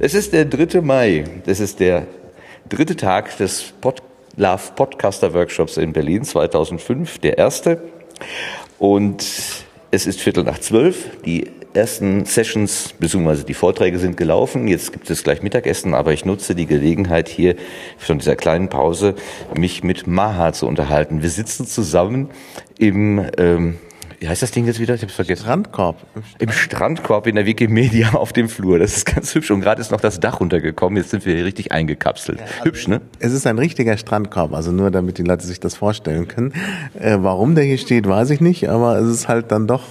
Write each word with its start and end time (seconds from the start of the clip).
Es 0.00 0.14
ist 0.14 0.32
der 0.32 0.44
3. 0.44 0.80
Mai. 0.80 1.24
Das 1.44 1.58
ist 1.58 1.80
der 1.80 2.06
dritte 2.68 2.94
Tag 2.94 3.36
des 3.38 3.72
Pod 3.80 4.00
Love 4.36 4.62
Podcaster 4.76 5.34
Workshops 5.34 5.76
in 5.76 5.92
Berlin 5.92 6.22
2005, 6.22 7.18
der 7.18 7.36
erste. 7.36 7.82
Und 8.78 9.26
es 9.90 10.06
ist 10.06 10.20
Viertel 10.20 10.44
nach 10.44 10.60
zwölf. 10.60 11.06
Die 11.24 11.50
ersten 11.74 12.24
Sessions 12.26 12.94
bzw. 12.96 13.42
die 13.42 13.54
Vorträge 13.54 13.98
sind 13.98 14.16
gelaufen. 14.16 14.68
Jetzt 14.68 14.92
gibt 14.92 15.10
es 15.10 15.24
gleich 15.24 15.42
Mittagessen, 15.42 15.94
aber 15.94 16.12
ich 16.12 16.24
nutze 16.24 16.54
die 16.54 16.66
Gelegenheit 16.66 17.28
hier 17.28 17.56
von 17.98 18.20
dieser 18.20 18.36
kleinen 18.36 18.68
Pause, 18.68 19.16
mich 19.56 19.82
mit 19.82 20.06
Maha 20.06 20.52
zu 20.52 20.68
unterhalten. 20.68 21.22
Wir 21.22 21.30
sitzen 21.30 21.66
zusammen 21.66 22.30
im 22.78 23.26
ähm, 23.36 23.78
wie 24.20 24.28
heißt 24.28 24.42
das 24.42 24.50
Ding 24.50 24.66
jetzt 24.66 24.80
wieder? 24.80 24.94
Ich 24.94 25.02
hab's 25.02 25.14
vergessen. 25.14 25.42
Strandkorb. 25.42 25.96
Im 26.38 26.50
Strandkorb 26.50 27.26
in 27.28 27.36
der 27.36 27.46
Wikimedia 27.46 28.10
auf 28.14 28.32
dem 28.32 28.48
Flur. 28.48 28.78
Das 28.78 28.96
ist 28.96 29.06
ganz 29.06 29.34
hübsch. 29.34 29.50
Und 29.50 29.60
gerade 29.60 29.80
ist 29.80 29.92
noch 29.92 30.00
das 30.00 30.18
Dach 30.18 30.40
runtergekommen. 30.40 30.96
Jetzt 30.96 31.10
sind 31.10 31.24
wir 31.24 31.36
hier 31.36 31.44
richtig 31.44 31.70
eingekapselt. 31.70 32.40
Ja, 32.40 32.46
also 32.46 32.64
hübsch, 32.64 32.88
ne? 32.88 33.00
Es 33.20 33.32
ist 33.32 33.46
ein 33.46 33.58
richtiger 33.58 33.96
Strandkorb. 33.96 34.54
Also 34.54 34.72
nur 34.72 34.90
damit 34.90 35.18
die 35.18 35.22
Leute 35.22 35.46
sich 35.46 35.60
das 35.60 35.76
vorstellen 35.76 36.26
können. 36.26 36.52
Äh, 36.98 37.18
warum 37.20 37.54
der 37.54 37.64
hier 37.64 37.78
steht, 37.78 38.08
weiß 38.08 38.30
ich 38.30 38.40
nicht. 38.40 38.68
Aber 38.68 38.98
es 38.98 39.08
ist 39.08 39.28
halt 39.28 39.52
dann 39.52 39.68
doch 39.68 39.84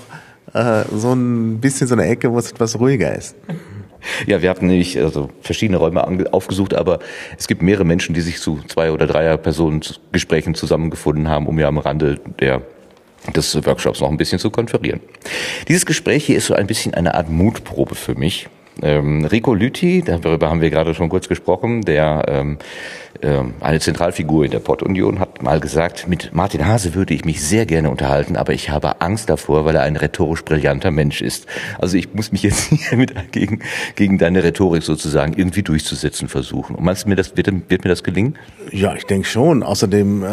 äh, 0.54 0.84
so 0.94 1.13
ein 1.13 1.62
bisschen 1.62 1.88
so 1.88 1.96
eine 1.96 2.05
Ecke, 2.05 2.32
wo 2.32 2.38
es 2.38 2.52
etwas 2.52 2.80
ruhiger 2.80 3.16
ist. 3.16 3.35
Ja, 4.26 4.41
wir 4.41 4.49
hatten 4.49 4.68
nämlich 4.68 4.99
also 5.02 5.30
verschiedene 5.41 5.77
Räume 5.77 6.34
aufgesucht, 6.34 6.73
aber 6.73 6.99
es 7.38 7.48
gibt 7.48 7.62
mehrere 7.62 7.84
Menschen, 7.84 8.13
die 8.13 8.21
sich 8.21 8.40
zu 8.40 8.59
zwei 8.68 8.91
oder 8.91 9.07
dreier 9.07 9.38
Personen 9.38 9.82
Gesprächen 10.12 10.54
zusammengefunden 10.55 11.27
haben, 11.27 11.48
um 11.48 11.59
ja 11.59 11.68
am 11.68 11.77
Rande 11.77 12.20
der 12.40 12.62
des 13.34 13.66
Workshops 13.66 14.02
noch 14.02 14.09
ein 14.09 14.17
bisschen 14.17 14.40
zu 14.40 14.49
konferieren. 14.49 14.99
Dieses 15.68 15.85
Gespräch 15.85 16.26
hier 16.26 16.38
ist 16.38 16.48
so 16.48 16.54
ein 16.54 16.68
bisschen 16.68 16.93
eine 16.93 17.15
Art 17.15 17.29
Mutprobe 17.29 17.96
für 17.96 18.15
mich. 18.15 18.48
Ähm, 18.82 19.26
Rico 19.26 19.54
Lüthi, 19.54 20.04
darüber 20.04 20.49
haben 20.49 20.62
wir 20.62 20.70
gerade 20.70 20.93
schon 20.93 21.10
kurz 21.10 21.27
gesprochen, 21.27 21.82
der 21.82 22.26
ähm, 22.27 22.57
eine 23.21 23.79
Zentralfigur 23.79 24.46
in 24.46 24.51
der 24.51 24.60
Pottunion, 24.60 25.20
hat 25.20 25.41
mal 25.41 25.60
gesagt, 25.60 26.07
mit 26.07 26.34
Martin 26.34 26.65
Hase 26.65 26.96
würde 26.96 27.13
ich 27.13 27.26
mich 27.26 27.43
sehr 27.43 27.65
gerne 27.65 27.90
unterhalten, 27.90 28.35
aber 28.35 28.54
ich 28.54 28.70
habe 28.70 29.01
Angst 29.01 29.29
davor, 29.29 29.65
weil 29.65 29.76
er 29.76 29.84
ein 29.84 29.96
rhetorisch 29.96 30.43
brillanter 30.43 30.91
Mensch 30.91 31.21
ist. 31.21 31.48
Also 31.79 31.98
ich 31.98 32.13
muss 32.13 32.32
mich 32.32 32.43
jetzt 32.43 32.63
hier 32.70 32.98
mit 32.98 33.32
gegen, 33.32 33.62
gegen 33.95 34.18
deine 34.18 34.43
Rhetorik 34.43 34.84
sozusagen 34.84 35.34
irgendwie 35.34 35.63
durchzusetzen 35.63 36.27
versuchen. 36.27 36.76
Und 36.76 36.84
meinst 36.84 37.05
du 37.05 37.10
mir, 37.10 37.15
das 37.15 37.35
wird, 37.35 37.48
wird 37.70 37.84
mir 37.84 37.90
das 37.90 38.04
gelingen? 38.04 38.38
Ja, 38.71 38.95
ich 38.95 39.05
denke 39.05 39.27
schon. 39.27 39.63
Außerdem 39.63 40.23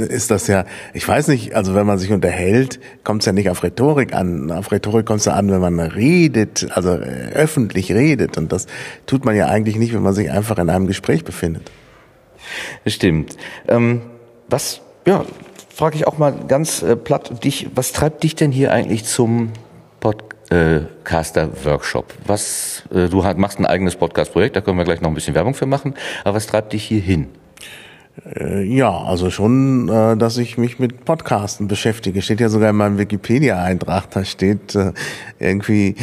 äh, 0.00 0.04
ist 0.04 0.30
das 0.30 0.46
ja, 0.46 0.64
ich 0.92 1.06
weiß 1.06 1.28
nicht, 1.28 1.54
also 1.54 1.74
wenn 1.74 1.86
man 1.86 1.98
sich 1.98 2.12
unterhält, 2.12 2.80
kommt 3.04 3.22
es 3.22 3.26
ja 3.26 3.32
nicht 3.32 3.50
auf 3.50 3.62
Rhetorik 3.62 4.14
an. 4.14 4.50
Auf 4.50 4.72
Rhetorik 4.72 5.06
kommt 5.06 5.20
es 5.20 5.26
ja 5.26 5.34
an, 5.34 5.50
wenn 5.50 5.60
man 5.60 5.80
redet, 5.80 6.68
also 6.70 6.90
äh, 6.90 7.30
öffentlich 7.34 7.92
redet. 7.92 8.36
Und 8.36 8.52
das 8.52 8.66
tut 9.06 9.24
man 9.24 9.34
ja 9.36 9.46
eigentlich 9.46 9.76
nicht, 9.76 9.94
wenn 9.94 10.02
man 10.02 10.14
sich 10.14 10.30
einfach 10.30 10.58
in 10.58 10.70
einem 10.70 10.86
Gespräch 10.86 11.24
befindet. 11.24 11.70
Stimmt. 12.86 13.36
Ähm, 13.68 14.00
was, 14.48 14.80
ja, 15.06 15.24
frage 15.74 15.96
ich 15.96 16.06
auch 16.06 16.18
mal 16.18 16.32
ganz 16.48 16.82
äh, 16.82 16.96
platt 16.96 17.44
dich, 17.44 17.68
was 17.74 17.92
treibt 17.92 18.22
dich 18.22 18.34
denn 18.34 18.52
hier 18.52 18.72
eigentlich 18.72 19.04
zum 19.04 19.50
Podcaster-Workshop? 20.00 22.14
Was, 22.26 22.84
äh, 22.92 23.08
du 23.08 23.22
machst 23.36 23.58
ein 23.58 23.66
eigenes 23.66 23.96
Podcast-Projekt, 23.96 24.56
da 24.56 24.60
können 24.60 24.78
wir 24.78 24.84
gleich 24.84 25.00
noch 25.00 25.10
ein 25.10 25.14
bisschen 25.14 25.34
Werbung 25.34 25.54
für 25.54 25.66
machen, 25.66 25.94
aber 26.24 26.36
was 26.36 26.46
treibt 26.46 26.72
dich 26.72 26.84
hier 26.84 27.00
hin? 27.00 27.28
Äh, 28.36 28.62
ja, 28.62 28.90
also 28.90 29.30
schon, 29.30 29.88
äh, 29.88 30.16
dass 30.16 30.38
ich 30.38 30.56
mich 30.56 30.78
mit 30.78 31.04
Podcasten 31.04 31.66
beschäftige. 31.66 32.22
Steht 32.22 32.38
ja 32.40 32.48
sogar 32.48 32.70
in 32.70 32.76
meinem 32.76 32.98
Wikipedia-Eintrag, 32.98 34.10
da 34.10 34.24
steht 34.24 34.76
äh, 34.76 34.92
irgendwie 35.38 35.90
äh, 35.90 35.94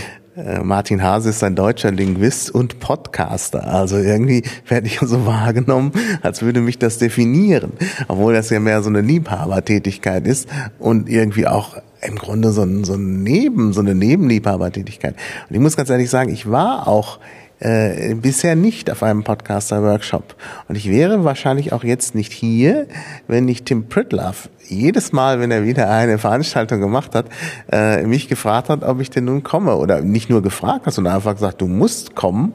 Martin 0.64 1.04
Hase 1.04 1.30
ist 1.30 1.44
ein 1.44 1.56
deutscher 1.56 1.92
Linguist 1.92 2.52
und 2.52 2.80
Podcaster. 2.80 3.68
Also 3.68 3.98
irgendwie 3.98 4.44
werde 4.68 4.88
ich 4.88 5.00
so 5.02 5.26
wahrgenommen, 5.26 5.92
als 6.22 6.42
würde 6.42 6.62
mich 6.62 6.80
das 6.80 6.98
definieren. 6.98 7.74
Obwohl 8.08 8.34
das 8.34 8.50
ja 8.50 8.60
mehr 8.60 8.82
so 8.82 8.90
eine 8.90 9.02
Liebhabertätigkeit 9.02 10.26
ist 10.26 10.48
und 10.80 11.10
irgendwie 11.10 11.48
auch 11.48 11.78
im 12.02 12.16
Grunde 12.16 12.52
so 12.52 12.64
ein, 12.64 12.84
so 12.84 12.94
ein 12.94 13.24
Neben, 13.24 13.74
so 13.74 13.82
eine 13.82 13.94
Nebenliebhabertätigkeit. 13.94 15.16
Und 15.50 15.56
ich 15.56 15.62
muss 15.62 15.76
ganz 15.76 15.90
ehrlich 15.90 16.10
sagen, 16.10 16.32
ich 16.32 16.50
war 16.50 16.88
auch 16.88 17.20
äh, 17.62 18.14
bisher 18.16 18.56
nicht 18.56 18.92
auf 18.92 19.04
einem 19.04 19.24
Podcaster-Workshop. 19.24 20.36
Und 20.68 20.76
ich 20.76 20.90
wäre 20.90 21.24
wahrscheinlich 21.24 21.72
auch 21.74 21.84
jetzt 21.84 22.16
nicht 22.16 22.34
hier, 22.34 22.88
wenn 23.28 23.46
nicht 23.46 23.66
Tim 23.68 23.88
Pritlove 23.88 24.50
jedes 24.72 25.12
Mal, 25.12 25.40
wenn 25.40 25.52
er 25.52 25.66
wieder 25.66 25.90
eine 25.90 26.18
Veranstaltung 26.18 26.80
gemacht 26.80 27.14
hat, 27.14 27.26
äh, 27.72 28.04
mich 28.04 28.28
gefragt 28.28 28.70
hat, 28.70 28.84
ob 28.84 29.02
ich 29.02 29.10
denn 29.10 29.26
nun 29.26 29.44
komme. 29.44 29.76
Oder 29.76 30.02
nicht 30.02 30.30
nur 30.30 30.42
gefragt 30.42 30.86
hat, 30.86 30.94
sondern 30.94 31.16
einfach 31.16 31.34
gesagt, 31.34 31.62
du 31.62 31.68
musst 31.68 32.16
kommen. 32.16 32.54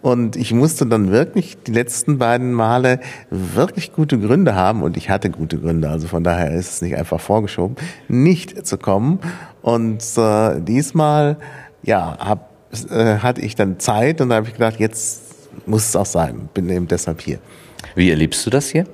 Und 0.00 0.36
ich 0.36 0.52
musste 0.52 0.86
dann 0.86 1.10
wirklich 1.10 1.58
die 1.66 1.72
letzten 1.72 2.18
beiden 2.18 2.52
Male 2.52 3.00
wirklich 3.30 3.92
gute 3.92 4.18
Gründe 4.18 4.54
haben. 4.54 4.82
Und 4.82 4.96
ich 4.96 5.10
hatte 5.10 5.30
gute 5.30 5.58
Gründe. 5.58 5.90
Also 5.90 6.06
von 6.06 6.22
daher 6.22 6.52
ist 6.52 6.70
es 6.70 6.82
nicht 6.82 6.96
einfach 6.96 7.20
vorgeschoben, 7.20 7.76
nicht 8.08 8.66
zu 8.66 8.78
kommen. 8.78 9.18
Und 9.62 10.02
äh, 10.16 10.60
diesmal, 10.60 11.36
ja, 11.82 12.16
hab, 12.20 12.55
äh, 12.90 13.18
hatte 13.18 13.40
ich 13.40 13.54
dann 13.54 13.78
Zeit 13.78 14.20
und 14.20 14.30
da 14.30 14.36
habe 14.36 14.46
ich 14.46 14.54
gedacht, 14.54 14.78
jetzt 14.78 15.22
muss 15.66 15.88
es 15.88 15.96
auch 15.96 16.06
sein. 16.06 16.48
Bin 16.54 16.68
eben 16.68 16.88
deshalb 16.88 17.20
hier. 17.20 17.38
Wie 17.94 18.10
erlebst 18.10 18.44
du 18.46 18.50
das 18.50 18.68
hier? 18.68 18.86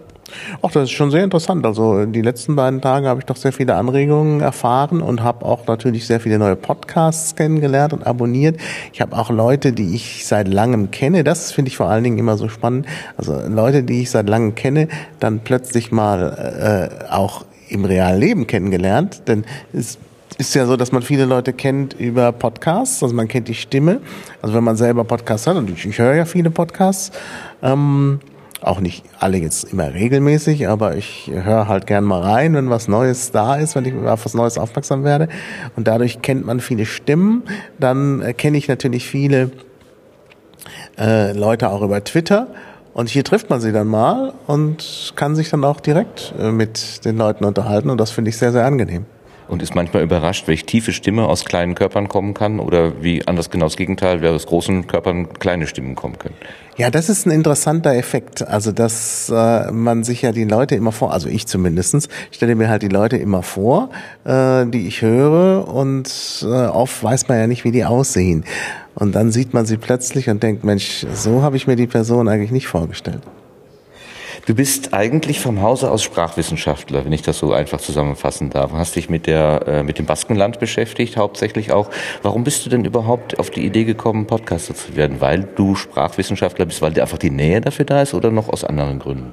Ach, 0.62 0.70
das 0.70 0.84
ist 0.84 0.92
schon 0.92 1.10
sehr 1.10 1.24
interessant. 1.24 1.66
Also 1.66 2.06
die 2.06 2.22
letzten 2.22 2.56
beiden 2.56 2.80
Tage 2.80 3.08
habe 3.08 3.20
ich 3.20 3.26
doch 3.26 3.36
sehr 3.36 3.52
viele 3.52 3.74
Anregungen 3.74 4.40
erfahren 4.40 5.02
und 5.02 5.22
habe 5.22 5.44
auch 5.44 5.66
natürlich 5.66 6.06
sehr 6.06 6.20
viele 6.20 6.38
neue 6.38 6.56
Podcasts 6.56 7.36
kennengelernt 7.36 7.92
und 7.92 8.06
abonniert. 8.06 8.58
Ich 8.92 9.00
habe 9.00 9.16
auch 9.16 9.30
Leute, 9.30 9.72
die 9.72 9.94
ich 9.94 10.26
seit 10.26 10.48
langem 10.48 10.90
kenne. 10.90 11.24
Das 11.24 11.52
finde 11.52 11.68
ich 11.68 11.76
vor 11.76 11.88
allen 11.88 12.04
Dingen 12.04 12.18
immer 12.18 12.36
so 12.36 12.48
spannend. 12.48 12.86
Also 13.16 13.38
Leute, 13.46 13.82
die 13.82 14.02
ich 14.02 14.10
seit 14.10 14.28
langem 14.28 14.54
kenne, 14.54 14.88
dann 15.20 15.40
plötzlich 15.40 15.92
mal 15.92 16.90
äh, 17.02 17.12
auch 17.12 17.44
im 17.68 17.84
realen 17.84 18.20
Leben 18.20 18.46
kennengelernt. 18.46 19.22
Denn 19.28 19.44
es 19.72 19.98
ist 20.38 20.54
ja 20.54 20.66
so, 20.66 20.76
dass 20.76 20.92
man 20.92 21.02
viele 21.02 21.24
Leute 21.24 21.52
kennt 21.52 21.94
über 21.94 22.32
Podcasts, 22.32 23.02
also 23.02 23.14
man 23.14 23.28
kennt 23.28 23.48
die 23.48 23.54
Stimme. 23.54 24.00
Also 24.40 24.54
wenn 24.54 24.64
man 24.64 24.76
selber 24.76 25.04
Podcasts 25.04 25.46
hat, 25.46 25.56
und 25.56 25.70
ich, 25.70 25.84
ich 25.84 25.98
höre 25.98 26.14
ja 26.14 26.24
viele 26.24 26.50
Podcasts, 26.50 27.12
ähm, 27.62 28.20
auch 28.60 28.80
nicht 28.80 29.04
alle 29.18 29.38
jetzt 29.38 29.72
immer 29.72 29.92
regelmäßig, 29.92 30.68
aber 30.68 30.96
ich 30.96 31.30
höre 31.32 31.66
halt 31.66 31.86
gern 31.86 32.04
mal 32.04 32.20
rein, 32.20 32.54
wenn 32.54 32.70
was 32.70 32.86
Neues 32.86 33.32
da 33.32 33.56
ist, 33.56 33.74
wenn 33.74 33.84
ich 33.84 33.94
auf 33.94 34.24
was 34.24 34.34
Neues 34.34 34.56
aufmerksam 34.56 35.02
werde. 35.02 35.28
Und 35.74 35.88
dadurch 35.88 36.22
kennt 36.22 36.46
man 36.46 36.60
viele 36.60 36.86
Stimmen. 36.86 37.42
Dann 37.80 38.22
äh, 38.22 38.32
kenne 38.32 38.58
ich 38.58 38.68
natürlich 38.68 39.06
viele 39.08 39.50
äh, 40.98 41.32
Leute 41.32 41.70
auch 41.70 41.82
über 41.82 42.02
Twitter. 42.04 42.48
Und 42.94 43.08
hier 43.08 43.24
trifft 43.24 43.50
man 43.50 43.60
sie 43.60 43.72
dann 43.72 43.88
mal 43.88 44.32
und 44.46 45.12
kann 45.16 45.34
sich 45.34 45.50
dann 45.50 45.64
auch 45.64 45.80
direkt 45.80 46.34
äh, 46.38 46.52
mit 46.52 47.04
den 47.04 47.16
Leuten 47.16 47.44
unterhalten. 47.44 47.90
Und 47.90 47.98
das 47.98 48.12
finde 48.12 48.28
ich 48.28 48.36
sehr, 48.36 48.52
sehr 48.52 48.64
angenehm 48.64 49.06
und 49.52 49.62
ist 49.62 49.74
manchmal 49.74 50.02
überrascht, 50.02 50.48
welche 50.48 50.64
tiefe 50.64 50.94
Stimme 50.94 51.26
aus 51.26 51.44
kleinen 51.44 51.74
Körpern 51.74 52.08
kommen 52.08 52.32
kann 52.32 52.58
oder 52.58 53.02
wie 53.02 53.26
anders 53.26 53.50
genau 53.50 53.66
das 53.66 53.76
Gegenteil, 53.76 54.22
wie 54.22 54.28
aus 54.28 54.46
großen 54.46 54.86
Körpern 54.86 55.28
kleine 55.38 55.66
Stimmen 55.66 55.94
kommen 55.94 56.18
können. 56.18 56.34
Ja, 56.78 56.88
das 56.88 57.10
ist 57.10 57.26
ein 57.26 57.32
interessanter 57.32 57.94
Effekt. 57.94 58.48
Also, 58.48 58.72
dass 58.72 59.28
äh, 59.28 59.70
man 59.70 60.04
sich 60.04 60.22
ja 60.22 60.32
die 60.32 60.44
Leute 60.44 60.74
immer 60.74 60.90
vor, 60.90 61.12
also 61.12 61.28
ich 61.28 61.46
zumindestens 61.46 62.08
stelle 62.30 62.54
mir 62.54 62.70
halt 62.70 62.80
die 62.80 62.88
Leute 62.88 63.18
immer 63.18 63.42
vor, 63.42 63.90
äh, 64.24 64.64
die 64.64 64.88
ich 64.88 65.02
höre 65.02 65.68
und 65.68 66.08
äh, 66.42 66.46
oft 66.46 67.04
weiß 67.04 67.28
man 67.28 67.36
ja 67.36 67.46
nicht, 67.46 67.64
wie 67.64 67.72
die 67.72 67.84
aussehen. 67.84 68.44
Und 68.94 69.14
dann 69.14 69.32
sieht 69.32 69.52
man 69.52 69.66
sie 69.66 69.76
plötzlich 69.76 70.30
und 70.30 70.42
denkt, 70.42 70.64
Mensch, 70.64 71.06
so 71.12 71.42
habe 71.42 71.58
ich 71.58 71.66
mir 71.66 71.76
die 71.76 71.86
Person 71.86 72.26
eigentlich 72.26 72.52
nicht 72.52 72.68
vorgestellt. 72.68 73.20
Du 74.44 74.56
bist 74.56 74.92
eigentlich 74.92 75.38
vom 75.38 75.62
Hause 75.62 75.88
aus 75.92 76.02
Sprachwissenschaftler, 76.02 77.04
wenn 77.04 77.12
ich 77.12 77.22
das 77.22 77.38
so 77.38 77.52
einfach 77.52 77.80
zusammenfassen 77.80 78.50
darf. 78.50 78.72
Hast 78.72 78.96
dich 78.96 79.08
mit 79.08 79.28
der 79.28 79.68
äh, 79.68 79.82
mit 79.84 80.00
dem 80.00 80.06
Baskenland 80.06 80.58
beschäftigt, 80.58 81.16
hauptsächlich 81.16 81.70
auch. 81.70 81.88
Warum 82.22 82.42
bist 82.42 82.66
du 82.66 82.70
denn 82.70 82.84
überhaupt 82.84 83.38
auf 83.38 83.50
die 83.50 83.64
Idee 83.64 83.84
gekommen, 83.84 84.26
Podcaster 84.26 84.74
zu 84.74 84.96
werden? 84.96 85.20
Weil 85.20 85.44
du 85.54 85.76
Sprachwissenschaftler 85.76 86.66
bist, 86.66 86.82
weil 86.82 86.92
dir 86.92 87.02
einfach 87.02 87.18
die 87.18 87.30
Nähe 87.30 87.60
dafür 87.60 87.84
da 87.84 88.02
ist 88.02 88.14
oder 88.14 88.32
noch 88.32 88.48
aus 88.48 88.64
anderen 88.64 88.98
Gründen? 88.98 89.32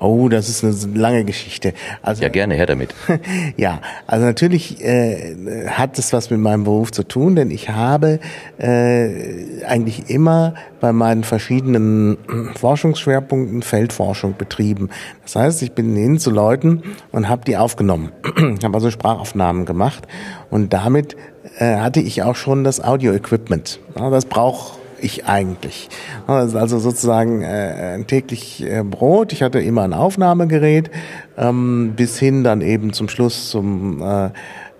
Oh, 0.00 0.28
das 0.28 0.48
ist 0.48 0.64
eine 0.64 0.98
lange 0.98 1.24
Geschichte. 1.24 1.74
Also, 2.02 2.22
ja, 2.22 2.28
gerne 2.28 2.54
her 2.54 2.66
damit. 2.66 2.94
ja, 3.56 3.80
also 4.06 4.24
natürlich 4.24 4.82
äh, 4.84 5.66
hat 5.68 5.98
es 5.98 6.12
was 6.12 6.30
mit 6.30 6.40
meinem 6.40 6.64
Beruf 6.64 6.92
zu 6.92 7.02
tun, 7.02 7.36
denn 7.36 7.50
ich 7.50 7.70
habe 7.70 8.20
äh, 8.58 9.64
eigentlich 9.66 10.08
immer 10.10 10.54
bei 10.80 10.92
meinen 10.92 11.24
verschiedenen 11.24 12.18
Forschungsschwerpunkten 12.54 13.62
Feldforschung 13.62 14.34
betrieben. 14.36 14.90
Das 15.22 15.36
heißt, 15.36 15.62
ich 15.62 15.72
bin 15.72 15.94
hin 15.96 16.18
zu 16.18 16.30
Leuten 16.30 16.82
und 17.12 17.28
habe 17.28 17.44
die 17.44 17.56
aufgenommen, 17.56 18.10
habe 18.62 18.74
also 18.74 18.90
Sprachaufnahmen 18.90 19.64
gemacht 19.64 20.06
und 20.50 20.72
damit 20.72 21.16
äh, 21.58 21.76
hatte 21.76 22.00
ich 22.00 22.22
auch 22.22 22.36
schon 22.36 22.64
das 22.64 22.82
Audio-Equipment. 22.82 23.80
Ja, 23.96 24.10
das 24.10 24.26
braucht 24.26 24.78
ich 25.00 25.26
eigentlich. 25.26 25.88
Also 26.26 26.78
sozusagen 26.78 27.42
äh, 27.42 28.02
täglich 28.04 28.62
äh, 28.64 28.82
Brot. 28.82 29.32
Ich 29.32 29.42
hatte 29.42 29.60
immer 29.60 29.82
ein 29.82 29.92
Aufnahmegerät, 29.92 30.90
ähm, 31.36 31.94
bis 31.96 32.18
hin 32.18 32.44
dann 32.44 32.60
eben 32.60 32.92
zum 32.92 33.08
Schluss 33.08 33.50
zum 33.50 34.02
äh, 34.02 34.30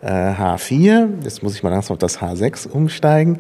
äh, 0.01 0.33
H4. 0.33 1.25
Jetzt 1.25 1.43
muss 1.43 1.55
ich 1.55 1.63
mal 1.63 1.71
langsam 1.71 1.95
auf 1.95 1.99
das 1.99 2.21
H6 2.21 2.69
umsteigen. 2.69 3.39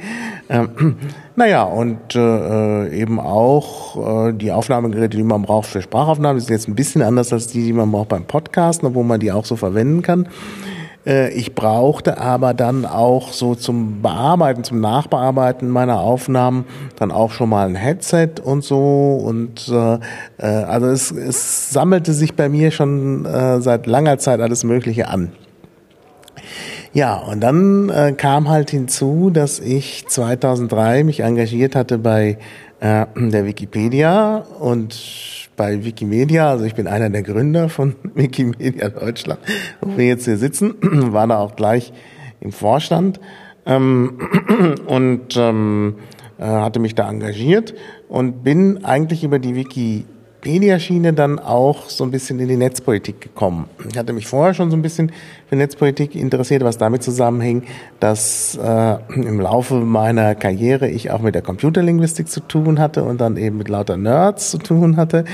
Ähm, 0.48 0.96
naja, 1.36 1.62
und 1.62 2.14
äh, 2.14 2.88
eben 2.90 3.20
auch 3.20 4.28
äh, 4.28 4.32
die 4.32 4.52
Aufnahmegeräte, 4.52 5.16
die 5.16 5.22
man 5.22 5.42
braucht 5.42 5.66
für 5.66 5.82
Sprachaufnahmen, 5.82 6.40
sind 6.40 6.50
jetzt 6.50 6.68
ein 6.68 6.74
bisschen 6.74 7.02
anders 7.02 7.32
als 7.32 7.48
die, 7.48 7.62
die 7.62 7.72
man 7.72 7.90
braucht 7.90 8.08
beim 8.08 8.24
Podcasten, 8.24 8.88
obwohl 8.88 9.04
man 9.04 9.20
die 9.20 9.32
auch 9.32 9.44
so 9.44 9.56
verwenden 9.56 10.02
kann. 10.02 10.28
Äh, 11.06 11.32
ich 11.32 11.54
brauchte 11.54 12.18
aber 12.18 12.54
dann 12.54 12.84
auch 12.84 13.32
so 13.32 13.54
zum 13.54 14.02
Bearbeiten, 14.02 14.64
zum 14.64 14.80
Nachbearbeiten 14.80 15.68
meiner 15.68 16.00
Aufnahmen 16.00 16.64
dann 16.96 17.10
auch 17.10 17.30
schon 17.32 17.48
mal 17.48 17.66
ein 17.66 17.74
Headset 17.74 18.34
und 18.42 18.64
so. 18.64 19.20
Und 19.22 19.68
äh, 19.68 19.98
äh, 20.38 20.46
also 20.46 20.86
es, 20.86 21.10
es 21.10 21.70
sammelte 21.70 22.12
sich 22.12 22.34
bei 22.34 22.48
mir 22.48 22.70
schon 22.70 23.24
äh, 23.24 23.60
seit 23.60 23.86
langer 23.86 24.18
Zeit 24.18 24.40
alles 24.40 24.64
Mögliche 24.64 25.08
an. 25.08 25.32
Ja, 26.92 27.16
und 27.16 27.40
dann 27.40 27.90
äh, 27.90 28.12
kam 28.12 28.48
halt 28.48 28.70
hinzu, 28.70 29.30
dass 29.30 29.60
ich 29.60 30.06
2003 30.08 31.04
mich 31.04 31.20
engagiert 31.20 31.76
hatte 31.76 31.98
bei 31.98 32.38
äh, 32.80 33.06
der 33.14 33.44
Wikipedia 33.44 34.38
und 34.58 35.47
bei 35.58 35.84
Wikimedia, 35.84 36.48
also 36.48 36.64
ich 36.64 36.74
bin 36.74 36.86
einer 36.86 37.10
der 37.10 37.22
Gründer 37.22 37.68
von 37.68 37.96
Wikimedia 38.14 38.88
Deutschland, 38.88 39.40
wo 39.82 39.98
wir 39.98 40.06
jetzt 40.06 40.24
hier 40.24 40.38
sitzen, 40.38 40.76
war 40.80 41.26
da 41.26 41.38
auch 41.38 41.56
gleich 41.56 41.92
im 42.40 42.52
Vorstand 42.52 43.20
ähm, 43.66 44.18
und 44.86 45.36
ähm, 45.36 45.96
äh, 46.38 46.44
hatte 46.44 46.78
mich 46.78 46.94
da 46.94 47.10
engagiert 47.10 47.74
und 48.08 48.42
bin 48.44 48.84
eigentlich 48.84 49.24
über 49.24 49.38
die 49.38 49.54
Wiki 49.54 50.06
Wikipedia-Schiene 50.38 51.12
dann 51.12 51.38
auch 51.38 51.88
so 51.88 52.04
ein 52.04 52.10
bisschen 52.10 52.38
in 52.38 52.48
die 52.48 52.56
Netzpolitik 52.56 53.20
gekommen. 53.20 53.68
Ich 53.90 53.98
hatte 53.98 54.12
mich 54.12 54.26
vorher 54.26 54.54
schon 54.54 54.70
so 54.70 54.76
ein 54.76 54.82
bisschen 54.82 55.12
für 55.48 55.56
Netzpolitik 55.56 56.14
interessiert, 56.14 56.62
was 56.62 56.78
damit 56.78 57.02
zusammenhing, 57.02 57.64
dass 57.98 58.56
äh, 58.56 58.96
im 59.14 59.40
Laufe 59.40 59.74
meiner 59.74 60.34
Karriere 60.34 60.88
ich 60.88 61.10
auch 61.10 61.20
mit 61.20 61.34
der 61.34 61.42
Computerlinguistik 61.42 62.28
zu 62.28 62.40
tun 62.40 62.78
hatte 62.78 63.02
und 63.02 63.20
dann 63.20 63.36
eben 63.36 63.58
mit 63.58 63.68
lauter 63.68 63.96
Nerds 63.96 64.50
zu 64.50 64.58
tun 64.58 64.96
hatte. 64.96 65.24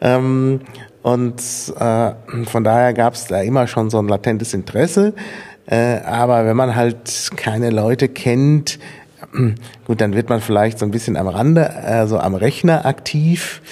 Ähm, 0.00 0.60
und 1.02 1.40
äh, 1.78 2.10
von 2.44 2.64
daher 2.64 2.92
gab 2.92 3.14
es 3.14 3.26
da 3.26 3.40
immer 3.40 3.66
schon 3.66 3.90
so 3.90 3.98
ein 3.98 4.08
latentes 4.08 4.54
Interesse. 4.54 5.14
Äh, 5.66 6.00
aber 6.04 6.44
wenn 6.44 6.56
man 6.56 6.76
halt 6.76 7.30
keine 7.36 7.70
Leute 7.70 8.08
kennt, 8.08 8.78
gut, 9.86 10.00
dann 10.00 10.14
wird 10.14 10.28
man 10.28 10.40
vielleicht 10.40 10.78
so 10.78 10.84
ein 10.84 10.90
bisschen 10.90 11.16
am 11.16 11.26
Rande, 11.26 11.74
also 11.74 12.18
am 12.18 12.34
Rechner 12.34 12.84
aktiv 12.84 13.62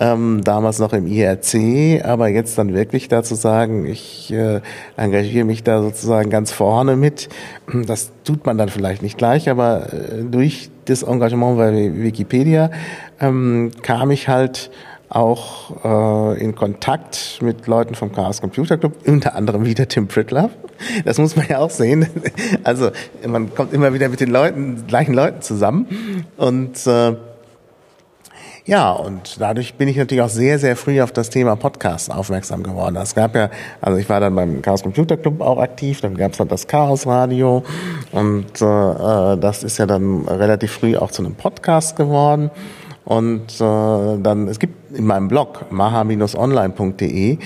ähm, 0.00 0.40
damals 0.42 0.78
noch 0.78 0.94
im 0.94 1.06
IRC, 1.06 2.04
aber 2.04 2.28
jetzt 2.28 2.56
dann 2.56 2.74
wirklich 2.74 3.08
dazu 3.08 3.34
sagen, 3.34 3.84
ich 3.86 4.32
äh, 4.32 4.62
engagiere 4.96 5.44
mich 5.44 5.62
da 5.62 5.82
sozusagen 5.82 6.30
ganz 6.30 6.50
vorne 6.50 6.96
mit. 6.96 7.28
Das 7.86 8.10
tut 8.24 8.46
man 8.46 8.56
dann 8.56 8.70
vielleicht 8.70 9.02
nicht 9.02 9.18
gleich, 9.18 9.50
aber 9.50 9.92
äh, 9.92 10.24
durch 10.24 10.70
das 10.86 11.02
Engagement 11.02 11.58
bei 11.58 11.92
Wikipedia 11.94 12.70
ähm, 13.20 13.70
kam 13.82 14.10
ich 14.10 14.28
halt 14.28 14.70
auch 15.10 15.84
äh, 15.84 16.40
in 16.40 16.54
Kontakt 16.54 17.40
mit 17.42 17.66
Leuten 17.66 17.94
vom 17.94 18.12
Chaos 18.12 18.40
Computer 18.40 18.78
Club, 18.78 18.94
unter 19.06 19.34
anderem 19.34 19.66
wieder 19.66 19.86
Tim 19.86 20.08
Pritlove. 20.08 20.50
Das 21.04 21.18
muss 21.18 21.36
man 21.36 21.46
ja 21.46 21.58
auch 21.58 21.70
sehen. 21.70 22.06
Also 22.64 22.90
man 23.26 23.54
kommt 23.54 23.72
immer 23.72 23.92
wieder 23.92 24.08
mit 24.08 24.20
den 24.20 24.30
Leuten, 24.30 24.84
gleichen 24.86 25.12
Leuten 25.14 25.42
zusammen 25.42 26.24
und 26.36 26.86
äh, 26.86 27.14
ja, 28.64 28.92
und 28.92 29.40
dadurch 29.40 29.74
bin 29.74 29.88
ich 29.88 29.96
natürlich 29.96 30.22
auch 30.22 30.28
sehr, 30.28 30.58
sehr 30.58 30.76
früh 30.76 31.00
auf 31.00 31.12
das 31.12 31.30
Thema 31.30 31.56
Podcast 31.56 32.10
aufmerksam 32.10 32.62
geworden. 32.62 32.96
Es 32.96 33.14
gab 33.14 33.34
ja, 33.34 33.50
also 33.80 33.98
ich 33.98 34.08
war 34.08 34.20
dann 34.20 34.34
beim 34.34 34.62
Chaos 34.62 34.82
Computer 34.82 35.16
Club 35.16 35.40
auch 35.40 35.58
aktiv, 35.58 36.00
dann 36.00 36.16
gab 36.16 36.32
es 36.32 36.38
dann 36.38 36.48
das 36.48 36.66
Chaos 36.66 37.06
Radio 37.06 37.62
und 38.12 38.60
äh, 38.60 39.36
das 39.38 39.62
ist 39.64 39.78
ja 39.78 39.86
dann 39.86 40.26
relativ 40.28 40.72
früh 40.72 40.96
auch 40.96 41.10
zu 41.10 41.22
einem 41.22 41.34
Podcast 41.34 41.96
geworden. 41.96 42.50
Und 43.04 43.60
äh, 43.60 44.18
dann, 44.22 44.46
es 44.48 44.58
gibt 44.58 44.94
in 44.96 45.06
meinem 45.06 45.28
Blog 45.28 45.72
maha-online.de 45.72 47.38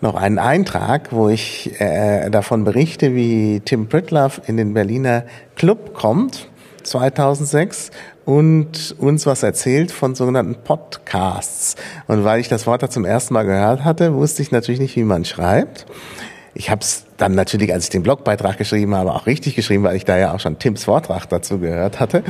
noch 0.00 0.14
einen 0.14 0.38
Eintrag, 0.38 1.08
wo 1.10 1.28
ich 1.28 1.78
äh, 1.78 2.30
davon 2.30 2.64
berichte, 2.64 3.14
wie 3.14 3.60
Tim 3.60 3.88
Pritlove 3.88 4.40
in 4.46 4.56
den 4.56 4.72
Berliner 4.72 5.24
Club 5.56 5.92
kommt 5.94 6.48
2006 6.84 7.90
und 8.30 8.94
uns 8.98 9.26
was 9.26 9.42
erzählt 9.42 9.90
von 9.90 10.14
sogenannten 10.14 10.54
Podcasts. 10.54 11.74
Und 12.06 12.22
weil 12.22 12.38
ich 12.38 12.48
das 12.48 12.64
Wort 12.64 12.80
da 12.80 12.88
zum 12.88 13.04
ersten 13.04 13.34
Mal 13.34 13.42
gehört 13.42 13.84
hatte, 13.84 14.14
wusste 14.14 14.40
ich 14.40 14.52
natürlich 14.52 14.78
nicht, 14.78 14.94
wie 14.94 15.02
man 15.02 15.24
schreibt. 15.24 15.84
Ich 16.54 16.70
habe 16.70 16.80
es 16.80 17.06
dann 17.16 17.34
natürlich, 17.34 17.72
als 17.72 17.84
ich 17.84 17.90
den 17.90 18.04
Blogbeitrag 18.04 18.56
geschrieben 18.56 18.94
habe, 18.94 19.14
auch 19.14 19.26
richtig 19.26 19.56
geschrieben, 19.56 19.82
weil 19.82 19.96
ich 19.96 20.04
da 20.04 20.16
ja 20.16 20.32
auch 20.32 20.38
schon 20.38 20.60
Tims 20.60 20.84
Vortrag 20.84 21.26
dazu 21.26 21.58
gehört 21.58 21.98
hatte. 21.98 22.22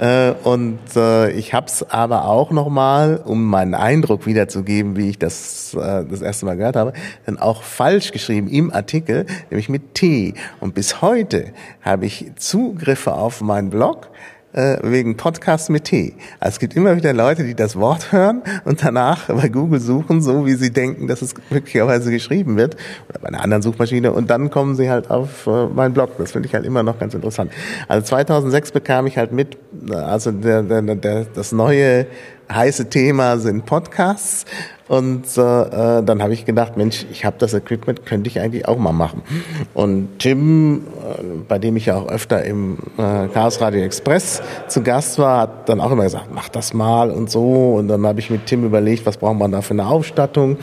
Äh, 0.00 0.32
und 0.42 0.78
äh, 0.96 1.30
ich 1.32 1.52
habe 1.52 1.66
es 1.66 1.82
aber 1.90 2.24
auch 2.24 2.50
nochmal, 2.50 3.20
um 3.22 3.44
meinen 3.44 3.74
Eindruck 3.74 4.24
wiederzugeben, 4.24 4.96
wie 4.96 5.10
ich 5.10 5.18
das 5.18 5.74
äh, 5.74 6.04
das 6.04 6.22
erste 6.22 6.46
Mal 6.46 6.56
gehört 6.56 6.76
habe, 6.76 6.94
dann 7.26 7.38
auch 7.38 7.62
falsch 7.62 8.12
geschrieben 8.12 8.48
im 8.48 8.72
Artikel, 8.72 9.26
nämlich 9.50 9.68
mit 9.68 9.94
T. 9.94 10.32
Und 10.60 10.74
bis 10.74 11.02
heute 11.02 11.52
habe 11.82 12.06
ich 12.06 12.32
Zugriffe 12.36 13.12
auf 13.12 13.42
meinen 13.42 13.68
Blog 13.68 14.08
äh, 14.52 14.78
wegen 14.82 15.16
Podcast 15.16 15.70
mit 15.70 15.84
T. 15.84 16.14
Also 16.40 16.54
es 16.54 16.58
gibt 16.58 16.74
immer 16.74 16.96
wieder 16.96 17.12
Leute, 17.12 17.44
die 17.44 17.54
das 17.54 17.76
Wort 17.76 18.12
hören 18.12 18.42
und 18.64 18.84
danach 18.84 19.26
bei 19.28 19.48
Google 19.48 19.80
suchen, 19.80 20.22
so 20.22 20.46
wie 20.46 20.54
sie 20.54 20.70
denken, 20.70 21.06
dass 21.06 21.22
es 21.22 21.34
möglicherweise 21.50 22.10
geschrieben 22.10 22.56
wird 22.56 22.76
oder 23.08 23.18
bei 23.20 23.28
einer 23.28 23.42
anderen 23.42 23.62
Suchmaschine 23.62 24.12
und 24.12 24.30
dann 24.30 24.50
kommen 24.50 24.76
sie 24.76 24.90
halt 24.90 25.10
auf 25.10 25.46
äh, 25.46 25.66
meinen 25.66 25.94
Blog. 25.94 26.10
Das 26.18 26.32
finde 26.32 26.48
ich 26.48 26.54
halt 26.54 26.66
immer 26.66 26.82
noch 26.82 26.98
ganz 26.98 27.14
interessant. 27.14 27.52
Also 27.88 28.06
2006 28.06 28.72
bekam 28.72 29.06
ich 29.06 29.18
halt 29.18 29.32
mit, 29.32 29.56
also 29.90 30.32
der, 30.32 30.62
der, 30.62 30.82
der, 30.82 31.24
das 31.24 31.52
neue 31.52 32.06
heiße 32.52 32.90
Thema 32.90 33.38
sind 33.38 33.64
Podcasts 33.64 34.44
und 34.92 35.24
äh, 35.38 35.40
äh, 35.40 36.02
dann 36.02 36.22
habe 36.22 36.34
ich 36.34 36.44
gedacht, 36.44 36.76
Mensch, 36.76 37.06
ich 37.10 37.24
habe 37.24 37.36
das 37.38 37.54
Equipment, 37.54 38.04
könnte 38.04 38.28
ich 38.28 38.40
eigentlich 38.40 38.68
auch 38.68 38.76
mal 38.76 38.92
machen. 38.92 39.22
Und 39.72 40.18
Tim, 40.18 40.82
äh, 40.82 41.22
bei 41.48 41.58
dem 41.58 41.78
ich 41.78 41.86
ja 41.86 41.96
auch 41.96 42.08
öfter 42.08 42.44
im 42.44 42.76
äh, 42.98 43.28
Chaos 43.28 43.62
Radio 43.62 43.80
Express 43.80 44.42
zu 44.68 44.82
Gast 44.82 45.18
war, 45.18 45.40
hat 45.40 45.70
dann 45.70 45.80
auch 45.80 45.92
immer 45.92 46.02
gesagt, 46.02 46.26
mach 46.34 46.50
das 46.50 46.74
mal 46.74 47.10
und 47.10 47.30
so. 47.30 47.76
Und 47.78 47.88
dann 47.88 48.06
habe 48.06 48.20
ich 48.20 48.28
mit 48.28 48.44
Tim 48.44 48.66
überlegt, 48.66 49.06
was 49.06 49.16
braucht 49.16 49.38
man 49.38 49.50
da 49.50 49.62
für 49.62 49.72
eine 49.72 49.86
Ausstattung. 49.86 50.58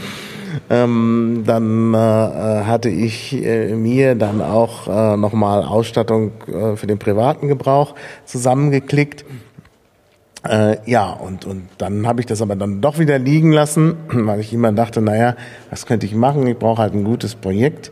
Ähm, 0.69 1.41
dann 1.47 1.95
äh, 1.95 1.97
äh 1.97 2.63
hatte 2.65 2.89
ich 2.89 3.33
äh, 3.33 3.73
mir 3.73 4.13
dann 4.13 4.43
auch 4.43 4.87
äh, 4.87 5.17
nochmal 5.17 5.63
Ausstattung 5.63 6.33
äh, 6.45 6.75
für 6.75 6.85
den 6.85 6.99
privaten 6.99 7.47
Gebrauch 7.47 7.95
zusammengeklickt. 8.25 9.25
Äh, 10.47 10.77
ja, 10.89 11.11
und, 11.11 11.45
und 11.45 11.67
dann 11.77 12.07
habe 12.07 12.21
ich 12.21 12.25
das 12.25 12.41
aber 12.41 12.55
dann 12.55 12.81
doch 12.81 12.97
wieder 12.97 13.19
liegen 13.19 13.51
lassen, 13.51 13.97
weil 14.07 14.39
ich 14.39 14.53
immer 14.53 14.71
dachte, 14.71 15.01
naja, 15.01 15.35
was 15.69 15.85
könnte 15.85 16.05
ich 16.05 16.15
machen? 16.15 16.47
Ich 16.47 16.57
brauche 16.57 16.81
halt 16.81 16.93
ein 16.93 17.03
gutes 17.03 17.35
Projekt. 17.35 17.91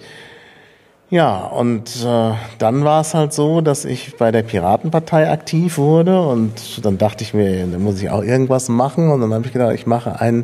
Ja, 1.09 1.37
und 1.45 2.03
äh, 2.05 2.31
dann 2.57 2.83
war 2.83 2.99
es 2.99 3.13
halt 3.13 3.31
so, 3.31 3.61
dass 3.61 3.85
ich 3.85 4.17
bei 4.17 4.29
der 4.31 4.43
Piratenpartei 4.43 5.31
aktiv 5.31 5.77
wurde 5.77 6.21
und 6.21 6.85
dann 6.85 6.97
dachte 6.97 7.23
ich 7.23 7.33
mir, 7.33 7.65
da 7.65 7.79
muss 7.79 8.01
ich 8.01 8.09
auch 8.09 8.21
irgendwas 8.23 8.67
machen 8.67 9.09
und 9.11 9.21
dann 9.21 9.33
habe 9.33 9.45
ich 9.45 9.53
gedacht, 9.53 9.73
ich 9.73 9.87
mache 9.87 10.19
einen 10.19 10.43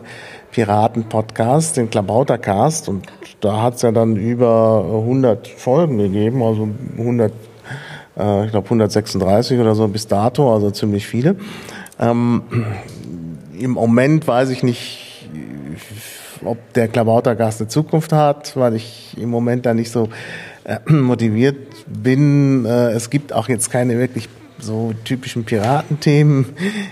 Piraten-Podcast, 0.53 1.75
den 1.75 1.89
Klabautercast 1.89 2.87
und 2.87 3.07
da 3.41 3.61
hat 3.61 3.75
es 3.75 3.81
ja 3.81 3.91
dann 3.91 4.15
über 4.15 4.85
100 4.85 5.49
Folgen 5.49 5.97
gegeben, 5.97 6.41
also 6.41 6.69
100, 6.97 7.33
äh, 8.17 8.45
ich 8.45 8.51
glaube 8.51 8.65
136 8.67 9.59
oder 9.59 9.75
so 9.75 9.85
bis 9.89 10.07
dato, 10.07 10.53
also 10.53 10.71
ziemlich 10.71 11.05
viele. 11.05 11.35
Ähm, 11.99 12.43
Im 13.57 13.71
Moment 13.71 14.27
weiß 14.27 14.49
ich 14.49 14.63
nicht, 14.63 15.27
ob 16.43 16.73
der 16.73 16.87
Klabautergast 16.87 17.61
eine 17.61 17.67
Zukunft 17.67 18.13
hat, 18.13 18.55
weil 18.57 18.75
ich 18.75 19.15
im 19.17 19.29
Moment 19.29 19.65
da 19.65 19.73
nicht 19.73 19.91
so 19.91 20.09
äh, 20.63 20.79
motiviert 20.91 21.57
bin. 21.87 22.65
Äh, 22.65 22.91
es 22.91 23.09
gibt 23.09 23.33
auch 23.33 23.49
jetzt 23.49 23.69
keine 23.71 23.97
wirklich 23.97 24.29
so 24.59 24.93
typischen 25.03 25.43
Piratenthemen 25.43 26.45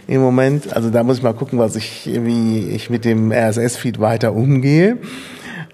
im 0.08 0.22
Moment. 0.22 0.75
Also 0.75 0.89
da 0.89 1.03
muss 1.03 1.17
ich 1.17 1.24
mal 1.24 1.34
gucken, 1.34 1.58
was 1.60 1.75
ich, 1.75 2.10
wie 2.12 2.70
ich 2.70 2.89
mit 2.89 3.05
dem 3.05 3.31
RSS-Feed 3.31 4.00
weiter 4.00 4.34
umgehe. 4.34 4.98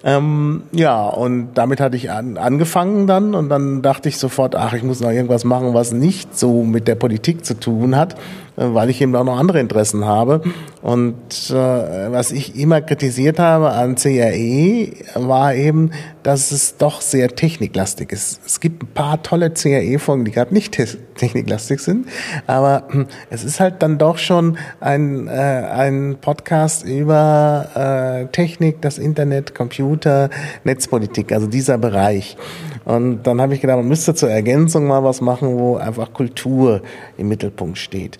Ähm, 0.04 0.62
ja, 0.70 1.06
und 1.06 1.54
damit 1.54 1.80
hatte 1.80 1.96
ich 1.96 2.10
an, 2.10 2.36
angefangen 2.36 3.08
dann 3.08 3.34
und 3.34 3.48
dann 3.48 3.82
dachte 3.82 4.08
ich 4.08 4.18
sofort, 4.18 4.54
ach, 4.54 4.72
ich 4.74 4.84
muss 4.84 5.00
noch 5.00 5.10
irgendwas 5.10 5.42
machen, 5.42 5.74
was 5.74 5.90
nicht 5.92 6.38
so 6.38 6.62
mit 6.62 6.86
der 6.86 6.94
Politik 6.94 7.44
zu 7.44 7.58
tun 7.58 7.96
hat. 7.96 8.14
Weil 8.58 8.90
ich 8.90 9.00
eben 9.00 9.14
auch 9.14 9.24
noch 9.24 9.38
andere 9.38 9.60
Interessen 9.60 10.04
habe. 10.04 10.42
Und 10.82 11.14
äh, 11.50 11.54
was 11.54 12.32
ich 12.32 12.58
immer 12.58 12.80
kritisiert 12.80 13.38
habe 13.38 13.70
an 13.70 13.94
CRE 13.94 14.88
war 15.14 15.54
eben, 15.54 15.92
dass 16.22 16.50
es 16.50 16.76
doch 16.76 17.00
sehr 17.00 17.28
techniklastig 17.28 18.12
ist. 18.12 18.40
Es 18.44 18.60
gibt 18.60 18.82
ein 18.82 18.88
paar 18.88 19.22
tolle 19.22 19.50
CRE-Folgen, 19.50 20.24
die 20.24 20.32
gerade 20.32 20.52
nicht 20.52 20.76
techniklastig 21.16 21.80
sind, 21.80 22.06
aber 22.46 22.84
hm, 22.88 23.06
es 23.30 23.44
ist 23.44 23.60
halt 23.60 23.82
dann 23.82 23.98
doch 23.98 24.18
schon 24.18 24.58
ein, 24.80 25.28
äh, 25.28 25.30
ein 25.30 26.18
Podcast 26.20 26.84
über 26.84 27.68
äh, 27.74 28.30
Technik, 28.32 28.82
das 28.82 28.98
Internet, 28.98 29.54
Computer, 29.54 30.30
Netzpolitik, 30.64 31.32
also 31.32 31.46
dieser 31.46 31.78
Bereich. 31.78 32.36
Und 32.84 33.22
dann 33.24 33.40
habe 33.40 33.54
ich 33.54 33.60
gedacht, 33.60 33.78
man 33.78 33.88
müsste 33.88 34.14
zur 34.14 34.30
Ergänzung 34.30 34.86
mal 34.86 35.04
was 35.04 35.20
machen, 35.20 35.58
wo 35.58 35.76
einfach 35.76 36.12
Kultur 36.12 36.82
im 37.16 37.28
Mittelpunkt 37.28 37.78
steht. 37.78 38.18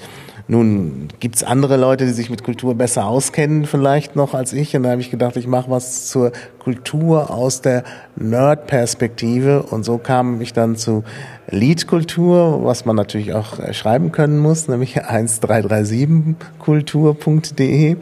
Nun 0.51 1.09
gibt's 1.21 1.45
andere 1.45 1.77
Leute, 1.77 2.07
die 2.07 2.13
sich 2.13 2.31
mit 2.31 2.43
Kultur 2.43 2.75
besser 2.75 3.07
auskennen 3.07 3.67
vielleicht 3.67 4.17
noch 4.17 4.33
als 4.33 4.55
ich. 4.55 4.75
Und 4.75 4.85
da 4.85 4.91
habe 4.91 5.03
ich 5.03 5.11
gedacht, 5.11 5.37
ich 5.37 5.47
mache 5.47 5.71
was 5.71 6.07
zur 6.07 6.33
Kultur 6.59 7.31
aus 7.31 7.61
der 7.61 7.85
Nerd-Perspektive. 8.17 9.63
Und 9.63 9.85
so 9.85 9.99
kam 9.99 10.41
ich 10.41 10.55
dann 10.55 10.77
zu 10.77 11.05
Liedkultur, 11.51 12.63
was 12.65 12.85
man 12.85 12.95
natürlich 12.95 13.33
auch 13.33 13.59
äh, 13.59 13.73
schreiben 13.73 14.13
können 14.13 14.39
muss, 14.39 14.69
nämlich 14.69 15.03
1337kultur.de. 15.09 17.97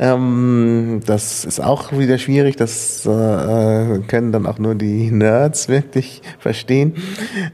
Ähm, 0.00 1.00
das 1.06 1.44
ist 1.44 1.60
auch 1.60 1.92
wieder 1.92 2.18
schwierig, 2.18 2.56
das 2.56 3.06
äh, 3.06 4.00
können 4.08 4.32
dann 4.32 4.44
auch 4.46 4.58
nur 4.58 4.74
die 4.74 5.12
Nerds 5.12 5.68
wirklich 5.68 6.22
verstehen. 6.40 6.96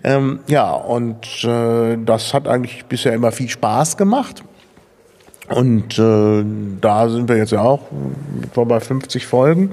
Ähm, 0.03 0.39
ja, 0.47 0.73
und 0.73 1.45
äh, 1.45 1.99
das 2.03 2.33
hat 2.33 2.49
eigentlich 2.49 2.87
bisher 2.87 3.13
immer 3.13 3.31
viel 3.31 3.51
Spaß 3.51 3.99
gemacht. 3.99 4.26
Und 5.49 5.99
äh, 5.99 6.45
da 6.81 7.09
sind 7.09 7.29
wir 7.29 7.37
jetzt 7.37 7.53
ja 7.53 7.63
auch 7.63 7.81
bei 8.55 8.81
50 8.81 9.27
Folgen. 9.27 9.73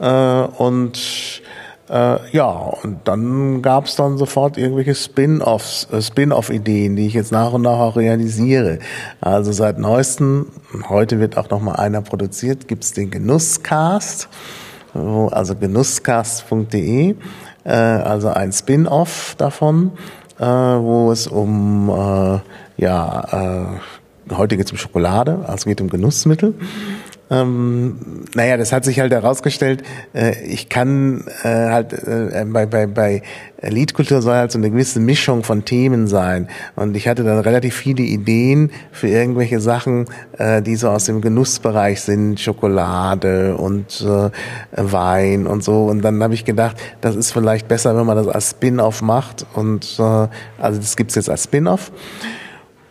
Äh, 0.00 0.42
und 0.58 1.42
äh, 1.88 2.16
ja, 2.32 2.50
und 2.50 3.00
dann 3.04 3.60
gab 3.60 3.84
es 3.86 3.96
dann 3.96 4.16
sofort 4.16 4.56
irgendwelche 4.56 4.94
Spin-offs, 4.94 5.86
äh, 5.92 6.00
Spin-off-Ideen, 6.00 6.96
die 6.96 7.06
ich 7.06 7.14
jetzt 7.14 7.30
nach 7.30 7.52
und 7.52 7.62
nach 7.62 7.78
auch 7.78 7.96
realisiere. 7.96 8.78
Also 9.20 9.52
seit 9.52 9.78
neuestem, 9.78 10.46
heute 10.88 11.20
wird 11.20 11.36
auch 11.36 11.50
noch 11.50 11.60
mal 11.60 11.74
einer 11.74 12.00
produziert, 12.00 12.68
gibt's 12.68 12.92
den 12.92 13.10
Genusscast, 13.10 14.28
also 14.94 15.56
genusscast.de, 15.56 17.16
äh, 17.64 17.70
also 17.70 18.28
ein 18.28 18.52
Spin-off 18.52 19.34
davon, 19.36 19.92
äh, 20.38 20.44
wo 20.44 21.12
es 21.12 21.26
um 21.26 21.90
äh, 21.90 22.82
ja 22.82 23.74
äh, 23.76 23.80
heute 24.30 24.56
geht 24.56 24.66
es 24.66 24.72
um 24.72 24.78
Schokolade, 24.78 25.44
also 25.46 25.68
geht 25.68 25.80
um 25.80 25.88
Genussmittel. 25.88 26.54
Ähm, 27.30 28.24
naja, 28.34 28.58
das 28.58 28.72
hat 28.72 28.84
sich 28.84 29.00
halt 29.00 29.10
herausgestellt, 29.10 29.82
äh, 30.14 30.44
ich 30.44 30.68
kann 30.68 31.24
äh, 31.42 31.48
halt 31.48 31.92
äh, 31.94 32.44
bei, 32.46 32.66
bei, 32.66 32.86
bei 32.86 33.22
Liedkultur 33.62 34.20
soll 34.20 34.34
halt 34.34 34.52
so 34.52 34.58
eine 34.58 34.70
gewisse 34.70 35.00
Mischung 35.00 35.42
von 35.42 35.64
Themen 35.64 36.06
sein. 36.06 36.48
Und 36.76 36.94
ich 36.94 37.08
hatte 37.08 37.24
dann 37.24 37.38
relativ 37.38 37.74
viele 37.74 38.02
Ideen 38.02 38.70
für 38.92 39.08
irgendwelche 39.08 39.58
Sachen, 39.58 40.04
äh, 40.36 40.60
die 40.60 40.76
so 40.76 40.90
aus 40.90 41.06
dem 41.06 41.22
Genussbereich 41.22 42.02
sind, 42.02 42.40
Schokolade 42.40 43.56
und 43.56 44.02
äh, 44.02 44.30
Wein 44.72 45.46
und 45.46 45.64
so. 45.64 45.86
Und 45.86 46.02
dann 46.02 46.22
habe 46.22 46.34
ich 46.34 46.44
gedacht, 46.44 46.76
das 47.00 47.16
ist 47.16 47.32
vielleicht 47.32 47.68
besser, 47.68 47.96
wenn 47.96 48.04
man 48.04 48.18
das 48.18 48.28
als 48.28 48.50
Spin-off 48.50 49.00
macht. 49.00 49.46
Und 49.54 49.96
äh, 49.98 50.28
also 50.58 50.78
das 50.78 50.94
gibt's 50.94 51.14
jetzt 51.14 51.30
als 51.30 51.44
Spin-off 51.44 51.90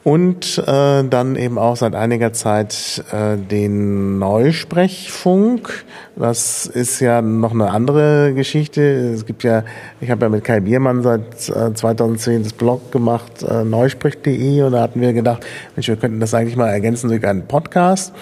und 0.03 0.61
äh, 0.67 1.03
dann 1.03 1.35
eben 1.35 1.57
auch 1.57 1.77
seit 1.77 1.95
einiger 1.95 2.33
Zeit 2.33 3.03
äh, 3.11 3.37
den 3.37 4.19
Neusprechfunk. 4.19 5.85
Das 6.15 6.65
ist 6.65 6.99
ja 6.99 7.21
noch 7.21 7.51
eine 7.51 7.69
andere 7.69 8.33
Geschichte. 8.33 8.81
Es 8.81 9.25
gibt 9.25 9.43
ja, 9.43 9.63
ich 10.01 10.11
habe 10.11 10.25
ja 10.25 10.29
mit 10.29 10.43
Kai 10.43 10.59
Biermann 10.59 11.03
seit 11.03 11.49
äh, 11.49 11.73
2010 11.73 12.43
das 12.43 12.53
Blog 12.53 12.91
gemacht, 12.91 13.43
äh, 13.43 13.63
neusprech.de 13.63 14.63
und 14.63 14.73
da 14.73 14.81
hatten 14.81 14.99
wir 14.99 15.13
gedacht, 15.13 15.45
Mensch, 15.75 15.87
wir 15.87 15.95
könnten 15.95 16.19
das 16.19 16.33
eigentlich 16.33 16.57
mal 16.57 16.69
ergänzen 16.69 17.09
durch 17.09 17.25
einen 17.25 17.47
Podcast. 17.47 18.13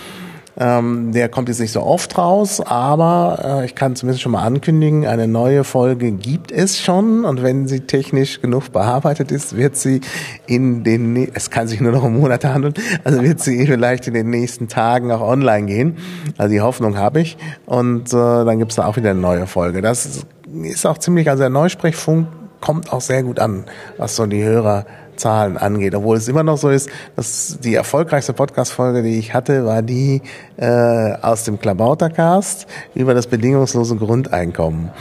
Ähm, 0.58 1.14
der 1.14 1.30
kommt 1.30 1.48
jetzt 1.48 1.60
nicht 1.60 1.72
so 1.72 1.82
oft 1.82 2.18
raus, 2.18 2.60
aber 2.60 3.62
äh, 3.62 3.66
ich 3.66 3.74
kann 3.74 3.96
zumindest 3.96 4.22
schon 4.22 4.34
mal 4.34 4.44
ankündigen, 4.44 5.08
eine 5.08 5.28
neue 5.28 5.64
Folge 5.64 6.12
gibt 6.12 6.52
es 6.52 6.80
schon 6.80 7.24
und 7.24 7.42
wenn 7.42 7.68
sie 7.68 7.82
technisch 7.82 8.42
genug 8.42 8.72
bearbeitet 8.72 9.32
ist, 9.32 9.56
wird 9.56 9.78
sie 9.78 10.02
in 10.48 10.84
den, 10.84 11.30
es 11.34 11.50
kann 11.52 11.68
sich 11.68 11.80
nur 11.80 11.94
noch 11.94 12.04
um 12.04 12.20
Monate 12.20 12.54
handeln, 12.54 12.74
also 13.06 13.22
wird 13.24 13.40
sie 13.40 13.66
vielleicht 13.66 14.08
in 14.08 14.14
den 14.14 14.30
nächsten 14.30 14.68
Tagen 14.68 15.12
auch 15.12 15.22
online 15.22 15.68
gehen. 15.68 15.98
Also 16.38 16.52
die 16.52 16.62
Hoffnung 16.62 16.98
habe 16.98 17.22
ich 17.22 17.38
und 17.66 18.10
äh, 18.10 18.12
dann 18.12 18.60
gibt 18.60 18.72
es 18.72 18.76
da 18.76 18.88
auch 18.88 18.98
wieder 18.98 19.12
eine 19.12 19.20
neue 19.20 19.48
Folge. 19.48 19.82
Das 19.82 20.26
ist 20.64 20.86
auch 20.86 20.98
ziemlich, 20.98 21.30
also 21.30 21.44
der 21.44 21.50
Neusprechfunk 21.50 22.28
kommt 22.60 22.94
auch 22.94 23.02
sehr 23.02 23.24
gut 23.24 23.40
an, 23.40 23.66
was 23.98 24.16
so 24.16 24.26
die 24.26 24.44
Hörer 24.44 24.86
Zahlen 25.16 25.58
angeht. 25.58 25.96
Obwohl 25.96 26.18
es 26.18 26.28
immer 26.28 26.44
noch 26.44 26.58
so 26.58 26.70
ist, 26.70 26.90
dass 27.16 27.58
die 27.64 27.76
erfolgreichste 27.76 28.34
Podcast-Folge, 28.34 29.04
die 29.04 29.18
ich 29.20 29.34
hatte, 29.34 29.66
war 29.66 29.82
die 29.82 30.22
äh, 30.58 31.14
aus 31.22 31.44
dem 31.44 31.60
Klabautercast 31.60 32.68
über 32.96 33.14
das 33.14 33.28
bedingungslose 33.28 33.96
Grundeinkommen. 33.96 34.92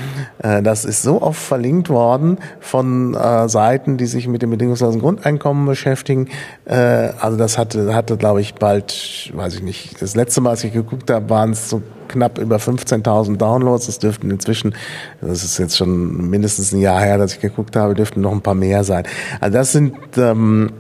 Äh, 0.43 0.63
das 0.63 0.85
ist 0.85 1.03
so 1.03 1.23
oft 1.23 1.41
verlinkt 1.41 1.89
worden 1.89 2.39
von 2.61 3.15
äh, 3.15 3.49
Seiten, 3.49 3.97
die 3.97 4.07
sich 4.07 4.29
mit 4.29 4.43
dem 4.43 4.51
bedingungslosen 4.51 5.01
Grundeinkommen 5.01 5.67
beschäftigen. 5.67 6.29
Äh, 6.65 6.75
also 7.21 7.37
das 7.37 7.59
hatte, 7.59 7.95
hatte 7.95 8.17
glaube 8.17 8.41
ich, 8.41 8.55
bald, 8.55 9.31
weiß 9.35 9.55
ich 9.55 9.63
nicht, 9.63 10.01
das 10.03 10.15
letzte 10.15 10.41
Mal, 10.41 10.51
als 10.51 10.65
ich 10.65 10.73
geguckt 10.73 11.11
habe, 11.11 11.29
waren 11.31 11.51
es 11.51 11.71
so 11.71 11.83
knapp 12.11 12.39
über 12.39 12.57
15.000 12.57 13.37
Downloads. 13.37 13.87
Das 13.87 13.99
dürften 13.99 14.31
inzwischen, 14.31 14.75
das 15.21 15.45
ist 15.45 15.59
jetzt 15.59 15.77
schon 15.77 16.29
mindestens 16.29 16.73
ein 16.73 16.81
Jahr 16.81 17.01
her, 17.01 17.19
dass 17.19 17.35
ich 17.35 17.41
geguckt 17.41 17.77
habe, 17.77 17.95
dürften 17.95 18.21
noch 18.21 18.33
ein 18.33 18.43
paar 18.43 18.55
mehr 18.55 18.85
sein. 18.85 19.05
Also 19.41 19.57
das 19.57 19.73
sind 19.73 19.95
ähm, 20.17 20.73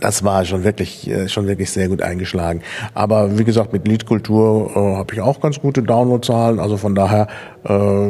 das 0.00 0.24
war 0.24 0.44
schon 0.44 0.64
wirklich 0.64 1.08
äh, 1.08 1.28
schon 1.28 1.46
wirklich 1.46 1.70
sehr 1.70 1.88
gut 1.88 2.02
eingeschlagen. 2.02 2.62
Aber 2.94 3.38
wie 3.38 3.44
gesagt, 3.44 3.72
mit 3.72 3.88
Liedkultur 3.88 4.70
äh, 4.74 4.96
habe 4.96 5.14
ich 5.14 5.20
auch 5.20 5.40
ganz 5.40 5.60
gute 5.60 5.82
Downloadzahlen. 5.82 6.58
Also 6.58 6.76
von 6.76 6.94
daher 6.94 7.28
äh, 7.64 8.08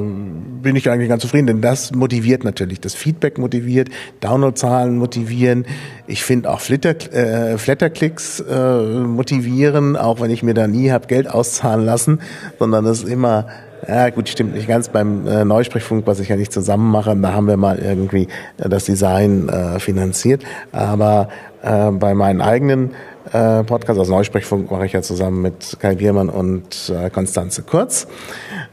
bin 0.63 0.77
ich 0.77 0.91
eigentlich 0.91 1.09
ganz 1.09 1.23
zufrieden, 1.23 1.47
denn 1.47 1.61
das 1.61 1.93
motiviert 1.93 2.45
natürlich. 2.45 2.81
Das 2.81 2.95
Feedback 2.95 3.39
motiviert, 3.39 3.89
Downloadzahlen 4.21 4.97
motivieren. 4.97 5.67
Ich 6.07 6.25
finde 6.25 6.51
auch 6.51 6.61
Flitter, 6.61 6.95
äh, 7.13 7.59
Flatterklicks 7.59 8.41
äh, 8.41 8.81
motivieren, 9.01 9.97
auch 9.97 10.21
wenn 10.21 10.31
ich 10.31 10.43
mir 10.43 10.55
da 10.55 10.67
nie 10.67 10.91
hab 10.91 11.09
Geld 11.09 11.31
auszahlen 11.31 11.85
lassen, 11.85 12.21
sondern 12.59 12.85
das 12.85 13.05
ist 13.05 13.09
immer 13.09 13.47
ja, 13.87 14.11
gut, 14.11 14.29
stimmt 14.29 14.55
nicht 14.55 14.67
ganz. 14.67 14.89
Beim 14.89 15.27
äh, 15.27 15.45
Neusprechfunk, 15.45 16.07
was 16.07 16.21
ich 16.21 16.29
ja 16.29 16.37
nicht 16.37 16.53
zusammen 16.53 16.91
mache, 16.91 17.15
da 17.17 17.33
haben 17.33 17.47
wir 17.47 17.57
mal 17.57 17.79
irgendwie 17.79 18.29
äh, 18.59 18.69
das 18.69 18.85
Design 18.85 19.49
äh, 19.49 19.79
finanziert. 19.79 20.43
Aber 20.73 21.29
äh, 21.63 21.91
bei 21.91 22.15
meinen 22.15 22.41
eigenen 22.41 22.95
äh, 23.33 23.63
Podcasts, 23.65 23.99
also 23.99 24.13
Neusprechfunk 24.13 24.71
mache 24.71 24.87
ich 24.87 24.93
ja 24.93 25.03
zusammen 25.03 25.43
mit 25.43 25.77
Kai 25.81 25.97
Biermann 25.97 26.29
und 26.29 26.91
äh, 26.95 27.11
Konstanze 27.11 27.63
Kurz. 27.63 28.07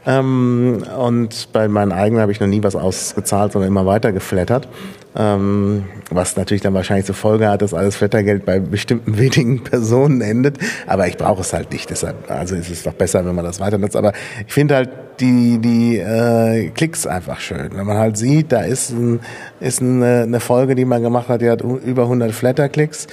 Ähm, 0.06 0.82
und 0.98 1.52
bei 1.52 1.68
meinen 1.68 1.92
eigenen 1.92 2.22
habe 2.22 2.32
ich 2.32 2.40
noch 2.40 2.46
nie 2.46 2.62
was 2.62 2.76
ausgezahlt, 2.76 3.52
sondern 3.52 3.68
immer 3.68 3.86
weiter 3.86 4.12
geflattert. 4.12 4.68
Ähm, 5.18 5.84
was 6.10 6.36
natürlich 6.36 6.62
dann 6.62 6.74
wahrscheinlich 6.74 7.06
zur 7.06 7.14
Folge 7.14 7.48
hat, 7.48 7.62
dass 7.62 7.72
alles 7.72 7.96
Flattergeld 7.96 8.44
bei 8.44 8.60
bestimmten 8.60 9.18
wenigen 9.18 9.64
Personen 9.64 10.20
endet. 10.20 10.58
Aber 10.86 11.06
ich 11.08 11.16
brauche 11.16 11.40
es 11.40 11.52
halt 11.52 11.72
nicht. 11.72 11.90
Deshalb, 11.90 12.30
also 12.30 12.54
ist 12.54 12.70
es 12.70 12.82
doch 12.82 12.92
besser, 12.94 13.24
wenn 13.24 13.34
man 13.34 13.44
das 13.44 13.60
weiter 13.60 13.78
nutzt. 13.78 13.96
Aber 13.96 14.12
ich 14.46 14.52
finde 14.52 14.76
halt 14.76 14.90
die, 15.20 15.58
die 15.58 15.98
äh, 15.98 16.70
Klicks 16.70 17.06
einfach 17.06 17.40
schön. 17.40 17.70
Wenn 17.74 17.86
man 17.86 17.96
halt 17.96 18.16
sieht, 18.16 18.52
da 18.52 18.62
ist, 18.62 18.90
ein, 18.90 19.20
ist 19.60 19.80
eine, 19.80 20.22
eine 20.22 20.40
Folge, 20.40 20.74
die 20.74 20.84
man 20.84 21.02
gemacht 21.02 21.28
hat, 21.28 21.40
die 21.40 21.50
hat 21.50 21.62
über 21.62 22.02
100 22.02 22.32
Flatterklicks 22.32 23.06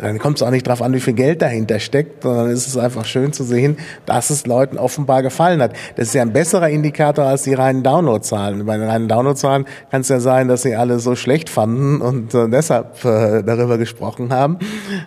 dann 0.00 0.18
kommt 0.18 0.36
es 0.36 0.42
auch 0.42 0.50
nicht 0.50 0.66
drauf 0.66 0.82
an, 0.82 0.92
wie 0.94 1.00
viel 1.00 1.12
Geld 1.12 1.42
dahinter 1.42 1.78
steckt, 1.78 2.22
sondern 2.22 2.50
es 2.50 2.66
ist 2.66 2.76
einfach 2.76 3.04
schön 3.04 3.32
zu 3.32 3.44
sehen, 3.44 3.76
dass 4.06 4.30
es 4.30 4.46
Leuten 4.46 4.78
offenbar 4.78 5.22
gefallen 5.22 5.60
hat. 5.60 5.72
Das 5.96 6.08
ist 6.08 6.14
ja 6.14 6.22
ein 6.22 6.32
besserer 6.32 6.68
Indikator 6.70 7.26
als 7.26 7.42
die 7.42 7.54
reinen 7.54 7.82
Downloadzahlen. 7.82 8.64
Bei 8.64 8.78
den 8.78 8.88
reinen 8.88 9.08
Downloadzahlen 9.08 9.66
kann 9.90 10.00
es 10.00 10.08
ja 10.08 10.20
sein, 10.20 10.48
dass 10.48 10.62
sie 10.62 10.74
alle 10.74 10.98
so 11.00 11.16
schlecht 11.16 11.50
fanden 11.50 12.00
und 12.00 12.34
äh, 12.34 12.48
deshalb 12.48 13.04
äh, 13.04 13.42
darüber 13.42 13.78
gesprochen 13.78 14.32
haben. 14.32 14.58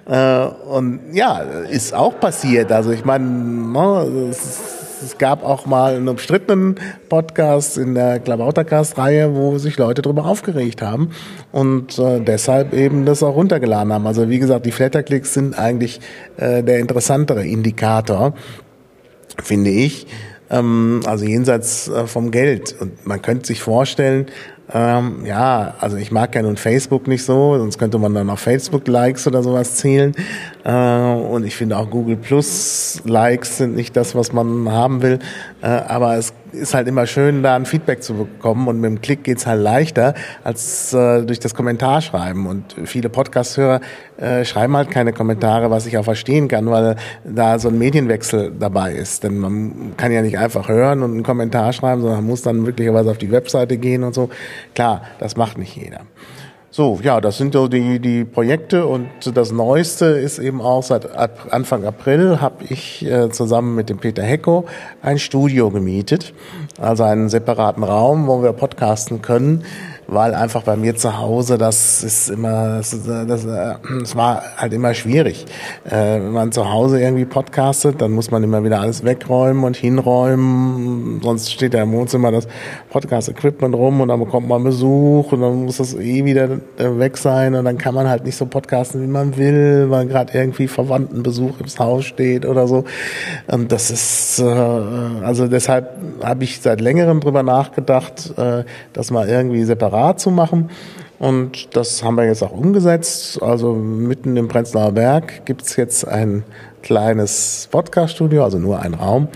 Äh, 0.06 0.46
und 0.46 1.00
ja, 1.14 1.40
ist 1.40 1.94
auch 1.94 2.20
passiert. 2.20 2.72
Also 2.72 2.92
ich 2.92 3.06
meine, 3.06 3.26
no, 3.26 4.02
es 4.30 4.83
gab 5.18 5.44
auch 5.44 5.66
mal 5.66 5.96
einen 5.96 6.08
umstrittenen 6.08 6.76
Podcast 7.10 7.78
in 7.78 7.94
der 7.94 8.20
Klabautercast-Reihe, 8.20 9.36
wo 9.36 9.58
sich 9.58 9.78
Leute 9.78 10.02
darüber 10.02 10.26
aufgeregt 10.26 10.82
haben 10.82 11.12
und 11.52 11.98
äh, 12.00 12.20
deshalb 12.20 12.74
eben 12.74 13.06
das 13.06 13.24
auch 13.24 13.36
runtergeladen 13.36 13.94
haben. 13.94 14.08
Also 14.08 14.30
wie 14.30 14.40
gesagt, 14.40 14.66
die 14.66 14.72
Flatterklicks 14.72 15.34
sind 15.34 15.58
eigentlich 15.58 16.00
äh, 16.38 16.64
der 16.64 16.80
interessantere 16.80 17.46
Indikator, 17.46 18.34
finde 19.42 19.70
ich. 19.70 20.08
Ähm, 20.50 21.02
also 21.06 21.26
jenseits 21.26 21.88
äh, 21.88 22.08
vom 22.08 22.32
Geld. 22.32 22.76
Und 22.80 23.06
man 23.06 23.22
könnte 23.22 23.48
sich 23.48 23.62
vorstellen, 23.62 24.28
ähm, 24.72 25.26
ja, 25.26 25.74
also 25.80 25.98
ich 25.98 26.12
mag 26.12 26.34
ja 26.36 26.42
nun 26.42 26.56
Facebook 26.56 27.08
nicht 27.08 27.26
so, 27.26 27.58
sonst 27.58 27.78
könnte 27.78 27.98
man 28.00 28.14
dann 28.14 28.30
auf 28.30 28.40
Facebook-Likes 28.40 29.28
oder 29.28 29.44
sowas 29.44 29.76
zählen. 29.76 30.16
Äh, 30.64 30.72
und 30.72 31.46
ich 31.46 31.56
finde 31.56 31.78
auch 31.78 31.90
Google 31.90 32.16
Plus 32.16 33.02
Likes 33.04 33.58
sind 33.58 33.76
nicht 33.76 33.98
das, 33.98 34.16
was 34.16 34.32
man 34.32 34.72
haben 34.72 35.02
will. 35.02 35.20
Äh, 35.62 35.68
aber 35.68 36.16
es 36.16 36.34
ist 36.54 36.74
halt 36.74 36.88
immer 36.88 37.08
schön, 37.08 37.44
da 37.44 37.56
ein 37.56 37.66
Feedback 37.66 38.04
zu 38.04 38.14
bekommen. 38.14 38.68
Und 38.68 38.80
mit 38.80 38.90
dem 38.90 39.02
Klick 39.02 39.24
geht's 39.24 39.46
halt 39.46 39.62
leichter 39.62 40.14
als 40.44 40.94
äh, 40.94 41.24
durch 41.24 41.40
das 41.40 41.56
Kommentarschreiben. 41.56 42.46
Und 42.46 42.76
viele 42.86 43.10
Podcast-Hörer 43.10 43.82
äh, 44.18 44.46
schreiben 44.46 44.78
halt 44.78 44.92
keine 44.92 45.12
Kommentare, 45.14 45.72
was 45.72 45.86
ich 45.86 45.98
auch 45.98 46.04
verstehen 46.04 46.48
kann, 46.48 46.70
weil 46.70 46.96
da 47.26 47.60
so 47.60 47.70
ein 47.70 47.78
Medienwechsel 47.78 48.52
dabei 48.58 48.94
ist. 48.94 49.24
Denn 49.24 49.40
man 49.40 49.94
kann 49.98 50.12
ja 50.12 50.22
nicht 50.22 50.38
einfach 50.38 50.70
hören 50.70 51.02
und 51.02 51.12
einen 51.12 51.24
Kommentar 51.24 51.74
schreiben, 51.74 52.02
sondern 52.02 52.24
muss 52.24 52.44
dann 52.44 52.62
möglicherweise 52.62 53.12
auf 53.12 53.18
die 53.18 53.32
Webseite 53.32 53.78
gehen 53.78 54.04
und 54.04 54.14
so. 54.14 54.30
Klar, 54.76 55.02
das 55.20 55.36
macht 55.36 55.58
nicht 55.58 55.76
jeder. 55.76 56.02
So, 56.76 57.00
ja, 57.04 57.22
das 57.22 57.38
sind 57.38 57.54
so 57.54 57.68
die, 57.68 58.00
die 58.00 58.26
Projekte 58.26 58.88
und 58.88 59.08
das 59.36 59.52
Neueste 59.52 60.06
ist 60.06 60.40
eben 60.40 60.60
auch 60.60 60.82
seit 60.82 61.08
Anfang 61.52 61.86
April 61.86 62.42
habe 62.42 62.64
ich 62.68 63.06
äh, 63.06 63.30
zusammen 63.30 63.76
mit 63.76 63.92
dem 63.92 64.00
Peter 64.00 64.24
Hecko 64.24 64.66
ein 65.04 65.20
Studio 65.20 65.70
gemietet, 65.70 66.34
also 66.82 67.04
einen 67.04 67.30
separaten 67.30 67.84
Raum, 67.84 68.26
wo 68.26 68.42
wir 68.42 68.54
podcasten 68.54 69.22
können 69.22 69.64
weil 70.08 70.34
einfach 70.36 70.64
bei 70.64 70.76
mir 70.76 70.96
zu 70.96 71.18
Hause, 71.18 71.58
das 71.58 72.04
ist 72.04 72.30
immer, 72.30 72.78
das, 72.78 72.98
das, 73.06 73.46
das 73.46 74.16
war 74.16 74.44
halt 74.58 74.74
immer 74.74 74.94
schwierig. 74.94 75.46
Äh, 75.86 75.92
wenn 75.92 76.32
man 76.32 76.52
zu 76.52 76.72
Hause 76.72 77.02
irgendwie 77.02 77.26
podcastet, 77.26 78.02
dann 78.02 78.12
muss 78.12 78.32
man 78.32 78.44
immer 78.44 78.64
wieder 78.64 78.82
alles 78.82 79.04
wegräumen 79.04 79.64
und 79.64 79.76
hinräumen, 79.76 81.22
sonst 81.24 81.52
steht 81.52 81.74
ja 81.74 81.84
im 81.84 81.92
Wohnzimmer 81.94 82.32
das 82.32 82.48
Podcast-Equipment 82.90 83.76
rum 83.76 84.02
und 84.02 84.10
dann 84.10 84.20
bekommt 84.20 84.48
man 84.48 84.64
Besuch 84.64 85.32
und 85.32 85.42
dann 85.42 85.66
muss 85.66 85.78
das 85.78 85.96
eh 85.96 86.26
wieder 86.26 86.50
äh, 86.78 86.98
weg 86.98 87.18
sein 87.18 87.56
und 87.56 87.66
dann 87.66 87.78
kann 87.78 87.96
man 87.96 88.08
halt 88.08 88.26
nicht 88.26 88.36
so 88.36 88.46
podcasten, 88.46 89.02
wie 89.02 89.08
man 89.08 89.38
will, 89.38 89.88
weil 89.90 90.06
gerade 90.08 90.38
irgendwie 90.38 90.68
Verwandtenbesuch 90.68 91.60
ins 91.60 91.80
Haus 91.80 92.06
steht 92.06 92.46
oder 92.46 92.68
so. 92.68 92.84
Und 93.48 93.72
das 93.72 93.90
ist, 93.90 94.40
äh, 94.40 94.44
also 94.44 95.48
deshalb 95.48 95.90
habe 96.24 96.44
ich 96.44 96.62
seit 96.62 96.82
längerem 96.82 97.20
drüber 97.20 97.44
nachgedacht, 97.44 98.34
äh, 98.38 98.64
das 98.94 99.12
mal 99.12 99.28
irgendwie 99.28 99.64
separat 99.64 99.93
separat 99.94 100.20
zu 100.20 100.32
machen. 100.32 100.72
Und 101.20 101.76
das 101.78 102.04
haben 102.04 102.16
wir 102.16 102.26
jetzt 102.26 102.42
auch 102.44 102.52
umgesetzt. 102.52 103.42
Also 103.42 103.76
mitten 103.76 104.36
im 104.36 104.50
Prenzlauer 104.50 104.92
Berg 104.92 105.46
gibt 105.46 105.62
es 105.62 105.76
jetzt 105.78 106.06
ein 106.08 106.44
kleines 106.82 107.70
Podcast-Studio, 107.72 108.44
also 108.44 108.58
nur 108.60 108.82
ein 108.82 108.94
Raum, 108.96 109.30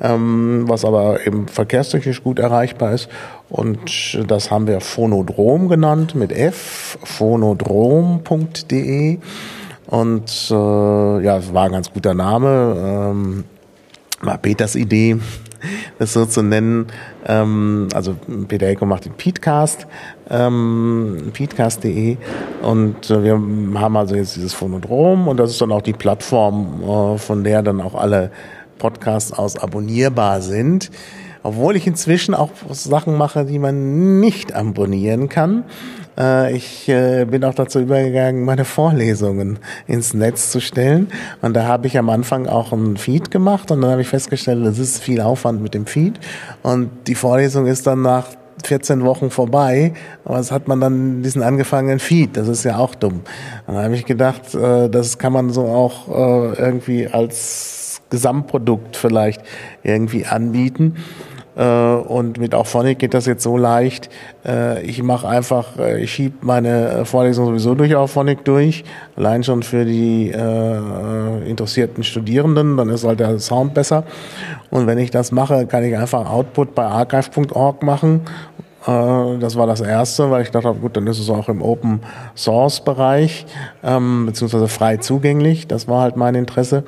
ähm, 0.00 0.66
was 0.68 0.84
aber 0.84 1.26
eben 1.26 1.48
verkehrstechnisch 1.48 2.22
gut 2.22 2.38
erreichbar 2.38 2.92
ist. 2.92 3.08
Und 3.48 4.20
das 4.28 4.52
haben 4.52 4.68
wir 4.68 4.80
Phonodrom 4.80 5.68
genannt 5.68 6.14
mit 6.14 6.30
F, 6.30 6.98
phonodrom.de. 7.02 8.28
Und 9.86 10.48
äh, 10.50 11.24
ja, 11.24 11.38
es 11.38 11.52
war 11.52 11.64
ein 11.64 11.72
ganz 11.72 11.92
guter 11.92 12.14
Name. 12.14 12.76
Ähm, 13.10 13.44
war 14.22 14.38
Peters 14.38 14.76
Idee 14.76 15.18
das 15.98 16.12
so 16.12 16.26
zu 16.26 16.42
nennen. 16.42 16.86
Ähm, 17.26 17.88
also 17.94 18.16
Peter 18.48 18.66
Eko 18.68 18.86
macht 18.86 19.04
den 19.04 19.12
Petecast, 19.12 19.86
ähm, 20.30 21.30
petecast.de 21.32 22.16
und 22.62 23.10
äh, 23.10 23.22
wir 23.22 23.34
haben 23.80 23.96
also 23.96 24.14
jetzt 24.14 24.36
dieses 24.36 24.54
Phonodrom 24.54 25.28
und 25.28 25.38
das 25.38 25.50
ist 25.50 25.60
dann 25.60 25.72
auch 25.72 25.82
die 25.82 25.92
Plattform, 25.92 26.82
äh, 26.82 27.18
von 27.18 27.44
der 27.44 27.62
dann 27.62 27.80
auch 27.80 27.94
alle 27.94 28.30
Podcasts 28.78 29.32
aus 29.32 29.56
abonnierbar 29.56 30.42
sind. 30.42 30.90
Obwohl 31.44 31.74
ich 31.74 31.88
inzwischen 31.88 32.34
auch 32.34 32.50
Sachen 32.70 33.16
mache, 33.16 33.44
die 33.44 33.58
man 33.58 34.20
nicht 34.20 34.52
abonnieren 34.52 35.28
kann. 35.28 35.64
Äh, 36.22 36.56
ich 36.56 36.88
äh, 36.88 37.24
bin 37.24 37.44
auch 37.44 37.54
dazu 37.54 37.80
übergegangen, 37.80 38.44
meine 38.44 38.64
Vorlesungen 38.64 39.58
ins 39.86 40.14
Netz 40.14 40.50
zu 40.50 40.60
stellen. 40.60 41.08
Und 41.40 41.54
da 41.54 41.64
habe 41.64 41.86
ich 41.86 41.98
am 41.98 42.08
Anfang 42.10 42.46
auch 42.46 42.72
einen 42.72 42.96
Feed 42.96 43.30
gemacht 43.30 43.70
und 43.70 43.80
dann 43.80 43.90
habe 43.90 44.02
ich 44.02 44.08
festgestellt, 44.08 44.64
es 44.66 44.78
ist 44.78 45.02
viel 45.02 45.20
Aufwand 45.20 45.62
mit 45.62 45.74
dem 45.74 45.86
Feed. 45.86 46.20
Und 46.62 46.90
die 47.06 47.14
Vorlesung 47.14 47.66
ist 47.66 47.86
dann 47.86 48.02
nach 48.02 48.28
14 48.64 49.02
Wochen 49.04 49.30
vorbei, 49.30 49.94
aber 50.24 50.38
es 50.38 50.52
hat 50.52 50.68
man 50.68 50.80
dann 50.80 51.22
diesen 51.22 51.42
angefangenen 51.42 51.98
Feed, 51.98 52.36
das 52.36 52.46
ist 52.46 52.64
ja 52.64 52.78
auch 52.78 52.94
dumm. 52.94 53.22
Und 53.66 53.74
dann 53.74 53.84
habe 53.84 53.94
ich 53.94 54.04
gedacht, 54.04 54.54
äh, 54.54 54.88
das 54.88 55.18
kann 55.18 55.32
man 55.32 55.50
so 55.50 55.66
auch 55.66 56.08
irgendwie 56.08 57.08
als 57.08 58.02
Gesamtprodukt 58.10 58.96
vielleicht 58.96 59.42
irgendwie 59.82 60.26
anbieten. 60.26 60.96
Äh, 61.56 61.64
und 61.64 62.38
mit 62.38 62.54
Auphonic 62.54 62.98
geht 62.98 63.14
das 63.14 63.26
jetzt 63.26 63.42
so 63.42 63.56
leicht. 63.56 64.08
Äh, 64.44 64.82
ich 64.82 65.02
mache 65.02 65.28
einfach, 65.28 65.78
äh, 65.78 66.02
ich 66.02 66.12
schiebe 66.12 66.36
meine 66.40 67.04
Vorlesung 67.04 67.46
sowieso 67.46 67.74
durch 67.74 67.94
Auphonic 67.94 68.44
durch, 68.44 68.84
allein 69.16 69.44
schon 69.44 69.62
für 69.62 69.84
die 69.84 70.30
äh, 70.30 71.48
interessierten 71.48 72.04
Studierenden, 72.04 72.76
dann 72.76 72.88
ist 72.88 73.04
halt 73.04 73.20
der 73.20 73.38
Sound 73.38 73.74
besser. 73.74 74.04
Und 74.70 74.86
wenn 74.86 74.98
ich 74.98 75.10
das 75.10 75.32
mache, 75.32 75.66
kann 75.66 75.84
ich 75.84 75.96
einfach 75.96 76.30
Output 76.30 76.74
bei 76.74 76.84
archive.org 76.84 77.82
machen 77.82 78.22
das 78.84 79.54
war 79.54 79.68
das 79.68 79.80
erste, 79.80 80.32
weil 80.32 80.42
ich 80.42 80.50
dachte, 80.50 80.74
gut, 80.74 80.96
dann 80.96 81.06
ist 81.06 81.20
es 81.20 81.30
auch 81.30 81.48
im 81.48 81.62
Open 81.62 82.00
Source 82.34 82.80
Bereich, 82.80 83.46
ähm, 83.84 84.26
beziehungsweise 84.26 84.66
frei 84.66 84.96
zugänglich. 84.96 85.68
Das 85.68 85.86
war 85.86 86.02
halt 86.02 86.16
mein 86.16 86.34
Interesse. 86.34 86.82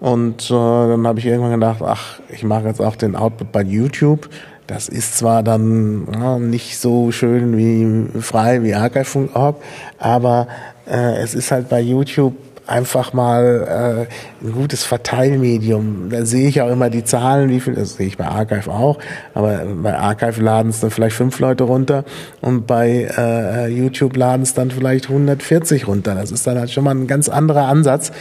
Und 0.00 0.50
äh, 0.50 0.54
dann 0.54 1.06
habe 1.06 1.18
ich 1.18 1.26
irgendwann 1.26 1.52
gedacht, 1.52 1.82
ach, 1.82 2.20
ich 2.28 2.44
mache 2.44 2.66
jetzt 2.66 2.80
auch 2.80 2.96
den 2.96 3.16
Output 3.16 3.52
bei 3.52 3.62
YouTube. 3.62 4.28
Das 4.66 4.88
ist 4.88 5.16
zwar 5.16 5.42
dann 5.42 6.06
ja, 6.12 6.38
nicht 6.38 6.78
so 6.78 7.10
schön 7.10 7.56
wie 7.56 8.20
frei 8.20 8.62
wie 8.62 8.74
archive.org, 8.74 9.56
aber 9.98 10.46
äh, 10.86 11.16
es 11.22 11.34
ist 11.34 11.50
halt 11.50 11.70
bei 11.70 11.80
YouTube 11.80 12.34
einfach 12.68 13.12
mal 13.12 14.06
äh, 14.42 14.44
ein 14.46 14.52
gutes 14.52 14.84
Verteilmedium. 14.84 16.08
Da 16.10 16.24
sehe 16.24 16.48
ich 16.48 16.60
auch 16.60 16.70
immer 16.70 16.90
die 16.90 17.04
Zahlen, 17.04 17.50
wie 17.50 17.60
viel, 17.60 17.74
das 17.74 17.96
sehe 17.96 18.06
ich 18.06 18.16
bei 18.16 18.26
Archive 18.26 18.70
auch, 18.70 18.98
aber 19.34 19.62
bei 19.82 19.96
Archive 19.96 20.42
laden 20.42 20.70
es 20.70 20.80
dann 20.80 20.90
vielleicht 20.90 21.16
fünf 21.16 21.38
Leute 21.38 21.64
runter 21.64 22.04
und 22.40 22.66
bei 22.66 23.08
äh, 23.16 23.68
YouTube 23.68 24.16
laden 24.16 24.42
es 24.42 24.54
dann 24.54 24.70
vielleicht 24.70 25.08
140 25.08 25.86
runter. 25.86 26.14
Das 26.14 26.30
ist 26.30 26.46
dann 26.46 26.58
halt 26.58 26.70
schon 26.70 26.84
mal 26.84 26.94
ein 26.94 27.06
ganz 27.06 27.28
anderer 27.28 27.66
Ansatz 27.66 28.12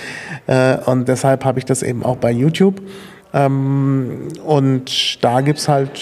äh, 0.47 0.77
und 0.77 1.07
deshalb 1.07 1.43
habe 1.45 1.59
ich 1.59 1.65
das 1.65 1.83
eben 1.83 2.03
auch 2.03 2.17
bei 2.17 2.31
YouTube. 2.31 2.81
Ähm, 3.33 4.29
und 4.45 5.23
da 5.23 5.41
gibt's 5.41 5.67
halt 5.67 5.99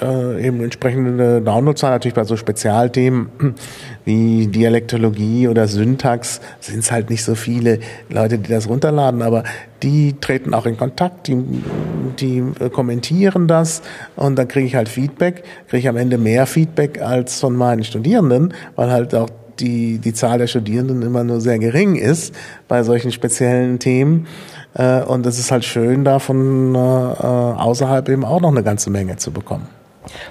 äh, 0.00 0.46
eben 0.46 0.62
entsprechende 0.62 1.40
Downloadzahlen. 1.40 1.94
Natürlich 1.94 2.14
bei 2.14 2.24
so 2.24 2.36
Spezialthemen 2.36 3.28
wie 4.04 4.46
Dialektologie 4.46 5.48
oder 5.48 5.66
Syntax 5.66 6.40
sind 6.60 6.80
es 6.80 6.92
halt 6.92 7.10
nicht 7.10 7.24
so 7.24 7.34
viele 7.34 7.80
Leute, 8.08 8.38
die 8.38 8.50
das 8.50 8.68
runterladen, 8.68 9.22
aber 9.22 9.44
die 9.82 10.14
treten 10.20 10.54
auch 10.54 10.66
in 10.66 10.76
Kontakt, 10.76 11.28
die, 11.28 11.36
die 12.18 12.42
kommentieren 12.72 13.46
das 13.48 13.82
und 14.16 14.36
dann 14.36 14.48
kriege 14.48 14.66
ich 14.66 14.74
halt 14.74 14.88
Feedback, 14.88 15.44
kriege 15.68 15.80
ich 15.80 15.88
am 15.88 15.96
Ende 15.96 16.18
mehr 16.18 16.46
Feedback 16.46 17.00
als 17.00 17.40
von 17.40 17.54
meinen 17.54 17.84
Studierenden, 17.84 18.54
weil 18.76 18.90
halt 18.90 19.14
auch 19.14 19.28
die, 19.60 19.98
die 19.98 20.12
Zahl 20.12 20.38
der 20.38 20.46
Studierenden 20.46 21.02
immer 21.02 21.24
nur 21.24 21.40
sehr 21.40 21.58
gering 21.58 21.96
ist 21.96 22.34
bei 22.66 22.82
solchen 22.82 23.12
speziellen 23.12 23.78
Themen. 23.78 24.26
Äh, 24.74 25.02
und 25.02 25.26
es 25.26 25.38
ist 25.38 25.50
halt 25.50 25.64
schön, 25.64 26.04
da 26.04 26.18
von 26.18 26.74
äh, 26.74 26.78
außerhalb 26.78 28.08
eben 28.08 28.24
auch 28.24 28.40
noch 28.40 28.50
eine 28.50 28.62
ganze 28.62 28.90
Menge 28.90 29.16
zu 29.16 29.30
bekommen. 29.30 29.66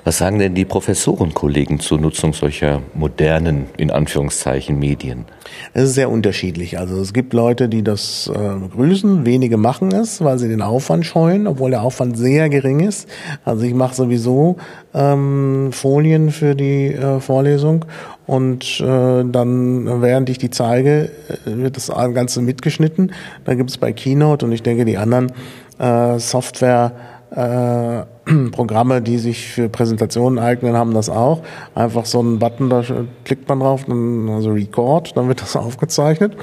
Was 0.04 0.18
sagen 0.18 0.40
denn 0.40 0.56
die 0.56 0.66
Professorenkollegen 0.66 1.80
zur 1.80 2.00
Nutzung 2.00 2.34
solcher 2.34 2.82
modernen, 2.94 3.66
in 3.78 3.92
Anführungszeichen, 3.92 4.78
Medien? 4.78 5.26
Es 5.74 5.84
ist 5.84 5.96
sehr 5.96 6.10
unterschiedlich. 6.10 6.80
Also 6.80 7.00
es 7.00 7.14
gibt 7.14 7.34
Leute, 7.34 7.70
die 7.70 7.84
das 7.84 8.32
äh, 8.34 8.60
begrüßen, 8.60 9.26
wenige 9.26 9.58
machen 9.58 9.92
es, 9.92 10.24
weil 10.24 10.40
sie 10.40 10.48
den 10.48 10.62
Aufwand 10.62 11.06
scheuen, 11.06 11.48
obwohl 11.48 11.72
der 11.72 11.82
Aufwand 11.82 12.18
sehr 12.18 12.50
gering 12.50 12.80
ist. 12.80 13.08
Also 13.46 13.64
ich 13.64 13.74
mache 13.74 13.96
sowieso 13.96 14.58
ähm, 14.94 15.70
Folien 15.72 16.32
für 16.32 16.56
die 16.56 16.94
äh, 16.94 17.20
Vorlesung 17.20 17.86
und 18.26 18.82
äh, 18.82 19.24
dann, 19.24 20.02
während 20.02 20.30
ich 20.30 20.38
die 20.38 20.50
zeige, 20.50 21.10
äh, 21.46 21.58
wird 21.58 21.78
das 21.78 21.88
Ganze 21.88 22.42
mitgeschnitten. 22.42 23.14
Da 23.46 23.56
gibt 23.56 23.70
es 23.70 23.78
bei 23.78 23.94
Keynote 23.94 24.46
und 24.46 24.52
ich 24.52 24.64
denke, 24.64 24.86
die 24.86 24.98
anderen 24.98 25.32
äh, 25.80 26.20
Software 26.20 26.92
äh, 27.32 28.17
Programme, 28.52 29.02
die 29.02 29.18
sich 29.18 29.48
für 29.48 29.70
Präsentationen 29.70 30.40
eignen, 30.40 30.76
haben 30.76 30.94
das 30.94 31.10
auch. 31.10 31.42
Einfach 31.76 32.06
so 32.06 32.20
einen 32.20 32.40
Button, 32.40 32.70
da 32.70 32.84
klickt 33.26 33.48
man 33.48 33.60
drauf, 33.60 33.86
dann, 33.86 34.30
also 34.30 34.52
Record, 34.52 35.16
dann 35.16 35.28
wird 35.28 35.42
das 35.42 35.56
aufgezeichnet. 35.56 36.36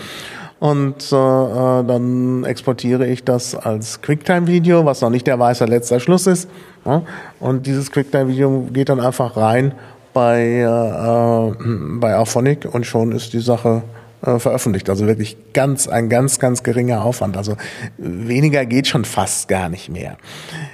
Und 0.60 1.12
äh, 1.12 1.16
äh, 1.16 1.84
dann 1.84 2.44
exportiere 2.44 3.06
ich 3.06 3.24
das 3.24 3.54
als 3.54 4.00
Quicktime-Video, 4.00 4.84
was 4.84 5.00
noch 5.00 5.10
nicht 5.10 5.26
der 5.26 5.38
weiße 5.38 5.64
letzter 5.66 6.00
Schluss 6.00 6.26
ist. 6.26 6.48
Ja? 6.86 7.02
Und 7.40 7.66
dieses 7.66 7.90
Quicktime-Video 7.90 8.68
geht 8.72 8.88
dann 8.88 9.00
einfach 9.00 9.36
rein 9.36 9.72
bei, 10.14 10.40
äh, 10.40 10.64
äh 10.64 11.52
bei 11.98 12.16
Auphonic 12.16 12.66
und 12.72 12.86
schon 12.86 13.12
ist 13.12 13.32
die 13.32 13.40
Sache 13.40 13.82
äh, 14.24 14.38
veröffentlicht. 14.38 14.88
Also 14.88 15.06
wirklich 15.06 15.36
ganz, 15.52 15.88
ein 15.88 16.08
ganz, 16.08 16.38
ganz 16.38 16.62
geringer 16.62 17.04
Aufwand. 17.04 17.36
Also 17.36 17.56
weniger 17.98 18.64
geht 18.66 18.86
schon 18.86 19.04
fast 19.04 19.48
gar 19.48 19.68
nicht 19.68 19.88
mehr. 19.90 20.16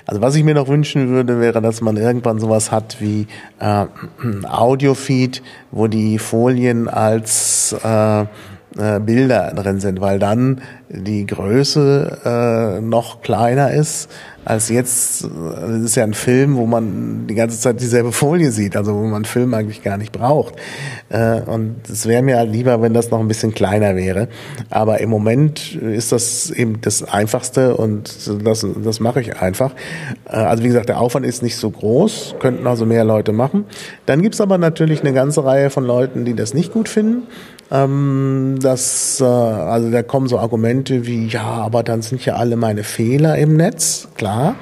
Also 0.07 0.21
was 0.21 0.35
ich 0.35 0.45
mir 0.45 0.55
noch 0.55 0.69
wünschen 0.69 1.09
würde, 1.09 1.41
wäre, 1.41 1.61
dass 1.61 1.81
man 1.81 1.97
irgendwann 1.97 2.39
sowas 2.39 2.71
hat 2.71 2.99
wie 3.01 3.27
äh, 3.59 3.87
Audiofeed, 4.47 5.43
wo 5.71 5.87
die 5.87 6.19
Folien 6.19 6.89
als 6.89 7.75
äh, 7.83 8.27
äh, 8.79 9.01
Bilder 9.01 9.53
drin 9.55 9.81
sind, 9.81 10.01
weil 10.01 10.19
dann 10.19 10.61
die 10.89 11.27
Größe 11.27 12.79
äh, 12.79 12.81
noch 12.81 13.23
kleiner 13.23 13.73
ist 13.73 14.09
als 14.45 14.69
jetzt. 14.69 15.25
Das 15.25 15.81
ist 15.81 15.97
ja 15.97 16.05
ein 16.05 16.15
Film, 16.15 16.57
wo 16.57 16.67
man 16.67 17.27
die 17.27 17.35
ganze 17.35 17.59
Zeit 17.59 17.81
dieselbe 17.81 18.13
Folie 18.13 18.51
sieht, 18.51 18.77
also 18.77 18.95
wo 18.95 19.05
man 19.05 19.25
Film 19.25 19.53
eigentlich 19.55 19.83
gar 19.83 19.97
nicht 19.97 20.13
braucht. 20.13 20.55
Äh, 21.09 21.41
und 21.43 21.77
es 21.89 22.07
wäre 22.07 22.23
mir 22.23 22.37
halt 22.39 22.51
lieber, 22.51 22.81
wenn 22.81 22.95
das 22.95 23.11
noch 23.11 23.21
ein 23.21 23.29
bisschen 23.29 23.55
kleiner 23.55 23.97
wäre. 23.97 24.29
Aber 24.71 25.01
im 25.01 25.11
Moment 25.11 25.75
ist 25.75 26.13
das 26.13 26.51
eben 26.51 26.81
das 26.81 27.03
Einfachste 27.03 27.77
und 27.77 28.29
das, 28.45 28.67
das 28.83 29.01
mache 29.01 29.21
ich 29.21 29.37
einfach. 29.41 29.73
Äh, 30.27 30.37
also 30.37 30.63
wie 30.63 30.69
gesagt, 30.69 30.89
der 30.89 31.01
Aufwand 31.01 31.27
ist 31.27 31.43
nicht 31.43 31.57
so 31.57 31.71
groß, 31.71 32.37
könnten 32.41 32.67
also 32.67 32.87
mehr 32.87 33.05
Leute 33.05 33.33
machen. 33.33 33.65
Dann 34.07 34.23
gibt's 34.23 34.41
aber 34.41 34.59
natürlich 34.59 35.01
eine 35.01 35.13
ganze 35.13 35.45
Reihe 35.45 35.71
von 35.71 35.85
Leuten, 35.85 36.25
die 36.25 36.35
das 36.35 36.55
nicht 36.55 36.73
gut 36.73 36.89
finden. 36.89 37.25
Ähm, 37.71 38.59
das, 38.61 39.21
äh, 39.21 39.25
also 39.25 39.91
da 39.91 40.03
kommen 40.03 40.29
so 40.29 40.39
Argumente 40.39 41.07
wie, 41.07 41.27
ja, 41.27 41.43
aber 41.43 41.83
dann 41.83 42.03
sind 42.03 42.25
ja 42.25 42.35
alle 42.37 42.57
meine 42.57 42.83
Fehler 42.83 43.39
im 43.39 43.57
Netz. 43.57 44.09
Klar, 44.17 44.57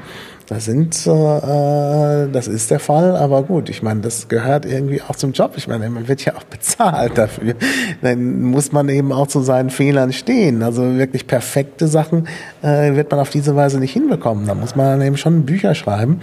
das 0.48 0.64
sind, 0.64 1.06
äh, 1.06 1.10
äh, 1.10 2.28
das 2.32 2.48
ist 2.48 2.70
der 2.70 2.80
Fall, 2.80 3.16
aber 3.16 3.42
gut, 3.42 3.68
ich 3.68 3.82
meine, 3.82 4.00
das 4.00 4.28
gehört 4.28 4.64
irgendwie 4.64 5.02
auch 5.02 5.14
zum 5.14 5.32
Job. 5.32 5.52
Ich 5.56 5.68
meine, 5.68 5.90
man 5.90 6.08
wird 6.08 6.24
ja 6.24 6.36
auch 6.36 6.44
bezahlt 6.50 7.18
dafür. 7.18 7.54
Dann 8.00 8.40
muss 8.42 8.72
man 8.72 8.88
eben 8.88 9.12
auch 9.12 9.26
zu 9.26 9.42
seinen 9.42 9.68
Fehlern 9.68 10.10
stehen. 10.14 10.62
Also 10.62 10.96
wirklich 10.96 11.26
perfekte 11.26 11.86
Sachen 11.86 12.28
äh, 12.62 12.94
wird 12.94 13.10
man 13.10 13.20
auf 13.20 13.28
diese 13.28 13.56
Weise 13.56 13.78
nicht 13.78 13.92
hinbekommen. 13.92 14.46
Da 14.46 14.54
muss 14.54 14.74
man 14.74 15.02
eben 15.02 15.18
schon 15.18 15.44
Bücher 15.44 15.74
schreiben. 15.74 16.20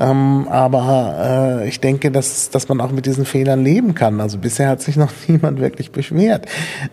Ähm, 0.00 0.48
aber 0.48 1.60
äh, 1.60 1.68
ich 1.68 1.78
denke, 1.80 2.10
dass, 2.10 2.48
dass 2.48 2.68
man 2.68 2.80
auch 2.80 2.90
mit 2.90 3.04
diesen 3.04 3.26
Fehlern 3.26 3.62
leben 3.62 3.94
kann. 3.94 4.20
Also 4.20 4.38
bisher 4.38 4.68
hat 4.68 4.80
sich 4.80 4.96
noch 4.96 5.12
niemand 5.28 5.60
wirklich 5.60 5.92
beschwert. 5.92 6.46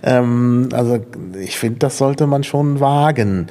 Ähm, 0.04 0.70
also 0.74 1.00
ich 1.40 1.58
finde, 1.58 1.80
das 1.80 1.98
sollte 1.98 2.28
man 2.28 2.44
schon 2.44 2.82
wagen. 2.82 3.48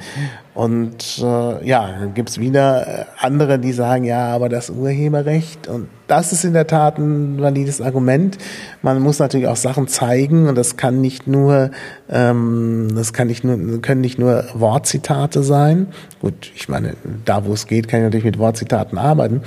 Und 0.53 1.19
äh, 1.19 1.67
ja, 1.67 1.89
dann 1.99 2.13
gibt's 2.13 2.39
wieder 2.39 2.87
äh, 2.87 3.05
andere, 3.19 3.57
die 3.57 3.73
sagen, 3.73 4.03
ja, 4.03 4.27
aber 4.27 4.47
das 4.47 4.69
Urheberrecht 4.69 5.67
und 5.67 5.89
das 6.07 6.31
ist 6.31 6.45
in 6.45 6.53
der 6.53 6.67
Tat 6.67 6.97
ein 6.97 7.39
valides 7.41 7.81
Argument. 7.81 8.37
Man 8.81 9.01
muss 9.01 9.19
natürlich 9.19 9.47
auch 9.47 9.55
Sachen 9.55 9.87
zeigen 9.87 10.47
und 10.47 10.55
das 10.55 10.77
kann 10.77 11.01
nicht 11.01 11.27
nur, 11.27 11.71
ähm, 12.09 12.89
das 12.95 13.13
kann 13.13 13.27
nicht 13.27 13.43
nur, 13.43 13.81
können 13.81 14.01
nicht 14.01 14.17
nur 14.17 14.45
Wortzitate 14.53 15.43
sein. 15.43 15.87
Gut, 16.21 16.51
ich 16.55 16.69
meine, 16.69 16.95
da 17.25 17.45
wo 17.45 17.53
es 17.53 17.67
geht, 17.67 17.87
kann 17.87 17.99
ich 17.99 18.05
natürlich 18.05 18.25
mit 18.25 18.39
Wortzitaten 18.39 18.97
arbeiten. 18.97 19.41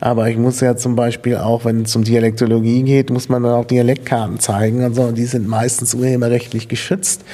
Aber 0.00 0.28
ich 0.28 0.36
muss 0.36 0.60
ja 0.60 0.76
zum 0.76 0.96
Beispiel 0.96 1.36
auch, 1.36 1.64
wenn 1.64 1.82
es 1.82 1.94
um 1.96 2.04
Dialektologie 2.04 2.82
geht, 2.82 3.10
muss 3.10 3.28
man 3.28 3.42
dann 3.42 3.52
auch 3.52 3.64
Dialektkarten 3.64 4.38
zeigen 4.38 4.84
und 4.84 4.94
so. 4.94 5.02
Und 5.02 5.18
die 5.18 5.26
sind 5.26 5.48
meistens 5.48 5.94
urheberrechtlich 5.94 6.68
geschützt. 6.68 7.24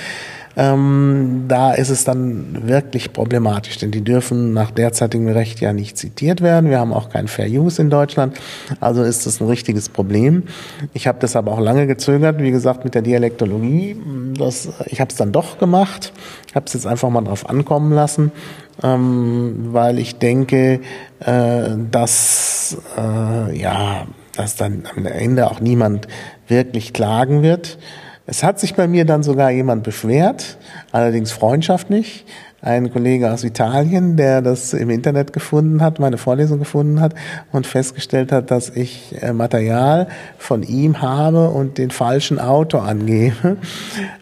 Ähm, 0.56 1.44
da 1.46 1.72
ist 1.72 1.90
es 1.90 2.04
dann 2.04 2.66
wirklich 2.66 3.12
problematisch, 3.12 3.78
denn 3.78 3.90
die 3.90 4.02
dürfen 4.02 4.52
nach 4.52 4.70
derzeitigem 4.70 5.28
Recht 5.28 5.60
ja 5.60 5.72
nicht 5.72 5.96
zitiert 5.96 6.40
werden. 6.40 6.70
Wir 6.70 6.80
haben 6.80 6.92
auch 6.92 7.08
kein 7.08 7.28
Fair 7.28 7.48
Use 7.48 7.80
in 7.80 7.88
Deutschland, 7.88 8.36
also 8.80 9.02
ist 9.02 9.26
das 9.26 9.40
ein 9.40 9.46
richtiges 9.46 9.88
Problem. 9.88 10.44
Ich 10.92 11.06
habe 11.06 11.18
das 11.20 11.36
aber 11.36 11.52
auch 11.52 11.60
lange 11.60 11.86
gezögert, 11.86 12.42
wie 12.42 12.50
gesagt, 12.50 12.84
mit 12.84 12.94
der 12.94 13.02
Dialektologie. 13.02 13.96
Das, 14.36 14.68
ich 14.86 15.00
habe 15.00 15.10
es 15.10 15.16
dann 15.16 15.32
doch 15.32 15.58
gemacht, 15.58 16.12
habe 16.54 16.66
es 16.66 16.72
jetzt 16.72 16.86
einfach 16.86 17.10
mal 17.10 17.22
drauf 17.22 17.48
ankommen 17.48 17.92
lassen, 17.92 18.32
ähm, 18.82 19.68
weil 19.72 19.98
ich 19.98 20.18
denke, 20.18 20.80
äh, 21.20 21.70
dass 21.90 22.76
äh, 22.98 23.56
ja, 23.56 24.06
dass 24.36 24.56
dann 24.56 24.84
am 24.96 25.06
Ende 25.06 25.50
auch 25.50 25.60
niemand 25.60 26.08
wirklich 26.48 26.92
klagen 26.92 27.42
wird. 27.42 27.78
Es 28.30 28.44
hat 28.44 28.60
sich 28.60 28.76
bei 28.76 28.86
mir 28.86 29.04
dann 29.04 29.24
sogar 29.24 29.50
jemand 29.50 29.82
beschwert, 29.82 30.56
allerdings 30.92 31.32
freundschaftlich, 31.32 32.24
ein 32.62 32.92
Kollege 32.92 33.32
aus 33.32 33.42
Italien, 33.42 34.16
der 34.16 34.42
das 34.42 34.74
im 34.74 34.90
Internet 34.90 35.32
gefunden 35.32 35.80
hat, 35.80 35.98
meine 35.98 36.18
Vorlesung 36.18 36.58
gefunden 36.58 37.00
hat 37.00 37.14
und 37.52 37.66
festgestellt 37.66 38.32
hat, 38.32 38.50
dass 38.50 38.68
ich 38.68 39.14
äh, 39.20 39.32
Material 39.32 40.08
von 40.36 40.62
ihm 40.62 41.00
habe 41.00 41.48
und 41.48 41.78
den 41.78 41.90
falschen 41.90 42.38
Autor 42.38 42.84
angebe. 42.84 43.56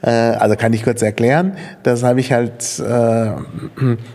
Äh, 0.00 0.10
also 0.10 0.54
kann 0.54 0.72
ich 0.72 0.84
kurz 0.84 1.02
erklären. 1.02 1.54
Das 1.82 2.04
habe 2.04 2.20
ich 2.20 2.32
halt, 2.32 2.78
äh, 2.78 3.30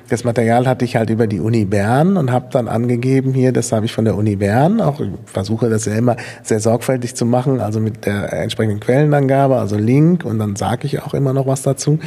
das 0.10 0.24
Material 0.24 0.66
hatte 0.66 0.86
ich 0.86 0.96
halt 0.96 1.10
über 1.10 1.28
die 1.28 1.42
Uni 1.42 1.66
Bern 1.66 2.16
und 2.16 2.32
habe 2.32 2.48
dann 2.52 2.70
angegeben 2.70 3.34
hier, 3.34 3.52
das 3.52 3.72
habe 3.74 3.86
ich 3.86 3.92
von 3.92 4.06
der 4.06 4.16
Uni 4.16 4.38
Bern. 4.38 4.80
Auch 4.80 5.02
versuche 5.26 5.70
das 5.70 5.86
ja 5.86 5.96
immer 5.96 6.16
sehr 6.42 6.62
sorgfältig 6.62 7.16
zu 7.16 7.26
machen, 7.26 7.60
also 7.60 7.82
mit 7.82 8.06
der 8.06 8.32
entsprechenden 8.32 8.80
Quellenangabe, 8.80 9.58
also 9.58 9.76
Link 9.76 10.24
und 10.24 10.40
dann 10.40 10.56
sage 10.56 10.88
ich 10.88 11.02
auch 11.02 11.14
immer 11.14 11.34
noch 11.34 11.48
was 11.48 11.64
dazu. 11.64 12.00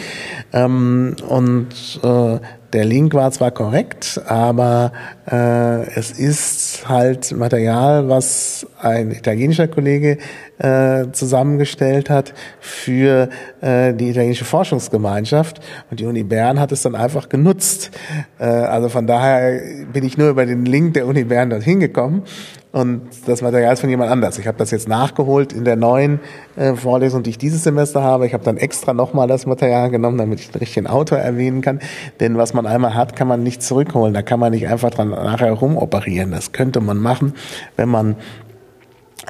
Ähm, 0.53 1.17
und 1.29 2.01
äh, 2.07 2.41
der 2.73 2.85
Link 2.85 3.15
war 3.15 3.31
zwar 3.31 3.53
korrekt, 3.53 4.21
aber 4.27 4.93
äh, 5.31 5.89
es 5.99 6.11
ist 6.11 6.89
halt 6.89 7.33
Material, 7.33 8.09
was 8.09 8.67
ein 8.81 9.13
italienischer 9.13 9.69
Kollege 9.69 10.19
äh, 10.59 11.07
zusammengestellt 11.13 12.11
hat 12.11 12.35
für 12.61 13.29
äh, 13.61 13.95
die 13.95 14.11
italienische 14.11 14.45
Forschungsgemeinschaft 14.45 15.61
und 15.91 16.01
die 16.01 16.07
Uni 16.07 16.23
Bern 16.23 16.61
hat 16.61 16.73
es 16.73 16.83
dann 16.83 16.95
einfach 16.95 17.29
genutzt. 17.29 17.93
Äh, 18.39 18.45
also 18.45 18.89
von 18.89 19.07
daher 19.07 19.61
bin 19.93 20.05
ich 20.05 20.19
nur 20.19 20.29
über 20.29 20.45
den 20.45 20.67
Link 20.67 20.95
der 20.95 21.07
Uni 21.07 21.25
Bern 21.25 21.51
dorthin 21.51 21.81
gekommen 21.81 22.25
und 22.77 23.01
das 23.25 23.41
Material 23.41 23.73
ist 23.73 23.81
von 23.81 23.89
jemand 23.89 24.11
anders. 24.11 24.39
Ich 24.39 24.47
habe 24.47 24.59
das 24.59 24.71
jetzt 24.71 24.87
nachgeholt 24.87 25.55
in 25.55 25.65
der 25.65 25.77
neuen 25.77 26.21
äh, 26.57 26.75
Vorlesung, 26.75 27.23
die 27.23 27.31
ich 27.31 27.39
dieses 27.39 27.65
Semester 27.65 28.03
habe. 28.03 28.27
Ich 28.27 28.35
habe 28.35 28.45
dann 28.45 28.59
extra 28.59 28.93
nochmal 28.93 29.27
das 29.29 29.47
Material 29.47 29.89
genommen, 29.89 30.19
damit 30.19 30.41
ich 30.41 30.51
den 30.51 30.59
richtigen 30.59 30.87
Autor 30.87 31.17
erwähnen 31.17 31.63
kann. 31.63 31.81
Denn 32.21 32.37
was 32.37 32.53
man 32.53 32.67
einmal 32.67 32.95
hat, 32.95 33.17
kann 33.17 33.29
man 33.29 33.43
nicht 33.43 33.63
zurückholen. 33.63 34.13
Da 34.13 34.21
kann 34.21 34.39
man 34.39 34.53
nicht 34.53 34.69
einfach 34.69 34.91
dran 34.91 35.09
nachher 35.09 35.53
rumoperieren. 35.53 36.33
Das 36.33 36.53
könnte 36.53 36.83
man 36.83 36.99
machen, 36.99 37.33
wenn 37.77 37.89
man 37.89 38.17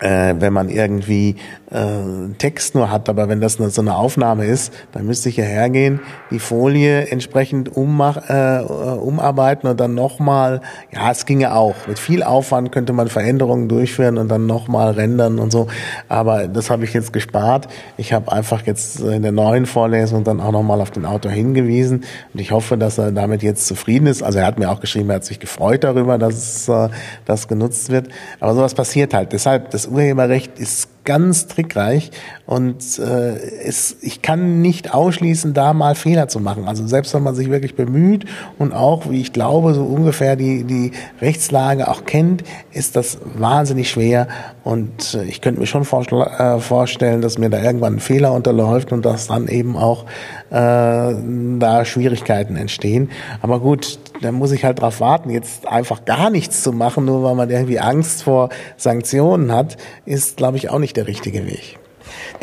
äh, 0.01 0.35
wenn 0.41 0.53
man 0.53 0.69
irgendwie 0.69 1.37
äh, 1.71 2.33
Text 2.39 2.75
nur 2.75 2.91
hat, 2.91 3.09
aber 3.09 3.29
wenn 3.29 3.41
das 3.41 3.59
eine, 3.61 3.71
so 3.71 3.81
eine 3.81 3.97
Aufnahme 3.97 4.47
ist, 4.47 4.73
dann 4.93 5.07
müsste 5.07 5.29
ich 5.29 5.37
ja 5.37 5.45
hergehen, 5.45 6.01
die 6.31 6.39
Folie 6.39 7.09
entsprechend 7.09 7.77
ummach, 7.77 8.29
äh, 8.29 8.61
umarbeiten 8.63 9.69
und 9.69 9.81
dann 9.81 9.95
nochmal, 9.95 10.61
ja, 10.93 11.11
es 11.11 11.27
ginge 11.27 11.55
auch. 11.55 11.75
Mit 11.89 11.99
viel 11.99 12.23
Aufwand 12.23 12.73
könnte 12.73 12.93
man 12.93 13.09
Veränderungen 13.09 13.69
durchführen 13.69 14.19
und 14.19 14.29
dann 14.29 14.47
nochmal 14.47 14.93
rendern 14.93 15.39
und 15.39 15.51
so. 15.51 15.67
Aber 16.09 16.47
das 16.49 16.71
habe 16.71 16.85
ich 16.85 16.93
jetzt 16.93 17.13
gespart. 17.13 17.69
Ich 17.97 18.13
habe 18.13 18.31
einfach 18.31 18.65
jetzt 18.67 19.01
in 19.01 19.23
der 19.23 19.33
neuen 19.33 19.67
Vorlesung 19.67 20.25
dann 20.25 20.41
auch 20.41 20.53
nochmal 20.53 20.81
auf 20.81 20.91
den 20.91 21.05
Autor 21.05 21.33
hingewiesen 21.33 22.05
und 22.33 22.41
ich 22.41 22.53
hoffe, 22.53 22.79
dass 22.79 22.99
er 22.99 23.13
damit 23.13 23.43
jetzt 23.43 23.67
zufrieden 23.67 24.07
ist. 24.07 24.23
Also 24.23 24.39
er 24.39 24.47
hat 24.47 24.59
mir 24.59 24.71
auch 24.71 24.81
geschrieben, 24.81 25.11
er 25.11 25.17
hat 25.17 25.25
sich 25.25 25.41
gefreut 25.41 25.85
darüber, 25.85 26.19
dass 26.19 26.69
äh, 26.69 26.89
das 27.25 27.49
genutzt 27.49 27.91
wird. 27.91 28.09
Aber 28.41 28.55
sowas 28.55 28.75
passiert 28.75 29.15
halt. 29.15 29.33
Deshalb, 29.33 29.71
das 29.71 29.87
Urheberrecht 29.87 30.59
ist 30.59 30.89
ganz 31.07 31.47
trickreich 31.47 32.11
und 32.45 32.99
äh, 32.99 33.37
es, 33.65 33.97
ich 34.03 34.21
kann 34.21 34.61
nicht 34.61 34.93
ausschließen, 34.93 35.55
da 35.55 35.73
mal 35.73 35.95
Fehler 35.95 36.29
zu 36.29 36.39
machen. 36.39 36.69
Also 36.69 36.87
selbst 36.87 37.15
wenn 37.15 37.23
man 37.23 37.35
sich 37.35 37.51
wirklich 37.51 37.75
bemüht 37.75 38.27
und 38.59 38.75
auch, 38.75 39.09
wie 39.09 39.23
ich 39.23 39.33
glaube, 39.33 39.73
so 39.73 39.85
ungefähr 39.85 40.37
die, 40.37 40.65
die 40.65 40.93
Rechtslage 41.21 41.89
auch 41.89 42.05
kennt, 42.05 42.45
ist 42.73 42.97
das 42.97 43.19
wahnsinnig 43.37 43.91
schwer 43.91 44.29
und 44.63 45.15
äh, 45.15 45.25
ich 45.25 45.41
könnte 45.41 45.61
mir 45.61 45.67
schon 45.67 45.83
äh, 45.83 46.59
vorstellen, 46.59 47.23
dass 47.23 47.39
mir 47.39 47.49
da 47.49 47.63
irgendwann 47.63 47.95
ein 47.95 48.01
Fehler 48.01 48.33
unterläuft 48.33 48.93
und 48.93 49.07
dass 49.07 49.29
dann 49.29 49.49
eben 49.49 49.77
auch 49.77 50.05
äh, 50.51 51.15
da 51.59 51.85
Schwierigkeiten 51.85 52.57
entstehen. 52.57 53.11
Aber 53.43 53.61
gut, 53.61 53.99
da 54.23 54.33
muss 54.33 54.53
ich 54.53 54.65
halt 54.65 54.81
drauf 54.81 55.01
warten, 55.01 55.31
jetzt 55.31 55.67
einfach 55.69 56.05
gar 56.05 56.31
nichts 56.31 56.63
zu 56.63 56.73
machen, 56.73 57.05
nur 57.05 57.23
weil 57.23 57.35
man 57.35 57.51
irgendwie 57.51 57.79
Angst 57.79 58.25
vor 58.25 58.49
Sanktionen 58.77 59.53
hat, 59.53 59.77
ist, 60.05 60.37
glaube 60.37 60.57
ich, 60.57 60.71
auch 60.71 60.79
nicht 60.79 60.96
der 60.97 61.07
richtige 61.07 61.47
Weg. 61.47 61.79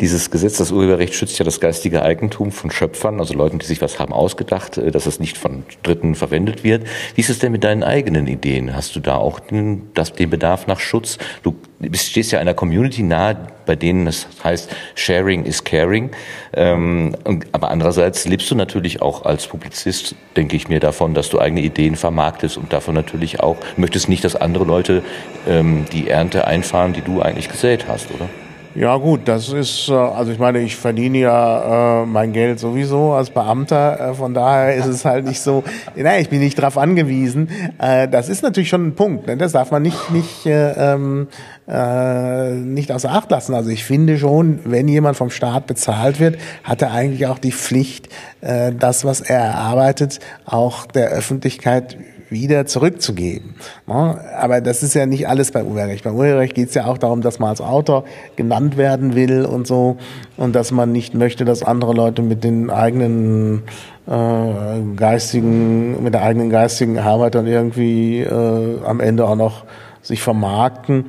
Dieses 0.00 0.30
Gesetz, 0.30 0.58
das 0.58 0.72
Urheberrecht 0.72 1.14
schützt 1.14 1.38
ja 1.38 1.44
das 1.44 1.60
geistige 1.60 2.02
Eigentum 2.02 2.52
von 2.52 2.70
Schöpfern, 2.70 3.20
also 3.20 3.34
Leuten, 3.34 3.58
die 3.58 3.66
sich 3.66 3.80
was 3.80 3.98
haben 3.98 4.12
ausgedacht, 4.12 4.78
äh, 4.78 4.90
dass 4.90 5.06
es 5.06 5.20
nicht 5.20 5.38
von 5.38 5.64
Dritten 5.82 6.14
verwendet 6.14 6.64
wird. 6.64 6.86
Wie 7.14 7.20
ist 7.20 7.30
es 7.30 7.38
denn 7.38 7.52
mit 7.52 7.64
deinen 7.64 7.82
eigenen 7.82 8.26
Ideen? 8.26 8.74
Hast 8.74 8.96
du 8.96 9.00
da 9.00 9.16
auch 9.16 9.40
den, 9.40 9.90
das, 9.94 10.12
den 10.12 10.30
Bedarf 10.30 10.66
nach 10.66 10.80
Schutz? 10.80 11.18
Du 11.42 11.54
bist, 11.78 12.10
stehst 12.10 12.32
ja 12.32 12.40
einer 12.40 12.54
Community 12.54 13.02
nahe, 13.02 13.36
bei 13.66 13.76
denen 13.76 14.06
es 14.06 14.26
heißt, 14.42 14.74
Sharing 14.94 15.44
is 15.44 15.64
Caring. 15.64 16.10
Ähm, 16.52 17.16
aber 17.52 17.70
andererseits 17.70 18.26
lebst 18.26 18.50
du 18.50 18.54
natürlich 18.54 19.00
auch 19.00 19.24
als 19.24 19.46
Publizist, 19.46 20.14
denke 20.36 20.56
ich 20.56 20.68
mir, 20.68 20.80
davon, 20.80 21.14
dass 21.14 21.30
du 21.30 21.38
eigene 21.38 21.62
Ideen 21.62 21.96
vermarktest 21.96 22.56
und 22.56 22.72
davon 22.72 22.94
natürlich 22.94 23.40
auch 23.40 23.56
möchtest 23.76 24.08
nicht, 24.08 24.24
dass 24.24 24.36
andere 24.36 24.64
Leute 24.64 25.02
ähm, 25.48 25.86
die 25.92 26.08
Ernte 26.08 26.46
einfahren, 26.46 26.92
die 26.92 27.02
du 27.02 27.22
eigentlich 27.22 27.48
gesät 27.48 27.86
hast, 27.88 28.10
oder? 28.12 28.28
Ja 28.76 28.96
gut, 28.96 29.20
das 29.26 29.52
ist, 29.52 29.88
äh, 29.88 29.92
also 29.92 30.32
ich 30.32 30.40
meine, 30.40 30.58
ich 30.58 30.74
verdiene 30.74 31.18
ja 31.18 32.02
äh, 32.02 32.06
mein 32.06 32.32
Geld 32.32 32.58
sowieso 32.58 33.12
als 33.12 33.30
Beamter, 33.30 34.10
äh, 34.10 34.14
von 34.14 34.34
daher 34.34 34.74
ist 34.74 34.86
es 34.86 35.04
halt 35.04 35.26
nicht 35.26 35.40
so, 35.40 35.62
naja, 35.94 36.20
ich 36.20 36.28
bin 36.28 36.40
nicht 36.40 36.60
drauf 36.60 36.76
angewiesen. 36.76 37.48
Äh, 37.78 38.08
das 38.08 38.28
ist 38.28 38.42
natürlich 38.42 38.68
schon 38.68 38.88
ein 38.88 38.94
Punkt, 38.96 39.28
ne? 39.28 39.36
das 39.36 39.52
darf 39.52 39.70
man 39.70 39.82
nicht, 39.82 40.10
nicht, 40.10 40.46
äh, 40.46 40.72
ähm, 40.72 41.28
äh, 41.68 42.50
nicht 42.50 42.90
außer 42.90 43.12
Acht 43.12 43.30
lassen. 43.30 43.54
Also 43.54 43.70
ich 43.70 43.84
finde 43.84 44.18
schon, 44.18 44.58
wenn 44.64 44.88
jemand 44.88 45.16
vom 45.16 45.30
Staat 45.30 45.68
bezahlt 45.68 46.18
wird, 46.18 46.36
hat 46.64 46.82
er 46.82 46.90
eigentlich 46.90 47.28
auch 47.28 47.38
die 47.38 47.52
Pflicht, 47.52 48.08
äh, 48.40 48.72
das, 48.76 49.04
was 49.04 49.20
er 49.20 49.38
erarbeitet, 49.38 50.18
auch 50.46 50.86
der 50.86 51.10
Öffentlichkeit 51.10 51.96
wieder 52.34 52.66
zurückzugeben. 52.66 53.54
Aber 53.86 54.60
das 54.60 54.82
ist 54.82 54.92
ja 54.92 55.06
nicht 55.06 55.26
alles 55.26 55.52
bei 55.52 55.64
Urheberrecht. 55.64 56.04
Bei 56.04 56.12
Urheberrecht 56.12 56.54
geht 56.54 56.68
es 56.68 56.74
ja 56.74 56.84
auch 56.84 56.98
darum, 56.98 57.22
dass 57.22 57.38
man 57.38 57.48
als 57.48 57.62
Autor 57.62 58.04
genannt 58.36 58.76
werden 58.76 59.14
will 59.14 59.46
und 59.46 59.66
so 59.66 59.96
und 60.36 60.54
dass 60.54 60.70
man 60.70 60.92
nicht 60.92 61.14
möchte, 61.14 61.46
dass 61.46 61.62
andere 61.62 61.94
Leute 61.94 62.20
mit 62.20 62.44
den 62.44 62.68
eigenen 62.68 63.62
äh, 64.06 64.96
geistigen, 64.96 66.02
mit 66.02 66.12
der 66.12 66.22
eigenen 66.22 66.50
geistigen 66.50 66.98
Arbeit 66.98 67.34
dann 67.34 67.46
irgendwie 67.46 68.20
äh, 68.20 68.78
am 68.84 69.00
Ende 69.00 69.26
auch 69.26 69.36
noch 69.36 69.64
sich 70.02 70.20
vermarkten. 70.20 71.06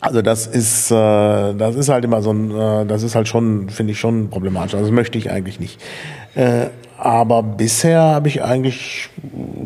Also 0.00 0.20
das 0.20 0.46
ist, 0.46 0.90
äh, 0.90 0.94
das 1.54 1.76
ist 1.76 1.88
halt 1.88 2.04
immer 2.04 2.20
so 2.20 2.30
ein, 2.30 2.50
äh, 2.50 2.86
das 2.86 3.02
ist 3.02 3.14
halt 3.14 3.26
schon, 3.26 3.70
finde 3.70 3.92
ich 3.92 3.98
schon 3.98 4.28
problematisch. 4.28 4.74
Also 4.74 4.86
das 4.86 4.94
möchte 4.94 5.16
ich 5.16 5.30
eigentlich 5.30 5.58
nicht. 5.58 5.80
Äh, 6.34 6.66
aber 6.96 7.42
bisher 7.42 8.00
habe 8.00 8.28
ich 8.28 8.42
eigentlich 8.42 9.08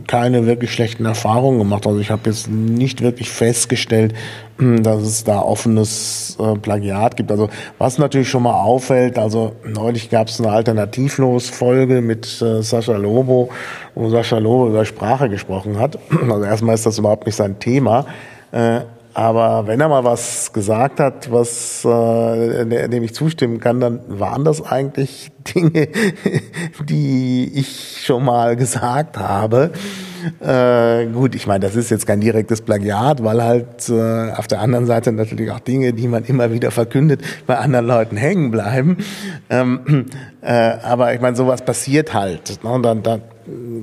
keine 0.07 0.47
wirklich 0.47 0.73
schlechten 0.73 1.05
Erfahrungen 1.05 1.59
gemacht. 1.59 1.87
Also 1.87 2.01
ich 2.01 2.11
habe 2.11 2.23
jetzt 2.25 2.49
nicht 2.49 3.03
wirklich 3.03 3.31
festgestellt, 3.31 4.14
hm, 4.57 4.83
dass 4.83 5.03
es 5.03 5.25
da 5.25 5.41
offenes 5.41 6.38
äh, 6.41 6.57
Plagiat 6.57 7.17
gibt. 7.17 7.31
Also 7.31 7.51
was 7.77 7.99
natürlich 7.99 8.31
schon 8.31 8.45
mal 8.45 8.55
auffällt, 8.55 9.19
also 9.19 9.53
neulich 9.64 10.09
gab 10.09 10.29
es 10.29 10.41
eine 10.41 10.51
Alternativlos-Folge 10.51 12.01
mit 12.01 12.41
äh, 12.41 12.62
Sascha 12.62 12.97
Lobo, 12.97 13.51
wo 13.95 14.09
Sascha 14.09 14.38
Lobo 14.38 14.69
über 14.69 14.85
Sprache 14.85 15.29
gesprochen 15.29 15.79
hat. 15.79 15.99
Also 16.29 16.45
erstmal 16.45 16.75
ist 16.75 16.87
das 16.87 16.99
überhaupt 16.99 17.27
nicht 17.27 17.37
sein 17.37 17.59
Thema. 17.59 18.07
Aber 19.18 19.66
wenn 19.66 19.81
er 19.81 19.88
mal 19.88 20.04
was 20.04 20.52
gesagt 20.52 21.00
hat, 21.00 21.33
was 21.33 21.85
äh, 21.85 22.88
dem 22.88 23.02
ich 23.02 23.16
zustimmen 23.16 23.59
kann, 23.59 23.81
dann 23.81 23.98
waren 24.07 24.44
das 24.44 24.64
eigentlich 24.64 25.33
Dinge, 25.57 25.88
die 26.85 27.50
ich 27.52 28.00
schon 28.04 28.24
mal 28.24 28.54
gesagt 28.54 29.18
habe. 29.18 29.72
Äh, 30.38 31.07
gut, 31.07 31.35
ich 31.35 31.48
meine, 31.48 31.66
das 31.66 31.74
ist 31.74 31.90
jetzt 31.90 32.07
kein 32.07 32.20
direktes 32.20 32.61
Plagiat, 32.61 33.24
weil 33.24 33.42
halt 33.42 33.88
äh, 33.88 34.31
auf 34.31 34.46
der 34.46 34.61
anderen 34.61 34.87
Seite 34.87 35.11
natürlich 35.11 35.50
auch 35.50 35.59
Dinge, 35.59 35.92
die 35.92 36.07
man 36.07 36.22
immer 36.22 36.52
wieder 36.52 36.70
verkündet, 36.70 37.20
bei 37.44 37.59
anderen 37.59 37.88
Leuten 37.88 38.16
hängen 38.16 38.52
bleiben. 38.52 38.98
Ähm, 39.50 40.07
äh, 40.42 40.52
aber 40.52 41.12
ich 41.12 41.20
meine, 41.20 41.35
sowas 41.35 41.64
passiert 41.64 42.14
halt. 42.14 42.62
Ne? 42.62 42.70
Und 42.70 42.85
dann, 42.85 43.02
dann 43.02 43.22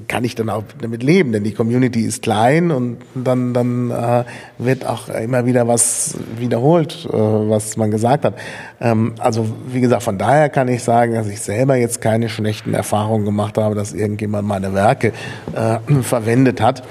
kann 0.07 0.23
ich 0.23 0.35
dann 0.35 0.49
auch 0.49 0.63
damit 0.79 1.03
leben, 1.03 1.31
denn 1.31 1.43
die 1.43 1.53
Community 1.53 2.01
ist 2.01 2.21
klein 2.21 2.71
und 2.71 2.97
dann, 3.13 3.53
dann 3.53 3.91
äh, 3.91 4.23
wird 4.57 4.85
auch 4.85 5.09
immer 5.09 5.45
wieder 5.45 5.67
was 5.67 6.17
wiederholt, 6.37 7.07
äh, 7.11 7.13
was 7.13 7.77
man 7.77 7.91
gesagt 7.91 8.25
hat. 8.25 8.35
Ähm, 8.79 9.13
also 9.19 9.47
wie 9.67 9.81
gesagt, 9.81 10.03
von 10.03 10.17
daher 10.17 10.49
kann 10.49 10.67
ich 10.67 10.83
sagen, 10.83 11.13
dass 11.13 11.27
ich 11.27 11.41
selber 11.41 11.75
jetzt 11.75 12.01
keine 12.01 12.29
schlechten 12.29 12.73
Erfahrungen 12.73 13.25
gemacht 13.25 13.57
habe, 13.57 13.75
dass 13.75 13.93
irgendjemand 13.93 14.47
meine 14.47 14.73
Werke 14.73 15.13
äh, 15.53 15.79
verwendet 16.01 16.61
hat 16.61 16.83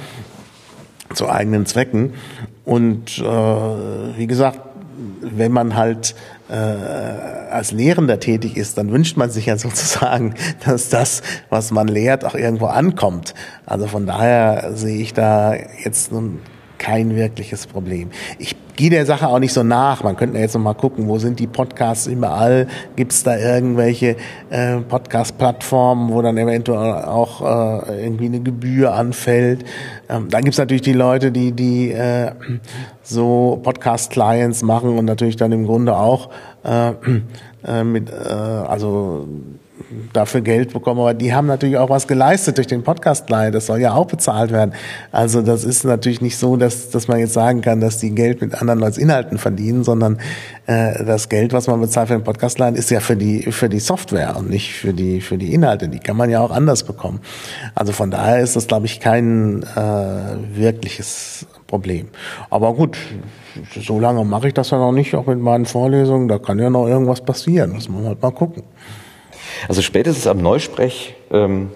zu 1.15 1.29
eigenen 1.29 1.67
Zwecken. 1.67 2.15
Und 2.65 3.19
äh, 3.19 3.23
wie 3.23 4.27
gesagt, 4.27 4.61
wenn 5.21 5.53
man 5.53 5.75
halt 5.75 6.15
äh, 6.49 6.55
als 6.55 7.73
Lehrender 7.73 8.21
tätig 8.21 8.57
ist, 8.57 8.79
dann 8.79 8.93
wünscht 8.93 9.17
man 9.17 9.31
sich 9.31 9.47
ja 9.47 9.57
sozusagen, 9.59 10.35
dass 10.65 10.89
das, 10.89 11.23
was 11.51 11.71
man 11.71 11.89
lehrt, 11.89 12.25
auch 12.25 12.35
irgendwo 12.35 12.67
ankommt. 12.67 13.35
Also 13.67 13.87
von 13.87 14.07
daher 14.07 14.73
sehe 14.75 15.01
ich 15.01 15.15
da 15.15 15.55
jetzt 15.55 16.13
nun 16.13 16.41
kein 16.85 17.17
wirkliches 17.17 17.67
Problem. 17.67 18.11
Ich 18.39 18.55
gehe 18.77 18.91
der 18.91 19.07
Sache 19.07 19.27
auch 19.27 19.39
nicht 19.39 19.55
so 19.55 19.63
nach. 19.63 20.03
Man 20.03 20.17
könnte 20.17 20.39
jetzt 20.39 20.55
noch 20.55 20.61
mal 20.61 20.75
gucken, 20.75 21.09
wo 21.09 21.19
sind 21.19 21.41
die 21.41 21.47
Podcasts 21.47 22.07
überall? 22.07 22.67
Gibt 22.95 23.13
es 23.13 23.23
da 23.23 23.39
irgendwelche 23.39 24.17
äh, 24.51 24.77
Podcast-Plattformen, 24.87 26.13
wo 26.13 26.21
dann 26.21 26.37
eventuell 26.37 27.05
auch 27.05 27.41
äh, 27.41 28.05
irgendwie 28.05 28.27
eine 28.27 28.41
Gebühr 28.41 28.93
anfällt? 28.93 29.65
Ähm, 30.11 30.29
dann 30.29 30.43
gibt 30.43 30.53
es 30.53 30.59
natürlich 30.59 30.83
die 30.83 30.93
Leute, 30.93 31.33
die 31.33 31.53
die 31.53 31.91
äh, 31.93 32.33
so 33.03 33.61
Podcast-Clients 33.63 34.63
machen 34.63 34.99
und 34.99 35.07
natürlich 35.07 35.37
dann 35.37 35.53
im 35.53 35.65
Grunde 35.65 35.97
auch 35.97 36.29
äh, 36.65 36.93
äh, 37.67 37.83
mit 37.83 38.11
äh, 38.11 38.15
also 38.15 39.27
dafür 40.13 40.41
Geld 40.41 40.73
bekommen, 40.73 41.01
aber 41.01 41.15
die 41.15 41.35
haben 41.35 41.47
natürlich 41.47 41.77
auch 41.77 41.91
was 41.91 42.07
geleistet 42.07 42.57
durch 42.57 42.67
den 42.67 42.83
Podcast 42.83 43.27
Client. 43.27 43.55
Das 43.55 43.67
soll 43.67 43.81
ja 43.81 43.95
auch 43.95 44.07
bezahlt 44.07 44.53
werden. 44.53 44.75
Also 45.13 45.43
das 45.43 45.65
ist 45.65 45.85
natürlich 45.85 46.21
nicht 46.21 46.37
so, 46.37 46.57
dass, 46.57 46.91
dass 46.91 47.09
man 47.09 47.19
jetzt 47.19 47.33
sagen 47.33 47.61
kann, 47.61 47.81
dass 47.81 47.99
die 47.99 48.15
Geld 48.15 48.41
mit 48.41 48.55
anderen 48.61 48.81
Leuten 48.81 49.01
Inhalten 49.01 49.39
verdienen, 49.39 49.85
sondern 49.85 50.19
äh, 50.67 51.05
das 51.05 51.29
Geld, 51.29 51.53
was 51.53 51.67
man 51.67 51.81
bezahlt 51.81 52.09
für 52.09 52.15
den 52.15 52.25
Podcast 52.25 52.57
Client, 52.57 52.79
ist 52.79 52.91
ja 52.91 53.01
für 53.01 53.17
die 53.17 53.53
für 53.53 53.69
die 53.69 53.81
Software 53.81 54.37
und 54.37 54.51
nicht 54.51 54.75
für 54.75 54.93
die 54.93 55.21
für 55.21 55.39
die 55.39 55.53
Inhalte. 55.53 55.89
Die 55.89 55.99
kann 55.99 56.17
man 56.17 56.31
ja 56.31 56.41
auch 56.41 56.51
anders 56.51 56.85
bekommen. 56.85 57.21
Also 57.75 57.93
von 57.93 58.11
daher 58.11 58.41
ist 58.41 58.57
das, 58.57 58.67
glaube 58.67 58.87
ich, 58.87 59.01
kein 59.01 59.63
äh, 59.63 60.57
wirkliches 60.57 61.47
Problem. 61.67 62.09
Aber 62.51 62.75
gut, 62.75 62.97
so 63.81 63.99
lange 63.99 64.25
mache 64.25 64.49
ich 64.49 64.55
das 64.55 64.71
ja 64.71 64.79
noch 64.79 64.93
nicht, 64.93 65.15
auch 65.15 65.27
mit 65.27 65.41
meinen 65.41 65.67
Vorlesungen. 65.67 66.29
Da 66.29 66.39
kann 66.39 66.59
ja 66.59 66.71
noch 66.71 66.87
irgendwas 66.87 67.21
passieren. 67.21 67.75
Das 67.75 67.89
muss 67.89 68.01
man 68.01 68.09
halt 68.11 68.23
mal 68.23 68.31
gucken. 68.31 68.63
Also 69.69 69.83
spätestens 69.83 70.27
am 70.27 70.39
Neusprech 70.39 71.15
ähm, 71.31 71.71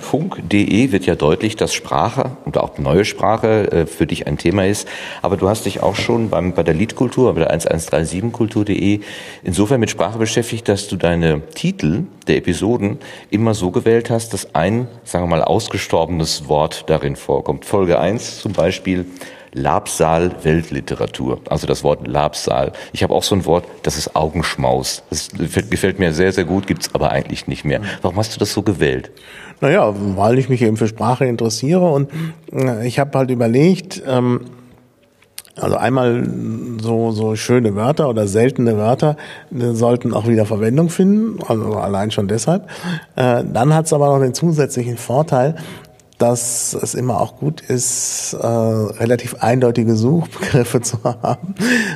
Funk.de 0.00 0.92
wird 0.92 1.06
ja 1.06 1.14
deutlich, 1.14 1.56
dass 1.56 1.74
Sprache 1.74 2.36
und 2.44 2.58
auch 2.58 2.78
neue 2.78 3.04
Sprache 3.04 3.70
äh, 3.70 3.86
für 3.86 4.06
dich 4.06 4.26
ein 4.26 4.38
Thema 4.38 4.66
ist. 4.66 4.88
Aber 5.22 5.36
du 5.36 5.48
hast 5.48 5.66
dich 5.66 5.82
auch 5.82 5.94
schon 5.94 6.30
beim, 6.30 6.54
bei 6.54 6.62
der 6.62 6.74
Liedkultur, 6.74 7.32
bei 7.34 7.40
der 7.40 7.52
1137kultur.de 7.52 9.00
insofern 9.42 9.78
mit 9.78 9.90
Sprache 9.90 10.18
beschäftigt, 10.18 10.68
dass 10.68 10.88
du 10.88 10.96
deine 10.96 11.42
Titel 11.54 12.04
der 12.26 12.38
Episoden 12.38 12.98
immer 13.30 13.54
so 13.54 13.70
gewählt 13.70 14.10
hast, 14.10 14.32
dass 14.32 14.54
ein, 14.54 14.88
sagen 15.04 15.24
wir 15.24 15.28
mal, 15.28 15.44
ausgestorbenes 15.44 16.48
Wort 16.48 16.84
darin 16.88 17.14
vorkommt. 17.14 17.64
Folge 17.64 18.00
1 18.00 18.40
zum 18.40 18.52
Beispiel 18.52 19.04
Labsal 19.52 20.32
Weltliteratur. 20.42 21.40
Also 21.48 21.66
das 21.66 21.82
Wort 21.84 22.06
Labsal. 22.06 22.72
Ich 22.92 23.02
habe 23.02 23.14
auch 23.14 23.22
so 23.22 23.34
ein 23.34 23.44
Wort, 23.46 23.64
das 23.82 23.96
ist 23.96 24.14
Augenschmaus. 24.14 25.02
Das 25.10 25.28
gefällt 25.30 25.98
mir 25.98 26.12
sehr, 26.12 26.32
sehr 26.32 26.44
gut, 26.44 26.66
gibt's 26.66 26.94
aber 26.94 27.10
eigentlich 27.10 27.46
nicht 27.46 27.64
mehr. 27.64 27.80
Warum 28.02 28.16
hast 28.16 28.34
du 28.34 28.38
das 28.38 28.52
so 28.52 28.62
gewählt? 28.62 29.10
Naja, 29.60 29.92
weil 30.16 30.38
ich 30.38 30.48
mich 30.48 30.62
eben 30.62 30.76
für 30.76 30.88
Sprache 30.88 31.26
interessiere 31.26 31.90
und 31.90 32.10
äh, 32.52 32.86
ich 32.86 32.98
habe 32.98 33.18
halt 33.18 33.30
überlegt, 33.30 34.02
ähm, 34.06 34.46
also 35.56 35.76
einmal 35.76 36.26
so, 36.80 37.10
so 37.10 37.36
schöne 37.36 37.74
Wörter 37.74 38.08
oder 38.08 38.26
seltene 38.26 38.78
Wörter 38.78 39.16
äh, 39.52 39.72
sollten 39.72 40.14
auch 40.14 40.26
wieder 40.26 40.46
Verwendung 40.46 40.88
finden, 40.88 41.42
also 41.46 41.74
allein 41.74 42.10
schon 42.10 42.28
deshalb. 42.28 42.68
Äh, 43.16 43.44
dann 43.52 43.74
hat 43.74 43.86
es 43.86 43.92
aber 43.92 44.06
noch 44.06 44.20
den 44.20 44.32
zusätzlichen 44.32 44.96
Vorteil, 44.96 45.56
dass 46.20 46.74
es 46.74 46.94
immer 46.94 47.18
auch 47.20 47.36
gut 47.36 47.62
ist, 47.62 48.34
äh, 48.34 48.46
relativ 48.46 49.36
eindeutige 49.40 49.96
Suchbegriffe 49.96 50.80
zu 50.82 51.02
haben, 51.02 51.54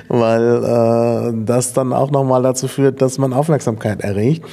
weil 0.08 0.64
äh, 0.64 1.44
das 1.44 1.74
dann 1.74 1.92
auch 1.92 2.10
nochmal 2.10 2.42
dazu 2.42 2.66
führt, 2.66 3.02
dass 3.02 3.18
man 3.18 3.34
Aufmerksamkeit 3.34 4.00
erregt. 4.00 4.46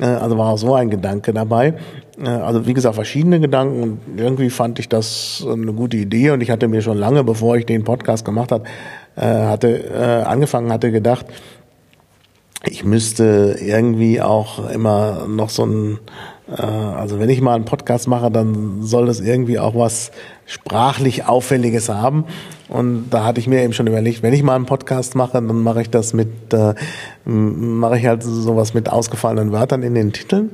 Äh, 0.00 0.06
also 0.06 0.36
war 0.38 0.50
auch 0.50 0.58
so 0.58 0.74
ein 0.74 0.90
Gedanke 0.90 1.32
dabei. 1.32 1.74
Äh, 2.20 2.28
also 2.28 2.66
wie 2.66 2.74
gesagt, 2.74 2.96
verschiedene 2.96 3.38
Gedanken 3.38 3.82
und 3.82 4.00
irgendwie 4.16 4.50
fand 4.50 4.80
ich 4.80 4.88
das 4.88 5.46
eine 5.48 5.72
gute 5.72 5.96
Idee 5.96 6.30
und 6.30 6.40
ich 6.40 6.50
hatte 6.50 6.66
mir 6.66 6.82
schon 6.82 6.98
lange, 6.98 7.22
bevor 7.22 7.56
ich 7.56 7.64
den 7.64 7.84
Podcast 7.84 8.24
gemacht 8.24 8.50
hat, 8.50 8.64
äh, 9.14 9.22
hatte 9.22 9.68
äh, 9.68 10.24
angefangen 10.24 10.72
hatte 10.72 10.90
gedacht, 10.90 11.26
ich 12.64 12.84
müsste 12.84 13.56
irgendwie 13.60 14.20
auch 14.20 14.68
immer 14.70 15.26
noch 15.28 15.50
so 15.50 15.64
ein 15.64 15.98
also 16.60 17.18
wenn 17.18 17.28
ich 17.30 17.40
mal 17.40 17.54
einen 17.54 17.64
Podcast 17.64 18.08
mache, 18.08 18.30
dann 18.30 18.82
soll 18.82 19.06
das 19.06 19.20
irgendwie 19.20 19.58
auch 19.58 19.74
was 19.74 20.12
sprachlich 20.46 21.24
Auffälliges 21.24 21.88
haben. 21.88 22.24
Und 22.68 23.10
da 23.10 23.24
hatte 23.24 23.40
ich 23.40 23.46
mir 23.46 23.62
eben 23.62 23.72
schon 23.72 23.86
überlegt, 23.86 24.22
wenn 24.22 24.32
ich 24.32 24.42
mal 24.42 24.56
einen 24.56 24.66
Podcast 24.66 25.14
mache, 25.14 25.32
dann 25.32 25.62
mache 25.62 25.82
ich 25.82 25.90
das 25.90 26.14
mit, 26.14 26.52
äh, 26.52 26.74
mache 27.24 27.98
ich 27.98 28.06
halt 28.06 28.22
sowas 28.22 28.74
mit 28.74 28.88
ausgefallenen 28.90 29.52
Wörtern 29.52 29.82
in 29.82 29.94
den 29.94 30.12
Titeln. 30.12 30.50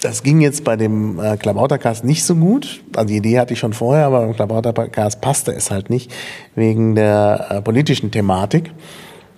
Das 0.00 0.22
ging 0.22 0.40
jetzt 0.40 0.62
bei 0.62 0.76
dem 0.76 1.18
äh, 1.18 1.36
Klabautercast 1.36 2.04
nicht 2.04 2.24
so 2.24 2.36
gut. 2.36 2.82
Also 2.94 3.08
die 3.08 3.16
Idee 3.16 3.40
hatte 3.40 3.52
ich 3.54 3.58
schon 3.58 3.72
vorher, 3.72 4.06
aber 4.06 4.20
beim 4.20 4.34
Klabautercast 4.34 5.20
passte 5.20 5.52
es 5.52 5.70
halt 5.70 5.90
nicht 5.90 6.12
wegen 6.54 6.94
der 6.94 7.46
äh, 7.50 7.62
politischen 7.62 8.10
Thematik. 8.10 8.70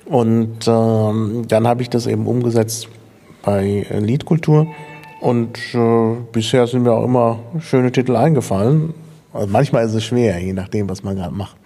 Und 0.04 0.66
ähm, 0.66 1.44
dann 1.48 1.66
habe 1.66 1.82
ich 1.82 1.88
das 1.88 2.06
eben 2.06 2.26
umgesetzt 2.26 2.88
bei 3.42 3.86
äh, 3.90 4.00
Liedkultur. 4.00 4.66
Und 5.20 5.58
äh, 5.74 6.16
bisher 6.32 6.66
sind 6.66 6.82
mir 6.82 6.92
auch 6.92 7.04
immer 7.04 7.38
schöne 7.60 7.92
Titel 7.92 8.16
eingefallen. 8.16 8.94
Also 9.32 9.46
manchmal 9.48 9.84
ist 9.84 9.94
es 9.94 10.04
schwer, 10.04 10.38
je 10.38 10.52
nachdem, 10.52 10.88
was 10.88 11.02
man 11.02 11.16
gerade 11.16 11.34
macht. 11.34 11.56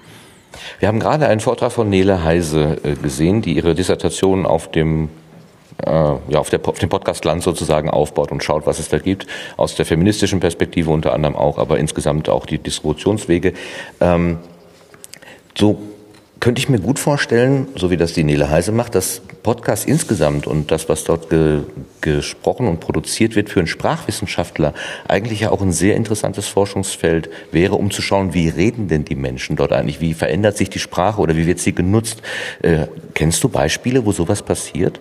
Wir 0.81 0.89
haben 0.89 1.01
gerade 1.01 1.27
einen 1.29 1.41
Vortrag 1.41 1.73
von 1.73 1.89
Nele 1.89 2.25
Heise 2.25 2.79
äh, 2.83 2.95
gesehen, 2.95 3.43
die 3.43 3.55
ihre 3.55 3.75
Dissertation 3.75 4.45
auf 4.45 4.71
dem 4.71 5.09
äh, 5.85 5.91
ja, 5.91 6.39
auf, 6.39 6.51
der, 6.51 6.61
auf 6.67 6.79
dem 6.79 6.89
Podcast 6.89 7.25
Land 7.25 7.43
sozusagen 7.43 7.91
aufbaut 7.91 8.31
und 8.31 8.45
schaut, 8.45 8.67
was 8.67 8.79
es 8.79 8.89
da 8.89 8.99
gibt, 8.99 9.27
aus 9.57 9.75
der 9.75 9.85
feministischen 9.85 10.41
Perspektive 10.41 10.91
unter 10.91 11.13
anderem 11.13 11.35
auch, 11.35 11.59
aber 11.59 11.79
insgesamt 11.79 12.29
auch 12.29 12.47
die 12.47 12.59
Distributionswege. 12.59 13.55
Ähm, 14.01 14.39
so 15.57 15.79
könnte 16.41 16.59
ich 16.59 16.69
mir 16.69 16.79
gut 16.79 16.99
vorstellen, 16.99 17.69
so 17.75 17.91
wie 17.91 17.97
das 17.97 18.13
die 18.13 18.25
Nele 18.25 18.51
Heise 18.51 18.73
macht, 18.73 18.95
dass 18.95 19.23
Podcast 19.43 19.87
insgesamt 19.87 20.47
und 20.47 20.71
das, 20.71 20.89
was 20.89 21.05
dort 21.05 21.31
ge 21.31 21.61
gesprochen 22.01 22.69
und 22.69 22.81
produziert 22.81 23.35
wird 23.35 23.49
für 23.49 23.61
einen 23.61 23.67
Sprachwissenschaftler, 23.67 24.75
eigentlich 25.09 25.41
ja 25.41 25.51
auch 25.51 25.63
ein 25.63 25.73
sehr 25.73 25.97
interessantes 25.97 26.47
Forschungsfeld 26.49 27.31
wäre, 27.51 27.77
um 27.77 27.91
zu 27.91 28.03
schauen, 28.03 28.35
wie 28.35 28.49
reden 28.49 28.89
denn 28.89 29.07
die 29.07 29.15
Menschen 29.15 29.57
dort 29.57 29.73
eigentlich, 29.73 30.03
wie 30.03 30.13
verändert 30.13 30.59
sich 30.59 30.69
die 30.69 30.79
Sprache 30.79 31.21
oder 31.23 31.35
wie 31.35 31.47
wird 31.47 31.61
sie 31.61 31.75
genutzt. 31.75 32.21
Äh, 32.61 32.89
kennst 33.15 33.43
du 33.43 33.49
Beispiele, 33.49 34.05
wo 34.05 34.13
sowas 34.13 34.43
passiert? 34.43 35.01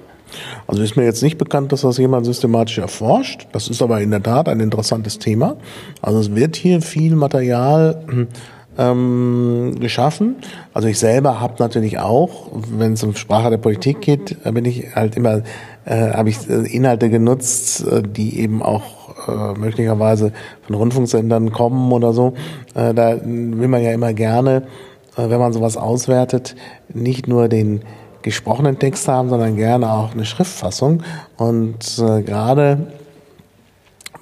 Also 0.68 0.82
ist 0.82 0.96
mir 0.96 1.04
jetzt 1.04 1.22
nicht 1.22 1.38
bekannt, 1.38 1.72
dass 1.72 1.82
das 1.82 1.98
jemand 1.98 2.26
systematisch 2.26 2.78
erforscht. 2.78 3.48
Das 3.52 3.68
ist 3.68 3.82
aber 3.82 4.02
in 4.02 4.12
der 4.12 4.24
Tat 4.24 4.48
ein 4.48 4.60
interessantes 4.60 5.20
Thema. 5.20 5.58
Also 6.02 6.20
es 6.20 6.36
wird 6.36 6.56
hier 6.56 6.82
viel 6.82 7.16
Material 7.16 8.28
ähm, 8.78 9.76
geschaffen. 9.80 10.38
Also 10.74 10.88
ich 10.88 11.00
selber 11.00 11.40
habe 11.40 11.56
natürlich 11.60 12.00
auch, 12.00 12.48
wenn 12.70 12.94
es 12.94 13.04
um 13.04 13.16
Sprache 13.16 13.50
der 13.50 13.58
Politik 13.58 14.02
geht, 14.02 14.38
bin 14.44 14.66
ich 14.66 14.96
halt 14.96 15.16
immer, 15.16 15.42
äh, 15.86 16.12
habe 16.12 16.30
ich 16.30 16.50
äh, 16.50 16.66
Inhalte 16.76 17.10
genutzt, 17.10 17.86
äh, 17.86 18.02
die 18.02 18.40
eben 18.40 18.62
auch 18.62 19.28
äh, 19.28 19.60
möglicherweise 19.60 20.32
von 20.66 20.76
Rundfunksendern 20.76 21.52
kommen 21.52 21.92
oder 21.92 22.14
so. 22.14 22.34
Äh, 22.74 22.94
da 22.94 23.18
will 23.24 23.68
man 23.68 23.82
ja 23.82 23.92
immer 23.92 24.14
gerne, 24.14 24.64
äh, 25.18 25.30
wenn 25.30 25.40
man 25.40 25.54
sowas 25.54 25.78
auswertet, 25.78 26.56
nicht 26.94 27.28
nur 27.28 27.48
den 27.48 27.82
gesprochenen 28.22 28.80
Text 28.80 29.08
haben, 29.08 29.30
sondern 29.30 29.56
gerne 29.56 29.92
auch 29.92 30.14
eine 30.14 30.26
Schriftfassung. 30.26 31.04
Und 31.38 32.00
äh, 32.00 32.22
gerade 32.22 32.88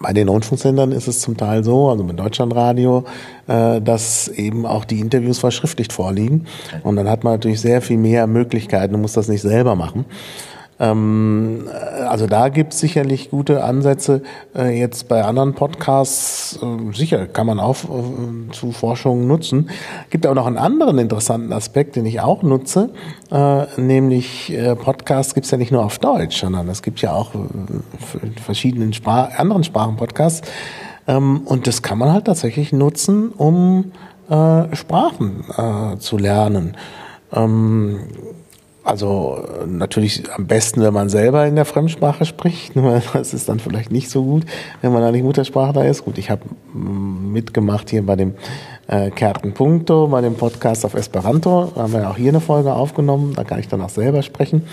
bei 0.01 0.13
den 0.13 0.27
Rundfunksendern 0.29 0.91
ist 0.91 1.07
es 1.07 1.19
zum 1.19 1.37
Teil 1.37 1.63
so, 1.63 1.89
also 1.89 2.03
mit 2.03 2.19
Deutschlandradio, 2.19 3.05
äh, 3.47 3.81
dass 3.81 4.27
eben 4.27 4.65
auch 4.65 4.85
die 4.85 4.99
Interviews 4.99 5.39
verschriftlicht 5.39 5.93
vorliegen. 5.93 6.45
Und 6.83 6.95
dann 6.95 7.09
hat 7.09 7.23
man 7.23 7.33
natürlich 7.33 7.61
sehr 7.61 7.81
viel 7.81 7.97
mehr 7.97 8.27
Möglichkeiten 8.27 8.95
und 8.95 9.01
muss 9.01 9.13
das 9.13 9.27
nicht 9.27 9.41
selber 9.41 9.75
machen. 9.75 10.05
Ähm, 10.81 11.69
also 12.09 12.25
da 12.25 12.49
gibt 12.49 12.73
es 12.73 12.79
sicherlich 12.79 13.29
gute 13.29 13.63
Ansätze. 13.63 14.23
Äh, 14.55 14.79
jetzt 14.79 15.07
bei 15.07 15.23
anderen 15.23 15.53
Podcasts, 15.53 16.59
äh, 16.61 16.93
sicher 16.93 17.27
kann 17.27 17.45
man 17.45 17.59
auch 17.59 17.77
äh, 17.83 18.51
zu 18.51 18.71
Forschungen 18.71 19.27
nutzen. 19.27 19.69
Gibt 20.09 20.25
aber 20.25 20.33
noch 20.33 20.47
einen 20.47 20.57
anderen 20.57 20.97
interessanten 20.97 21.53
Aspekt, 21.53 21.95
den 21.95 22.07
ich 22.07 22.19
auch 22.19 22.41
nutze, 22.41 22.89
äh, 23.31 23.65
nämlich 23.79 24.51
äh, 24.51 24.75
Podcasts 24.75 25.35
gibt 25.35 25.45
es 25.45 25.51
ja 25.51 25.59
nicht 25.59 25.71
nur 25.71 25.85
auf 25.85 25.99
Deutsch, 25.99 26.41
sondern 26.41 26.67
es 26.67 26.81
gibt 26.81 26.99
ja 27.01 27.13
auch 27.13 27.35
äh, 27.35 28.41
verschiedenen 28.41 28.93
Spar 28.93 29.33
anderen 29.37 29.63
Sprachen 29.63 29.97
Podcasts. 29.97 30.49
Ähm, 31.07 31.41
und 31.45 31.67
das 31.67 31.83
kann 31.83 31.99
man 31.99 32.11
halt 32.11 32.25
tatsächlich 32.25 32.73
nutzen, 32.73 33.29
um 33.29 33.91
Sprachen 34.71 35.43
zu 35.99 36.17
lernen. 36.17 36.77
Ähm, 37.33 37.99
also 38.83 39.43
natürlich 39.67 40.23
am 40.35 40.47
besten, 40.47 40.81
wenn 40.81 40.93
man 40.93 41.09
selber 41.09 41.45
in 41.45 41.55
der 41.55 41.65
Fremdsprache 41.65 42.25
spricht. 42.25 42.73
Das 43.13 43.33
ist 43.33 43.49
dann 43.49 43.59
vielleicht 43.59 43.91
nicht 43.91 44.09
so 44.09 44.23
gut, 44.23 44.45
wenn 44.81 44.91
man 44.91 45.01
da 45.01 45.11
nicht 45.11 45.23
Muttersprachler 45.23 45.87
ist. 45.87 46.05
Gut, 46.05 46.17
ich 46.17 46.29
habe 46.29 46.41
mm, 46.73 47.31
mitgemacht 47.31 47.89
hier 47.89 48.05
bei 48.05 48.15
dem 48.15 48.33
äh, 48.87 49.11
Kerten 49.11 49.53
bei 49.53 50.21
dem 50.21 50.35
Podcast 50.35 50.85
auf 50.85 50.93
Esperanto. 50.95 51.71
Da 51.75 51.81
haben 51.83 51.93
wir 51.93 52.09
auch 52.09 52.17
hier 52.17 52.29
eine 52.29 52.41
Folge 52.41 52.73
aufgenommen. 52.73 53.33
Da 53.35 53.43
kann 53.43 53.59
ich 53.59 53.67
dann 53.67 53.81
auch 53.81 53.89
selber 53.89 54.21
sprechen. 54.21 54.63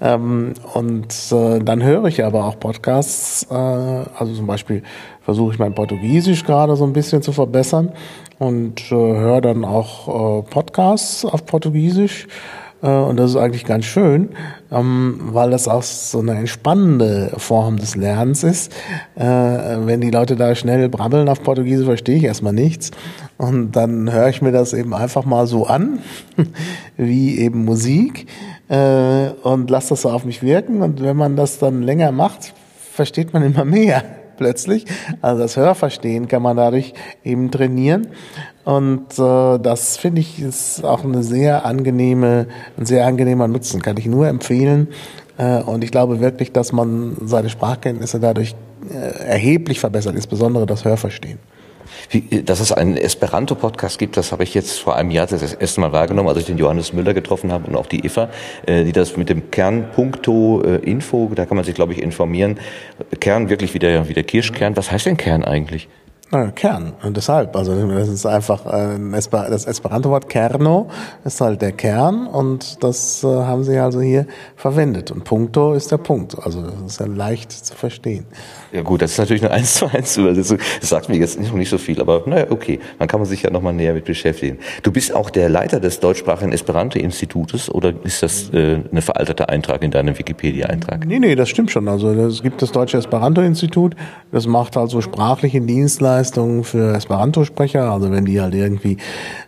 Ähm, 0.00 0.54
und 0.74 1.12
äh, 1.32 1.58
dann 1.58 1.82
höre 1.82 2.04
ich 2.04 2.24
aber 2.24 2.44
auch 2.44 2.60
Podcasts. 2.60 3.46
Äh, 3.50 3.54
also 3.54 4.34
zum 4.34 4.46
Beispiel 4.46 4.82
versuche 5.22 5.54
ich 5.54 5.58
mein 5.58 5.74
Portugiesisch 5.74 6.44
gerade 6.44 6.76
so 6.76 6.84
ein 6.84 6.92
bisschen 6.92 7.22
zu 7.22 7.32
verbessern 7.32 7.92
und 8.38 8.92
äh, 8.92 8.94
höre 8.94 9.40
dann 9.40 9.64
auch 9.64 10.40
äh, 10.40 10.42
Podcasts 10.42 11.24
auf 11.24 11.44
Portugiesisch. 11.46 12.28
Äh, 12.82 12.88
und 12.88 13.16
das 13.16 13.30
ist 13.30 13.36
eigentlich 13.36 13.64
ganz 13.64 13.84
schön, 13.84 14.30
ähm, 14.70 15.20
weil 15.32 15.50
das 15.50 15.68
auch 15.68 15.82
so 15.82 16.20
eine 16.20 16.34
entspannende 16.34 17.32
Form 17.36 17.76
des 17.76 17.96
Lernens 17.96 18.44
ist. 18.44 18.72
Äh, 19.16 19.24
wenn 19.24 20.00
die 20.00 20.10
Leute 20.10 20.36
da 20.36 20.54
schnell 20.54 20.88
brabbeln 20.88 21.28
auf 21.28 21.42
Portugiesisch, 21.42 21.86
verstehe 21.86 22.16
ich 22.16 22.24
erstmal 22.24 22.52
nichts. 22.52 22.90
Und 23.36 23.72
dann 23.72 24.12
höre 24.12 24.28
ich 24.28 24.42
mir 24.42 24.52
das 24.52 24.72
eben 24.72 24.94
einfach 24.94 25.24
mal 25.24 25.46
so 25.46 25.66
an, 25.66 26.00
wie 26.96 27.38
eben 27.38 27.64
Musik, 27.64 28.26
äh, 28.68 29.28
und 29.42 29.70
lasse 29.70 29.90
das 29.90 30.02
so 30.02 30.10
auf 30.10 30.24
mich 30.24 30.42
wirken. 30.42 30.82
Und 30.82 31.02
wenn 31.02 31.16
man 31.16 31.36
das 31.36 31.58
dann 31.58 31.82
länger 31.82 32.12
macht, 32.12 32.52
versteht 32.92 33.32
man 33.32 33.42
immer 33.42 33.64
mehr 33.64 34.02
plötzlich. 34.38 34.86
Also 35.20 35.42
das 35.42 35.56
Hörverstehen 35.56 36.28
kann 36.28 36.42
man 36.42 36.56
dadurch 36.56 36.94
eben 37.24 37.50
trainieren. 37.50 38.08
Und 38.64 39.18
äh, 39.18 39.58
das 39.58 39.96
finde 39.96 40.20
ich 40.20 40.40
ist 40.40 40.84
auch 40.84 41.04
eine 41.04 41.22
sehr 41.22 41.66
angenehme, 41.66 42.46
ein 42.78 42.86
sehr 42.86 43.06
angenehmer 43.06 43.48
Nutzen. 43.48 43.82
Kann 43.82 43.96
ich 43.98 44.06
nur 44.06 44.28
empfehlen. 44.28 44.88
Äh, 45.36 45.62
und 45.62 45.84
ich 45.84 45.90
glaube 45.90 46.20
wirklich, 46.20 46.52
dass 46.52 46.72
man 46.72 47.16
seine 47.24 47.50
Sprachkenntnisse 47.50 48.20
dadurch 48.20 48.54
äh, 48.90 49.24
erheblich 49.24 49.80
verbessert, 49.80 50.14
insbesondere 50.14 50.66
das 50.66 50.84
Hörverstehen. 50.84 51.38
Wie, 52.10 52.42
dass 52.42 52.60
es 52.60 52.72
einen 52.72 52.96
Esperanto-Podcast 52.96 53.98
gibt, 53.98 54.16
das 54.16 54.32
habe 54.32 54.42
ich 54.42 54.54
jetzt 54.54 54.78
vor 54.78 54.96
einem 54.96 55.10
Jahr 55.10 55.26
das 55.26 55.54
erste 55.54 55.80
Mal 55.80 55.92
wahrgenommen, 55.92 56.28
als 56.28 56.38
ich 56.38 56.46
den 56.46 56.58
Johannes 56.58 56.92
Müller 56.92 57.14
getroffen 57.14 57.52
habe 57.52 57.66
und 57.66 57.76
auch 57.76 57.86
die 57.86 58.04
Eva, 58.04 58.30
äh, 58.66 58.84
die 58.84 58.92
das 58.92 59.16
mit 59.16 59.28
dem 59.28 59.50
Kern 59.50 59.90
Punkto 59.94 60.62
äh, 60.62 60.76
Info, 60.76 61.30
da 61.34 61.46
kann 61.46 61.56
man 61.56 61.64
sich, 61.64 61.74
glaube 61.74 61.92
ich, 61.92 62.02
informieren. 62.02 62.58
Kern 63.20 63.50
wirklich 63.50 63.74
wie 63.74 63.78
der, 63.78 64.08
wie 64.08 64.14
der 64.14 64.24
Kirschkern. 64.24 64.76
Was 64.76 64.90
heißt 64.90 65.06
denn 65.06 65.16
Kern 65.16 65.44
eigentlich? 65.44 65.88
Na, 66.30 66.50
Kern. 66.50 66.92
Und 67.02 67.16
deshalb, 67.16 67.56
also 67.56 67.74
das 67.74 68.08
ist 68.08 68.26
einfach 68.26 68.66
äh, 68.66 68.98
das 69.30 69.64
Esperanto-Wort 69.64 70.28
Kerno 70.28 70.90
ist 71.24 71.40
halt 71.40 71.62
der 71.62 71.72
Kern 71.72 72.26
und 72.26 72.84
das 72.84 73.24
äh, 73.24 73.28
haben 73.28 73.64
sie 73.64 73.78
also 73.78 74.02
hier 74.02 74.26
verwendet. 74.54 75.10
Und 75.10 75.24
Punkto 75.24 75.72
ist 75.72 75.90
der 75.90 75.96
Punkt. 75.96 76.36
Also 76.42 76.60
das 76.60 76.74
ist 76.86 77.00
ja 77.00 77.06
leicht 77.06 77.50
zu 77.52 77.74
verstehen. 77.74 78.26
Ja 78.72 78.82
gut, 78.82 79.00
das 79.00 79.12
ist 79.12 79.18
natürlich 79.18 79.42
eine 79.42 79.52
eins 79.54 79.76
zu 79.76 79.86
eins 79.86 80.18
Übersetzung. 80.18 80.58
Das 80.80 80.90
sagt 80.90 81.08
mir 81.08 81.16
jetzt 81.16 81.40
noch 81.40 81.54
nicht 81.54 81.70
so 81.70 81.78
viel, 81.78 81.98
aber 81.98 82.22
naja, 82.26 82.48
okay. 82.50 82.78
Man 82.98 83.08
kann 83.08 83.20
man 83.20 83.28
sich 83.28 83.42
ja 83.42 83.50
nochmal 83.50 83.72
näher 83.72 83.94
mit 83.94 84.04
beschäftigen. 84.04 84.58
Du 84.82 84.92
bist 84.92 85.14
auch 85.14 85.30
der 85.30 85.48
Leiter 85.48 85.80
des 85.80 85.98
deutschsprachigen 86.00 86.52
Esperanto-Institutes 86.52 87.70
oder 87.70 87.94
ist 88.04 88.22
das 88.22 88.50
äh, 88.52 88.80
eine 88.90 89.00
veraltete 89.00 89.48
Eintrag 89.48 89.82
in 89.82 89.92
deinem 89.92 90.18
Wikipedia-Eintrag? 90.18 91.06
Nee, 91.06 91.20
nee, 91.20 91.34
das 91.34 91.48
stimmt 91.48 91.70
schon. 91.70 91.88
Also 91.88 92.12
es 92.12 92.42
gibt 92.42 92.60
das 92.60 92.70
Deutsche 92.70 92.98
Esperanto-Institut, 92.98 93.96
das 94.30 94.46
macht 94.46 94.76
also 94.76 95.00
sprachliche 95.00 95.62
Dienstleistungen 95.62 96.17
für 96.24 96.94
Esperanto-Sprecher. 96.94 97.90
Also 97.90 98.10
wenn 98.10 98.24
die 98.24 98.40
halt 98.40 98.54
irgendwie 98.54 98.98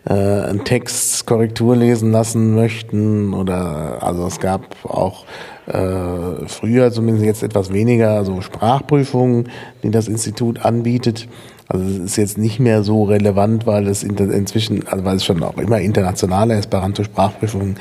äh, 0.09 0.13
einen 0.13 0.65
Text 0.65 1.27
Korrektur 1.27 1.77
lesen 1.77 2.13
lassen 2.13 2.55
möchten 2.55 3.35
oder 3.35 4.03
also 4.03 4.27
es 4.27 4.41
gab 4.41 4.63
auch 4.85 5.25
äh, 5.67 6.47
früher 6.47 6.91
zumindest 6.91 7.25
jetzt 7.25 7.43
etwas 7.43 7.73
weniger 7.73 8.25
so 8.25 8.41
Sprachprüfungen, 8.41 9.49
die 9.83 9.91
das 9.91 10.09
Institut 10.09 10.65
anbietet. 10.65 11.29
Also 11.69 11.85
es 11.85 11.99
ist 11.99 12.17
jetzt 12.17 12.39
nicht 12.39 12.59
mehr 12.59 12.83
so 12.83 13.05
relevant, 13.05 13.67
weil 13.67 13.87
es 13.87 14.03
inzwischen, 14.03 14.89
also 14.89 15.05
weil 15.05 15.17
es 15.17 15.25
schon 15.25 15.41
auch 15.43 15.57
immer 15.57 15.79
internationale 15.79 16.55
Esperanto-Sprachprüfungen 16.55 17.77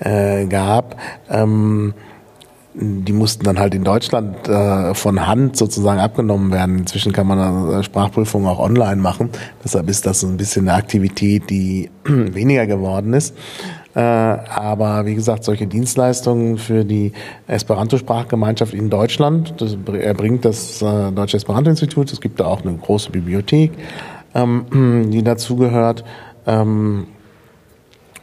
äh, 0.00 0.44
gab. 0.46 0.96
Ähm, 1.30 1.94
die 2.74 3.12
mussten 3.12 3.44
dann 3.44 3.58
halt 3.58 3.74
in 3.74 3.82
Deutschland 3.82 4.48
äh, 4.48 4.94
von 4.94 5.26
Hand 5.26 5.56
sozusagen 5.56 5.98
abgenommen 5.98 6.52
werden. 6.52 6.78
Inzwischen 6.78 7.12
kann 7.12 7.26
man 7.26 7.70
äh, 7.70 7.82
Sprachprüfungen 7.82 8.48
auch 8.48 8.60
online 8.60 9.00
machen. 9.00 9.30
Deshalb 9.64 9.88
ist 9.88 10.06
das 10.06 10.20
so 10.20 10.28
ein 10.28 10.36
bisschen 10.36 10.68
eine 10.68 10.78
Aktivität, 10.78 11.50
die 11.50 11.90
weniger 12.04 12.66
geworden 12.66 13.12
ist. 13.12 13.34
Äh, 13.94 14.00
aber 14.00 15.04
wie 15.04 15.16
gesagt, 15.16 15.42
solche 15.42 15.66
Dienstleistungen 15.66 16.58
für 16.58 16.84
die 16.84 17.12
Esperanto-Sprachgemeinschaft 17.48 18.72
in 18.72 18.88
Deutschland, 18.88 19.54
das 19.58 19.76
erbringt 19.92 20.44
das 20.44 20.80
äh, 20.80 21.10
Deutsche 21.10 21.38
Esperanto-Institut. 21.38 22.12
Es 22.12 22.20
gibt 22.20 22.38
da 22.38 22.44
auch 22.44 22.64
eine 22.64 22.76
große 22.76 23.10
Bibliothek, 23.10 23.72
ähm, 24.34 25.08
die 25.10 25.24
dazugehört. 25.24 26.04
Ähm, 26.46 27.08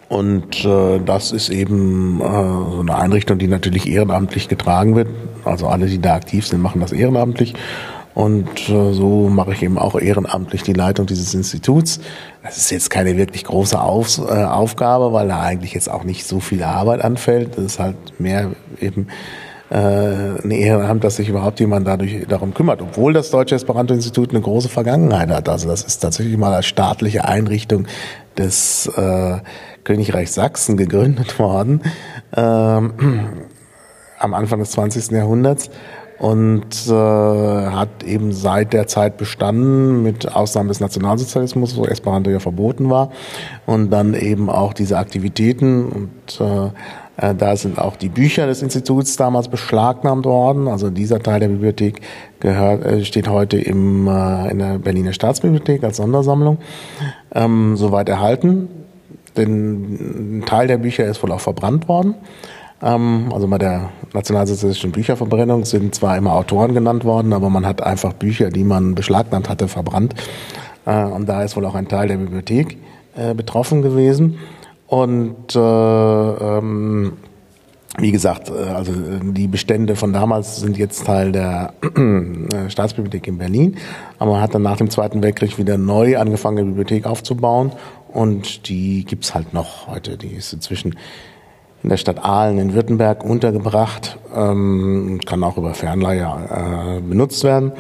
und 0.10 0.64
äh, 0.64 1.00
das 1.06 1.32
ist 1.32 1.50
eben 1.50 2.22
äh, 2.22 2.24
so 2.24 2.80
eine 2.80 2.96
Einrichtung, 2.96 3.38
die 3.40 3.48
natürlich 3.48 3.88
ehrenamtlich 3.88 4.48
getragen 4.48 4.96
wird. 4.96 5.10
Also 5.44 5.68
alle, 5.68 5.88
die 5.88 6.00
da 6.00 6.16
aktiv 6.16 6.48
sind, 6.48 6.62
machen 6.62 6.80
das 6.80 6.92
ehrenamtlich. 6.92 7.56
Und 8.14 8.70
äh, 8.70 8.94
so 8.94 9.30
mache 9.30 9.52
ich 9.52 9.62
eben 9.62 9.78
auch 9.78 10.00
ehrenamtlich 10.00 10.64
die 10.64 10.74
Leitung 10.74 11.06
dieses 11.06 11.36
Instituts. 11.36 12.00
Das 12.42 12.58
ist 12.58 12.72
jetzt 12.72 12.90
keine 12.90 13.16
wirklich 13.18 13.44
große 13.44 13.80
Auf, 13.80 14.18
äh, 14.18 14.44
Aufgabe, 14.44 15.14
weil 15.14 15.28
da 15.28 15.42
eigentlich 15.42 15.74
jetzt 15.74 15.90
auch 15.90 16.04
nicht 16.04 16.26
so 16.26 16.40
viel 16.40 16.64
Arbeit 16.64 17.04
anfällt. 17.04 17.58
Das 17.58 17.66
ist 17.66 17.80
halt 17.80 17.96
mehr 18.18 18.52
eben 18.80 19.08
äh, 19.70 19.76
eine 19.76 20.56
Ehrenamt, 20.56 21.04
dass 21.04 21.18
sich 21.18 21.30
überhaupt 21.30 21.60
jemand 21.60 21.86
dadurch 21.86 22.26
darum 22.28 22.54
kümmert, 22.54 22.82
obwohl 22.82 23.14
das 23.14 23.30
Deutsche 23.30 23.56
Esperanto-Institut 23.56 24.32
eine 24.32 24.42
große 24.42 24.70
Vergangenheit 24.70 25.30
hat. 25.30 25.50
Also 25.50 25.68
das 25.68 25.84
ist 25.84 26.00
tatsächlich 26.00 26.38
mal 26.38 26.54
als 26.54 26.66
staatliche 26.66 27.26
Einrichtung 27.26 27.86
des 28.38 28.88
äh, 28.96 29.38
Königreich 29.88 30.32
Sachsen 30.32 30.76
gegründet 30.76 31.40
worden, 31.40 31.82
ähm, 32.36 32.92
am 34.20 34.34
Anfang 34.34 34.60
des 34.60 34.72
20. 34.72 35.12
Jahrhunderts 35.12 35.70
und 36.20 36.88
äh, 36.88 36.92
hat 36.92 38.04
eben 38.04 38.34
seit 38.34 38.74
der 38.74 38.88
Zeit 38.88 39.18
bestanden, 39.18 40.04
mit 40.04 40.36
Ausnahme 40.36 40.70
des 40.70 40.82
Nationalsozialismus, 40.82 41.78
wo 41.78 41.86
Esperanto 41.86 42.30
ja 42.30 42.40
verboten 42.40 42.90
war, 42.90 43.12
und 43.66 43.90
dann 43.92 44.14
eben 44.14 44.50
auch 44.50 44.74
diese 44.74 44.98
Aktivitäten 44.98 45.86
und 45.86 46.42
äh, 46.42 46.70
äh, 47.18 47.34
da 47.34 47.56
sind 47.56 47.80
auch 47.80 47.96
die 47.96 48.10
Bücher 48.10 48.46
des 48.46 48.62
Instituts 48.62 49.16
damals 49.16 49.48
beschlagnahmt 49.48 50.26
worden. 50.26 50.68
Also 50.68 50.90
dieser 50.90 51.20
Teil 51.20 51.40
der 51.40 51.48
Bibliothek 51.48 52.02
gehört, 52.40 52.86
äh, 52.86 53.06
steht 53.06 53.30
heute 53.30 53.58
im, 53.58 54.08
äh, 54.08 54.52
in 54.52 54.60
der 54.60 54.80
Berliner 54.80 55.14
Staatsbibliothek 55.14 55.84
als 55.84 55.98
Sondersammlung 55.98 56.58
ähm, 57.34 57.78
soweit 57.78 58.10
erhalten. 58.10 58.70
Denn 59.38 60.40
ein 60.40 60.46
Teil 60.46 60.68
der 60.68 60.78
Bücher 60.78 61.06
ist 61.06 61.22
wohl 61.24 61.32
auch 61.32 61.40
verbrannt 61.40 61.88
worden. 61.88 62.16
Ähm, 62.82 63.30
also 63.34 63.48
bei 63.48 63.58
der 63.58 63.90
nationalsozialistischen 64.14 64.92
Bücherverbrennung 64.92 65.66
sind 65.66 65.96
zwar 65.96 66.18
immer 66.18 66.34
Autoren 66.34 66.74
genannt 66.74 67.06
worden, 67.06 67.34
aber 67.34 67.50
man 67.50 67.66
hat 67.66 67.82
einfach 67.82 68.14
Bücher, 68.14 68.50
die 68.50 68.64
man 68.64 68.96
beschlagnahmt 68.96 69.50
hatte, 69.50 69.68
verbrannt. 69.68 70.16
Äh, 70.86 71.06
und 71.06 71.28
da 71.28 71.44
ist 71.44 71.56
wohl 71.56 71.66
auch 71.66 71.76
ein 71.76 71.88
Teil 71.88 72.08
der 72.08 72.18
Bibliothek 72.18 72.78
äh, 73.16 73.34
betroffen 73.34 73.82
gewesen. 73.82 74.38
Und 74.88 75.56
äh, 75.56 75.60
ähm, 75.60 77.14
wie 78.00 78.12
gesagt, 78.12 78.52
also 78.52 78.92
die 79.24 79.48
Bestände 79.48 79.96
von 79.96 80.14
damals 80.14 80.58
sind 80.58 80.78
jetzt 80.78 81.04
Teil 81.06 81.32
der 81.32 81.74
Staatsbibliothek 82.68 83.28
in 83.28 83.40
Berlin, 83.40 83.78
aber 84.20 84.34
man 84.34 84.42
hat 84.42 84.54
dann 84.54 84.62
nach 84.62 84.78
dem 84.78 84.92
Zweiten 84.92 85.24
Weltkrieg 85.24 85.58
wieder 85.58 85.80
neu 85.80 86.20
angefangen, 86.20 86.60
eine 86.60 86.68
Bibliothek 86.68 87.08
aufzubauen 87.08 87.72
und 88.14 88.68
die 88.70 89.06
gibt's 89.06 89.34
halt 89.34 89.54
noch 89.54 89.88
heute. 89.88 90.18
Die 90.18 90.34
ist 90.34 90.54
inzwischen 90.54 90.96
in 91.84 91.90
der 91.90 91.98
Stadt 91.98 92.24
Aalen 92.24 92.58
in 92.58 92.74
Württemberg 92.74 93.24
untergebracht, 93.24 94.18
ähm, 94.36 95.20
kann 95.26 95.44
auch 95.44 95.58
über 95.58 95.74
Fernleihe 95.74 96.98
äh, 96.98 97.02
benutzt 97.02 97.44
werden. 97.44 97.72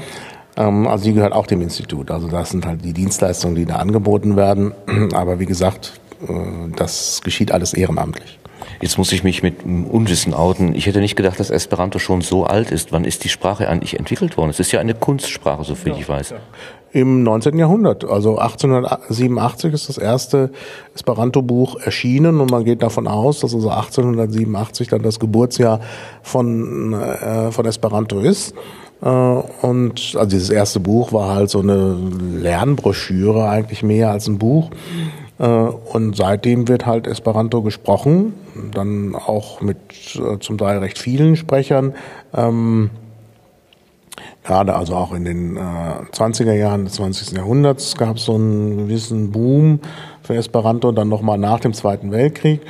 Ähm, 0.55 0.88
also 0.88 1.05
die 1.05 1.13
gehört 1.13 1.34
auch 1.34 1.47
dem 1.47 1.61
Institut. 1.61 2.11
Also 2.11 2.28
das 2.28 2.51
sind 2.51 2.65
halt 2.65 2.84
die 2.84 2.93
Dienstleistungen, 2.93 3.55
die 3.55 3.65
da 3.65 3.78
angeboten 3.78 4.36
werden. 4.36 4.73
Aber 5.13 5.39
wie 5.39 5.45
gesagt, 5.45 5.99
äh, 6.28 6.34
das 6.75 7.21
geschieht 7.23 7.51
alles 7.51 7.73
ehrenamtlich. 7.73 8.39
Jetzt 8.81 8.97
muss 8.97 9.11
ich 9.11 9.23
mich 9.23 9.43
mit 9.43 9.63
Unwissen 9.63 10.33
outen. 10.33 10.75
Ich 10.75 10.85
hätte 10.85 10.99
nicht 10.99 11.15
gedacht, 11.15 11.39
dass 11.39 11.49
Esperanto 11.49 11.99
schon 11.99 12.21
so 12.21 12.45
alt 12.45 12.71
ist. 12.71 12.91
Wann 12.91 13.05
ist 13.05 13.23
die 13.23 13.29
Sprache 13.29 13.67
eigentlich 13.67 13.97
entwickelt 13.97 14.37
worden? 14.37 14.49
Es 14.49 14.59
ist 14.59 14.71
ja 14.71 14.79
eine 14.79 14.93
Kunstsprache, 14.93 15.63
soviel 15.63 15.93
ja, 15.93 15.99
ich 15.99 16.09
weiß. 16.09 16.29
Ja. 16.31 16.37
Im 16.93 17.23
19. 17.23 17.57
Jahrhundert, 17.57 18.05
also 18.05 18.37
1887 18.37 19.73
ist 19.73 19.89
das 19.89 19.97
erste 19.97 20.51
Esperanto-Buch 20.95 21.81
erschienen 21.81 22.39
und 22.39 22.49
man 22.49 22.63
geht 22.63 22.81
davon 22.81 23.07
aus, 23.07 23.41
dass 23.41 23.53
also 23.53 23.69
1887 23.69 24.87
dann 24.87 25.03
das 25.03 25.19
Geburtsjahr 25.19 25.81
von, 26.21 26.93
äh, 26.93 27.51
von 27.51 27.65
Esperanto 27.65 28.19
ist. 28.19 28.55
Äh, 29.01 29.07
und 29.09 30.15
also 30.15 30.25
dieses 30.25 30.49
erste 30.49 30.79
Buch 30.79 31.11
war 31.11 31.35
halt 31.35 31.49
so 31.49 31.59
eine 31.59 31.97
Lernbroschüre, 32.39 33.49
eigentlich 33.49 33.83
mehr 33.83 34.11
als 34.11 34.27
ein 34.27 34.37
Buch. 34.37 34.69
Äh, 35.39 35.45
und 35.45 36.15
seitdem 36.15 36.67
wird 36.67 36.85
halt 36.85 37.07
Esperanto 37.07 37.61
gesprochen, 37.61 38.33
dann 38.73 39.15
auch 39.15 39.61
mit 39.61 39.77
äh, 40.15 40.39
zum 40.39 40.57
Teil 40.57 40.79
recht 40.79 40.97
vielen 40.97 41.35
Sprechern. 41.35 41.93
Ähm, 42.33 42.89
gerade 44.43 44.75
also 44.75 44.95
auch 44.95 45.13
in 45.13 45.25
den 45.25 45.57
20er 45.57 46.53
Jahren 46.53 46.85
des 46.85 46.93
20. 46.93 47.38
Jahrhunderts 47.38 47.97
gab 47.97 48.15
es 48.15 48.25
so 48.25 48.35
einen 48.35 48.77
gewissen 48.77 49.31
Boom 49.31 49.81
für 50.23 50.35
Esperanto, 50.35 50.91
dann 50.91 51.09
nochmal 51.09 51.38
nach 51.38 51.59
dem 51.59 51.73
Zweiten 51.73 52.11
Weltkrieg 52.11 52.61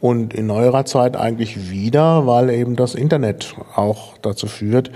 und 0.00 0.34
in 0.34 0.46
neuerer 0.46 0.84
Zeit 0.84 1.16
eigentlich 1.16 1.70
wieder, 1.70 2.26
weil 2.26 2.50
eben 2.50 2.76
das 2.76 2.94
Internet 2.94 3.54
auch 3.74 4.16
dazu 4.22 4.46
führt, 4.46 4.90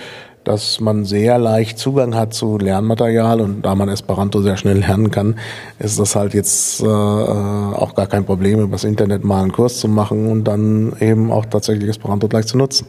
dass 0.44 0.80
man 0.80 1.04
sehr 1.04 1.38
leicht 1.38 1.78
Zugang 1.78 2.14
hat 2.14 2.34
zu 2.34 2.58
Lernmaterial 2.58 3.40
und 3.40 3.62
da 3.62 3.74
man 3.74 3.88
Esperanto 3.88 4.40
sehr 4.42 4.56
schnell 4.56 4.78
lernen 4.78 5.10
kann, 5.10 5.38
ist 5.78 5.98
das 5.98 6.16
halt 6.16 6.34
jetzt 6.34 6.82
äh, 6.82 6.86
auch 6.86 7.94
gar 7.94 8.06
kein 8.06 8.24
Problem, 8.24 8.60
übers 8.60 8.84
Internet 8.84 9.24
mal 9.24 9.42
einen 9.42 9.52
Kurs 9.52 9.78
zu 9.78 9.88
machen 9.88 10.28
und 10.28 10.44
dann 10.44 10.94
eben 11.00 11.30
auch 11.30 11.46
tatsächlich 11.46 11.88
Esperanto 11.88 12.28
gleich 12.28 12.46
zu 12.46 12.56
nutzen. 12.56 12.86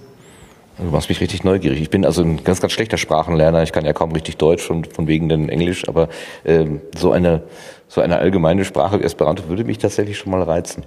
Du 0.78 0.86
machst 0.86 1.10
mich 1.10 1.22
richtig 1.22 1.44
neugierig. 1.44 1.80
Ich 1.82 1.90
bin 1.90 2.06
also 2.06 2.24
ein 2.24 2.44
ganz, 2.44 2.60
ganz 2.60 2.74
schlechter 2.74 2.98
Sprachenlerner. 2.98 3.62
Ich 3.62 3.72
kann 3.72 3.86
ja 3.86 3.94
kaum 3.94 4.14
richtig 4.14 4.38
Deutsch 4.38 4.64
von, 4.64 4.84
von 4.86 5.08
wegen 5.08 5.30
denn 5.30 5.50
Englisch, 5.50 5.88
aber 5.88 6.10
ähm, 6.44 6.82
so 6.98 7.12
eine 7.12 7.44
so 7.92 8.00
eine 8.00 8.20
allgemeine 8.20 8.64
Sprache 8.64 9.02
wie 9.02 9.04
Esperanto 9.04 9.50
würde 9.50 9.66
mich 9.66 9.78
tatsächlich 9.78 10.18
schon 10.18 10.32
mal 10.32 10.42
reizen. 10.42 10.84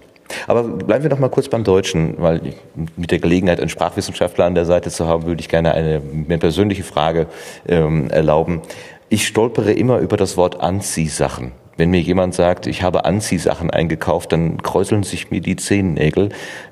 Aber 0.46 0.62
bleiben 0.62 1.02
wir 1.02 1.10
noch 1.10 1.18
mal 1.18 1.28
kurz 1.28 1.48
beim 1.48 1.64
Deutschen, 1.64 2.14
weil 2.18 2.54
mit 2.96 3.10
der 3.10 3.18
Gelegenheit, 3.18 3.60
einen 3.60 3.68
Sprachwissenschaftler 3.68 4.44
an 4.44 4.54
der 4.54 4.64
Seite 4.64 4.90
zu 4.90 5.06
haben, 5.06 5.26
würde 5.26 5.40
ich 5.40 5.48
gerne 5.48 5.72
eine 5.74 6.00
mir 6.00 6.38
persönliche 6.38 6.82
Frage 6.82 7.26
ähm, 7.68 8.10
erlauben. 8.10 8.62
Ich 9.08 9.26
stolpere 9.26 9.72
immer 9.72 9.98
über 9.98 10.16
das 10.16 10.36
Wort 10.36 10.60
Anziehsachen. 10.60 11.52
Wenn 11.76 11.90
mir 11.90 12.00
jemand 12.00 12.34
sagt, 12.34 12.66
ich 12.66 12.82
habe 12.82 13.04
Anziehsachen 13.04 13.70
eingekauft, 13.70 14.32
dann 14.32 14.62
kräuseln 14.62 15.02
sich 15.02 15.30
mir 15.30 15.40
die 15.40 15.56
Zehennägel, 15.56 16.28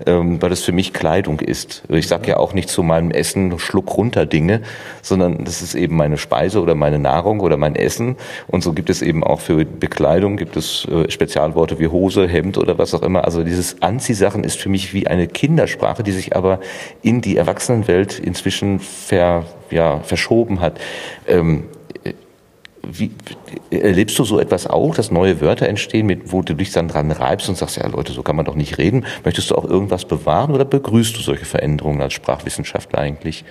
ähm, 0.07 0.41
weil 0.41 0.51
das 0.51 0.63
für 0.63 0.73
mich 0.73 0.93
Kleidung 0.93 1.41
ist. 1.41 1.83
Ich 1.89 2.07
sage 2.09 2.29
ja 2.29 2.37
auch 2.37 2.55
nicht 2.55 2.69
zu 2.69 2.83
meinem 2.83 3.11
Essen 3.11 3.59
Schluck 3.59 3.97
runter 3.97 4.27
Dinge, 4.27 4.63
sondern 5.03 5.45
das 5.45 5.63
ist 5.63 5.75
eben 5.75 5.97
meine 5.97 6.19
Speise 6.19 6.61
oder 6.61 6.75
meine 6.75 6.99
Nahrung 6.99 7.41
oder 7.41 7.57
mein 7.57 7.75
Essen. 7.75 8.17
Und 8.47 8.63
so 8.63 8.73
gibt 8.73 8.91
es 8.91 9.03
eben 9.03 9.25
auch 9.25 9.41
für 9.41 9.65
Bekleidung, 9.65 10.37
gibt 10.37 10.57
es 10.57 10.87
äh, 10.87 11.11
Spezialworte 11.11 11.79
wie 11.79 11.89
Hose, 11.89 12.29
Hemd 12.29 12.59
oder 12.59 12.79
was 12.79 12.95
auch 12.95 13.03
immer. 13.03 13.25
Also 13.25 13.43
dieses 13.43 13.83
Anziehsachen 13.83 14.45
ist 14.45 14.61
für 14.61 14.69
mich 14.69 14.95
wie 14.95 15.07
eine 15.07 15.27
Kindersprache, 15.27 16.03
die 16.03 16.13
sich 16.13 16.37
aber 16.37 16.61
in 17.03 17.21
die 17.21 17.37
Erwachsenenwelt 17.37 18.19
inzwischen 18.19 18.79
ver, 18.79 19.45
ja, 19.71 20.01
verschoben 20.01 20.61
hat. 20.61 20.81
Ähm, 21.27 21.65
wie, 22.91 23.13
erlebst 23.71 24.19
du 24.19 24.25
so 24.25 24.41
etwas 24.41 24.67
auch, 24.67 24.95
dass 24.95 25.11
neue 25.11 25.41
Wörter 25.41 25.69
entstehen, 25.69 26.07
mit, 26.07 26.33
wo 26.33 26.43
du 26.43 26.55
dich 26.55 26.73
dann 26.73 26.89
dran 26.89 27.11
reibst 27.11 27.49
und 27.49 27.57
sagst, 27.57 27.77
ja 27.77 27.87
Leute, 27.87 28.13
so 28.13 28.23
kann 28.23 28.37
man 28.37 28.45
doch 28.45 28.57
nicht 28.57 28.79
reden. 28.79 29.05
Möchtest 29.25 29.51
du 29.51 29.55
auch 29.55 29.65
irgendwas 29.65 30.05
bewahren 30.05 30.53
oder 30.53 30.65
begrüßt 30.65 31.17
du 31.17 31.21
solche 31.21 31.45
Veränderungen 31.45 32.01
als 32.01 32.13
Sprachwissenschaftler 32.15 32.99
eigentlich? 32.99 33.45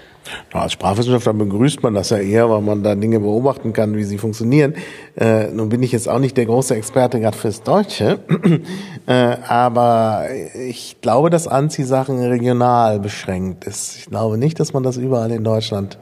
Ja, 0.54 0.62
als 0.62 0.74
Sprachwissenschaftler 0.74 1.34
begrüßt 1.34 1.82
man 1.82 1.94
das 1.94 2.10
ja 2.10 2.18
eher, 2.18 2.50
weil 2.50 2.62
man 2.62 2.84
da 2.84 2.94
Dinge 2.94 3.20
beobachten 3.20 3.74
kann, 3.74 3.96
wie 3.96 4.04
sie 4.04 4.18
funktionieren. 4.18 4.76
Äh, 5.16 5.48
nun 5.48 5.70
bin 5.70 5.82
ich 5.82 5.92
jetzt 5.92 6.10
auch 6.10 6.20
nicht 6.20 6.38
der 6.38 6.46
große 6.46 6.76
Experte 6.76 7.20
gerade 7.20 7.38
fürs 7.38 7.64
Deutsche, 7.64 8.20
äh, 9.08 9.14
aber 9.14 10.26
ich 10.68 10.98
glaube, 11.02 11.30
dass 11.30 11.48
Anziehsachen 11.48 12.20
regional 12.20 13.00
beschränkt 13.00 13.64
ist. 13.64 13.98
Ich 13.98 14.06
glaube 14.06 14.38
nicht, 14.38 14.60
dass 14.60 14.74
man 14.74 14.84
das 14.84 14.98
überall 14.98 15.32
in 15.32 15.44
Deutschland 15.44 15.98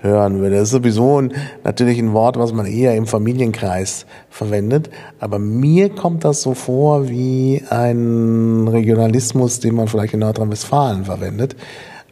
hören 0.00 0.40
würde. 0.40 0.56
Das 0.56 0.64
ist 0.64 0.70
sowieso 0.70 1.20
ein, 1.20 1.32
natürlich 1.64 1.98
ein 1.98 2.12
Wort, 2.12 2.38
was 2.38 2.52
man 2.52 2.66
eher 2.66 2.96
im 2.96 3.06
Familienkreis 3.06 4.06
verwendet. 4.30 4.90
Aber 5.18 5.38
mir 5.38 5.90
kommt 5.90 6.24
das 6.24 6.42
so 6.42 6.54
vor 6.54 7.08
wie 7.08 7.62
ein 7.68 8.66
Regionalismus, 8.68 9.60
den 9.60 9.74
man 9.74 9.88
vielleicht 9.88 10.14
in 10.14 10.20
Nordrhein-Westfalen 10.20 11.04
verwendet 11.04 11.56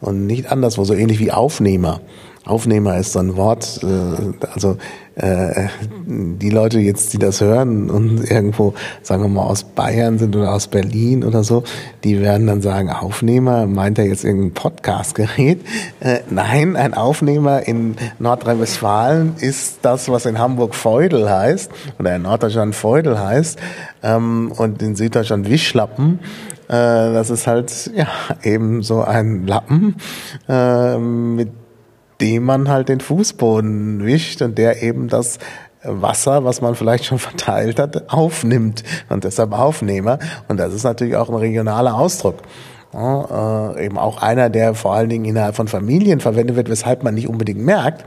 und 0.01 0.27
nicht 0.27 0.51
anderswo, 0.51 0.83
so 0.83 0.93
ähnlich 0.93 1.19
wie 1.19 1.31
Aufnehmer. 1.31 2.01
Aufnehmer 2.45 2.97
ist 2.97 3.13
so 3.13 3.19
ein 3.19 3.35
Wort, 3.35 3.81
äh, 3.83 4.45
also 4.53 4.77
äh, 5.15 5.67
die 6.05 6.49
Leute 6.49 6.79
jetzt, 6.79 7.11
die 7.13 7.19
das 7.19 7.41
hören 7.41 7.89
und 7.89 8.23
irgendwo, 8.29 8.73
sagen 9.01 9.23
wir 9.23 9.27
mal, 9.27 9.43
aus 9.43 9.63
Bayern 9.63 10.17
sind 10.17 10.35
oder 10.35 10.53
aus 10.53 10.67
Berlin 10.67 11.23
oder 11.23 11.43
so, 11.43 11.63
die 12.03 12.21
werden 12.21 12.47
dann 12.47 12.61
sagen, 12.61 12.89
Aufnehmer, 12.89 13.67
meint 13.67 13.99
er 13.99 14.05
jetzt 14.05 14.23
irgendein 14.23 14.53
Podcastgerät? 14.53 15.59
Äh, 15.99 16.19
nein, 16.29 16.75
ein 16.75 16.93
Aufnehmer 16.93 17.67
in 17.67 17.95
Nordrhein-Westfalen 18.19 19.33
ist 19.39 19.79
das, 19.81 20.09
was 20.09 20.25
in 20.25 20.39
Hamburg 20.39 20.75
Feudel 20.75 21.29
heißt 21.29 21.71
oder 21.99 22.15
in 22.15 22.21
Norddeutschland 22.21 22.73
Feudel 22.73 23.19
heißt 23.19 23.59
ähm, 24.03 24.53
und 24.55 24.81
in 24.81 24.95
Süddeutschland 24.95 25.49
Wischlappen 25.49 26.19
äh, 26.69 26.71
das 27.13 27.31
ist 27.31 27.47
halt 27.47 27.91
ja 27.95 28.07
eben 28.43 28.83
so 28.83 29.01
ein 29.01 29.47
Lappen 29.47 29.95
äh, 30.47 30.97
mit 30.97 31.49
dem 32.21 32.43
man 32.43 32.69
halt 32.69 32.89
den 32.89 32.99
Fußboden 32.99 34.05
wischt 34.05 34.41
und 34.41 34.57
der 34.57 34.83
eben 34.83 35.07
das 35.07 35.39
Wasser, 35.83 36.43
was 36.43 36.61
man 36.61 36.75
vielleicht 36.75 37.05
schon 37.05 37.19
verteilt 37.19 37.79
hat, 37.79 38.11
aufnimmt 38.11 38.83
und 39.09 39.23
deshalb 39.23 39.53
Aufnehmer. 39.53 40.19
Und 40.47 40.57
das 40.57 40.73
ist 40.73 40.83
natürlich 40.83 41.15
auch 41.15 41.29
ein 41.29 41.35
regionaler 41.35 41.95
Ausdruck. 41.95 42.37
Ja, 42.91 43.75
äh, 43.75 43.85
eben 43.85 43.99
auch 43.99 44.19
einer, 44.21 44.49
der 44.49 44.73
vor 44.73 44.95
allen 44.95 45.09
Dingen 45.09 45.25
innerhalb 45.25 45.55
von 45.55 45.67
Familien 45.67 46.19
verwendet 46.19 46.55
wird, 46.55 46.69
weshalb 46.69 47.03
man 47.03 47.13
nicht 47.13 47.29
unbedingt 47.29 47.63
merkt, 47.63 48.03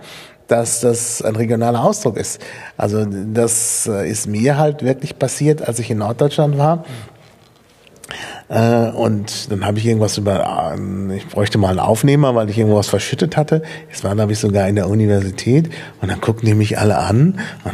dass 0.48 0.80
das 0.80 1.22
ein 1.22 1.36
regionaler 1.36 1.84
Ausdruck 1.84 2.16
ist. 2.16 2.40
Also 2.76 3.06
das 3.06 3.86
äh, 3.86 4.10
ist 4.10 4.26
mir 4.26 4.58
halt 4.58 4.82
wirklich 4.82 5.18
passiert, 5.20 5.66
als 5.66 5.78
ich 5.78 5.90
in 5.90 5.98
Norddeutschland 5.98 6.58
war 6.58 6.84
Äh, 8.52 8.90
und 8.90 9.50
dann 9.50 9.64
habe 9.64 9.78
ich 9.78 9.86
irgendwas 9.86 10.18
über, 10.18 10.74
äh, 10.76 11.16
ich 11.16 11.26
bräuchte 11.26 11.56
mal 11.56 11.70
einen 11.70 11.78
Aufnehmer, 11.78 12.34
weil 12.34 12.50
ich 12.50 12.58
irgendwas 12.58 12.86
verschüttet 12.86 13.38
hatte. 13.38 13.62
Jetzt 13.88 14.04
war, 14.04 14.14
glaube 14.14 14.32
ich, 14.32 14.38
sogar 14.38 14.68
in 14.68 14.76
der 14.76 14.90
Universität. 14.90 15.70
Und 16.02 16.10
dann 16.10 16.20
guckten 16.20 16.46
die 16.46 16.54
mich 16.54 16.78
alle 16.78 16.98
an 16.98 17.40
und 17.64 17.72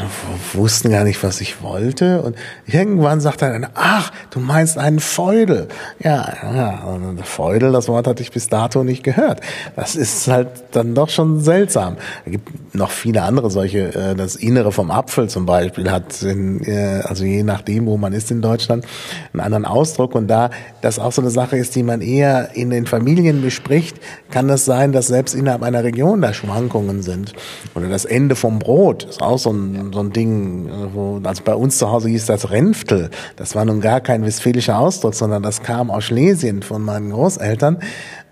wussten 0.54 0.90
gar 0.90 1.02
nicht, 1.02 1.20
was 1.24 1.40
ich 1.40 1.62
wollte. 1.62 2.22
Und 2.22 2.36
irgendwann 2.66 3.20
sagt 3.20 3.42
einer, 3.42 3.70
ach, 3.74 4.12
du 4.30 4.38
meinst 4.38 4.78
einen 4.78 5.00
Feudel. 5.00 5.66
Ja, 5.98 6.32
ja, 6.54 6.98
Feudel, 7.24 7.72
das 7.72 7.88
Wort 7.88 8.06
hatte 8.06 8.22
ich 8.22 8.30
bis 8.30 8.48
dato 8.48 8.84
nicht 8.84 9.02
gehört. 9.02 9.40
Das 9.74 9.96
ist 9.96 10.28
halt 10.28 10.48
dann 10.70 10.94
doch 10.94 11.08
schon 11.08 11.40
seltsam. 11.40 11.96
Es 12.24 12.32
gibt 12.32 12.74
noch 12.76 12.90
viele 12.90 13.22
andere 13.22 13.50
solche, 13.50 13.94
äh, 13.94 14.14
das 14.14 14.36
Innere 14.36 14.70
vom 14.70 14.92
Apfel 14.92 15.28
zum 15.28 15.44
Beispiel 15.44 15.90
hat, 15.90 16.22
in, 16.22 16.62
äh, 16.62 17.02
also 17.02 17.24
je 17.24 17.42
nachdem, 17.42 17.86
wo 17.86 17.96
man 17.96 18.12
ist 18.12 18.30
in 18.30 18.42
Deutschland, 18.42 18.86
einen 19.32 19.40
anderen 19.40 19.64
Ausdruck. 19.64 20.14
Und 20.14 20.28
da 20.28 20.50
das 20.80 20.98
auch 20.98 21.12
so 21.12 21.22
eine 21.22 21.30
Sache 21.30 21.56
ist, 21.56 21.74
die 21.74 21.82
man 21.82 22.00
eher 22.00 22.54
in 22.54 22.70
den 22.70 22.86
Familien 22.86 23.42
bespricht, 23.42 23.96
kann 24.30 24.48
es 24.50 24.64
sein, 24.64 24.92
dass 24.92 25.08
selbst 25.08 25.34
innerhalb 25.34 25.62
einer 25.62 25.84
Region 25.84 26.20
da 26.20 26.32
Schwankungen 26.32 27.02
sind. 27.02 27.32
Oder 27.74 27.88
das 27.88 28.04
Ende 28.04 28.36
vom 28.36 28.58
Brot 28.58 29.04
ist 29.04 29.22
auch 29.22 29.38
so 29.38 29.50
ein, 29.50 29.92
so 29.92 30.00
ein 30.00 30.12
Ding, 30.12 30.70
wo, 30.92 31.20
also 31.22 31.42
bei 31.44 31.54
uns 31.54 31.78
zu 31.78 31.90
Hause 31.90 32.08
hieß 32.08 32.26
das 32.26 32.50
Renftel. 32.50 33.10
Das 33.36 33.54
war 33.54 33.64
nun 33.64 33.80
gar 33.80 34.00
kein 34.00 34.24
westfälischer 34.24 34.78
Ausdruck, 34.78 35.14
sondern 35.14 35.42
das 35.42 35.62
kam 35.62 35.90
aus 35.90 36.04
Schlesien 36.04 36.62
von 36.62 36.82
meinen 36.82 37.10
Großeltern. 37.10 37.78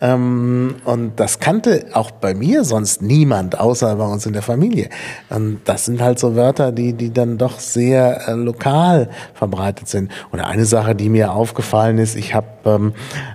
Ähm, 0.01 0.77
und 0.85 1.19
das 1.19 1.41
kannte 1.41 1.87
auch 1.95 2.11
bei 2.11 2.35
mir 2.35 2.65
sonst 2.65 3.01
niemand, 3.01 3.59
außer 3.59 3.97
bei 3.97 4.05
uns 4.05 4.27
in 4.27 4.35
der 4.35 4.43
Familie. 4.43 4.91
Und 5.31 5.61
das 5.65 5.87
sind 5.87 6.03
halt 6.03 6.19
so 6.19 6.37
Wörter, 6.37 6.71
die, 6.71 6.93
die 6.93 7.13
dann 7.13 7.39
doch 7.39 7.59
sehr 7.59 8.29
äh, 8.29 8.33
lokal 8.33 9.09
verbreitet 9.35 9.89
sind. 9.89 10.11
Und 10.31 10.41
eine 10.41 10.67
Sache, 10.67 10.95
die 10.95 11.09
mir 11.09 11.33
aufgefallen 11.33 11.99
ist, 11.99 12.15
ich 12.15 12.35
habe, 12.35 12.47
ähm, 12.67 12.93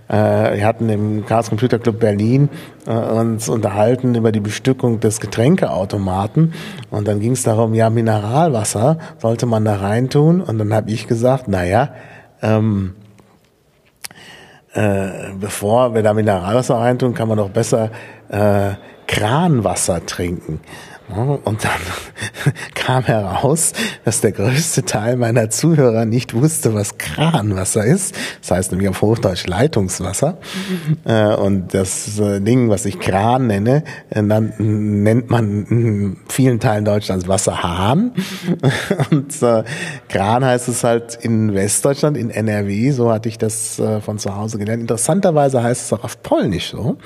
äh, 0.07 0.57
wir 0.57 0.65
hatten 0.65 0.89
im 0.89 1.25
Chaos 1.25 1.49
Computer 1.49 1.79
Club 1.79 1.99
Berlin 1.99 2.49
äh, 2.85 2.91
uns 2.91 3.49
unterhalten 3.49 4.13
über 4.13 4.31
die 4.31 4.39
Bestückung 4.39 4.99
des 4.99 5.19
Getränkeautomaten. 5.19 6.53
Und 6.91 7.07
dann 7.07 7.19
ging 7.19 7.31
es 7.31 7.41
darum, 7.41 7.73
ja, 7.73 7.89
Mineralwasser 7.89 8.99
sollte 9.17 9.47
man 9.47 9.65
da 9.65 9.77
reintun. 9.77 10.41
Und 10.41 10.59
dann 10.59 10.73
habe 10.73 10.91
ich 10.91 11.07
gesagt, 11.07 11.47
naja, 11.47 11.89
ähm, 12.43 12.93
äh, 14.73 15.33
bevor 15.39 15.93
wir 15.93 16.03
da 16.03 16.13
Mineralwasser 16.13 16.75
reintun, 16.75 17.13
kann 17.13 17.27
man 17.27 17.37
doch 17.37 17.49
besser 17.49 17.89
äh, 18.29 18.71
Kranwasser 19.07 20.05
trinken. 20.05 20.61
Und 21.09 21.63
dann 21.65 21.81
kam 22.73 23.03
heraus, 23.03 23.73
dass 24.05 24.21
der 24.21 24.31
größte 24.31 24.83
Teil 24.83 25.17
meiner 25.17 25.49
Zuhörer 25.49 26.05
nicht 26.05 26.33
wusste, 26.33 26.73
was 26.73 26.97
Kranwasser 26.97 27.83
ist. 27.83 28.15
Das 28.41 28.51
heißt 28.51 28.71
nämlich 28.71 28.89
auf 28.89 29.01
Hochdeutsch 29.01 29.45
Leitungswasser. 29.47 30.37
Mhm. 31.05 31.43
Und 31.43 31.73
das 31.73 32.17
äh, 32.19 32.39
Ding, 32.39 32.69
was 32.69 32.85
ich 32.85 32.99
Kran 32.99 33.47
nenne, 33.47 33.83
äh, 34.09 34.21
nennt 34.21 35.29
man 35.29 35.65
in 35.65 36.17
vielen 36.29 36.59
Teilen 36.59 36.85
Deutschlands 36.85 37.27
Wasserhahn. 37.27 38.13
Und 39.11 39.35
Kran 40.09 40.45
heißt 40.45 40.69
es 40.69 40.83
halt 40.83 41.17
in 41.21 41.53
Westdeutschland, 41.53 42.15
in 42.15 42.29
NRW. 42.29 42.91
So 42.91 43.11
hatte 43.11 43.27
ich 43.27 43.37
das 43.37 43.81
von 44.01 44.19
zu 44.19 44.35
Hause 44.35 44.57
gelernt. 44.57 44.81
Interessanterweise 44.81 45.61
heißt 45.63 45.85
es 45.85 45.93
auch 45.93 46.03
auf 46.03 46.21
Polnisch 46.21 46.71
so. 46.71 46.97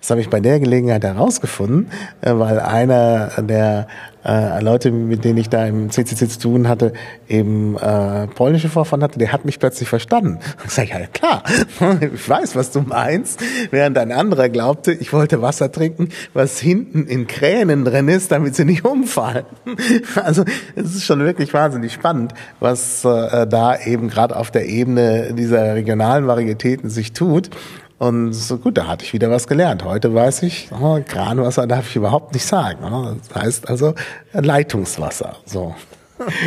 Das 0.00 0.10
habe 0.10 0.20
ich 0.20 0.28
bei 0.28 0.40
der 0.40 0.60
Gelegenheit 0.60 1.04
herausgefunden, 1.04 1.88
weil 2.20 2.60
einer 2.60 3.30
der 3.46 3.86
äh, 4.24 4.62
Leute, 4.62 4.90
mit 4.90 5.24
denen 5.24 5.38
ich 5.38 5.48
da 5.48 5.66
im 5.66 5.90
CCC 5.90 6.28
zu 6.28 6.38
tun 6.38 6.68
hatte, 6.68 6.92
eben 7.28 7.76
äh, 7.76 8.26
polnische 8.28 8.68
Vorfahren 8.68 9.02
hatte, 9.02 9.18
der 9.18 9.32
hat 9.32 9.44
mich 9.44 9.58
plötzlich 9.58 9.88
verstanden. 9.88 10.38
Ich 10.64 10.70
sage, 10.70 10.90
ja 10.90 11.06
klar, 11.06 11.42
ich 12.00 12.28
weiß, 12.28 12.56
was 12.56 12.70
du 12.70 12.80
meinst. 12.80 13.40
Während 13.70 13.98
ein 13.98 14.12
anderer 14.12 14.48
glaubte, 14.48 14.92
ich 14.92 15.12
wollte 15.12 15.42
Wasser 15.42 15.70
trinken, 15.70 16.08
was 16.32 16.58
hinten 16.58 17.06
in 17.06 17.26
Kränen 17.26 17.84
drin 17.84 18.08
ist, 18.08 18.32
damit 18.32 18.56
sie 18.56 18.64
nicht 18.64 18.84
umfallen. 18.84 19.44
Also 20.16 20.44
es 20.74 20.94
ist 20.94 21.04
schon 21.04 21.20
wirklich 21.20 21.52
wahnsinnig 21.52 21.92
spannend, 21.92 22.32
was 22.60 23.04
äh, 23.04 23.46
da 23.46 23.76
eben 23.78 24.08
gerade 24.08 24.36
auf 24.36 24.50
der 24.50 24.66
Ebene 24.66 25.34
dieser 25.34 25.74
regionalen 25.74 26.26
Varietäten 26.26 26.88
sich 26.88 27.12
tut. 27.12 27.50
Und 27.98 28.32
so 28.32 28.58
gut, 28.58 28.76
da 28.76 28.86
hatte 28.86 29.04
ich 29.04 29.12
wieder 29.12 29.30
was 29.30 29.46
gelernt. 29.46 29.84
Heute 29.84 30.14
weiß 30.14 30.42
ich, 30.42 30.68
oh, 30.72 31.00
Kranwasser 31.06 31.66
darf 31.66 31.88
ich 31.88 31.96
überhaupt 31.96 32.34
nicht 32.34 32.44
sagen. 32.44 32.84
Oh, 32.84 33.14
das 33.28 33.42
heißt 33.42 33.68
also 33.68 33.94
Leitungswasser. 34.32 35.36
So. 35.46 35.74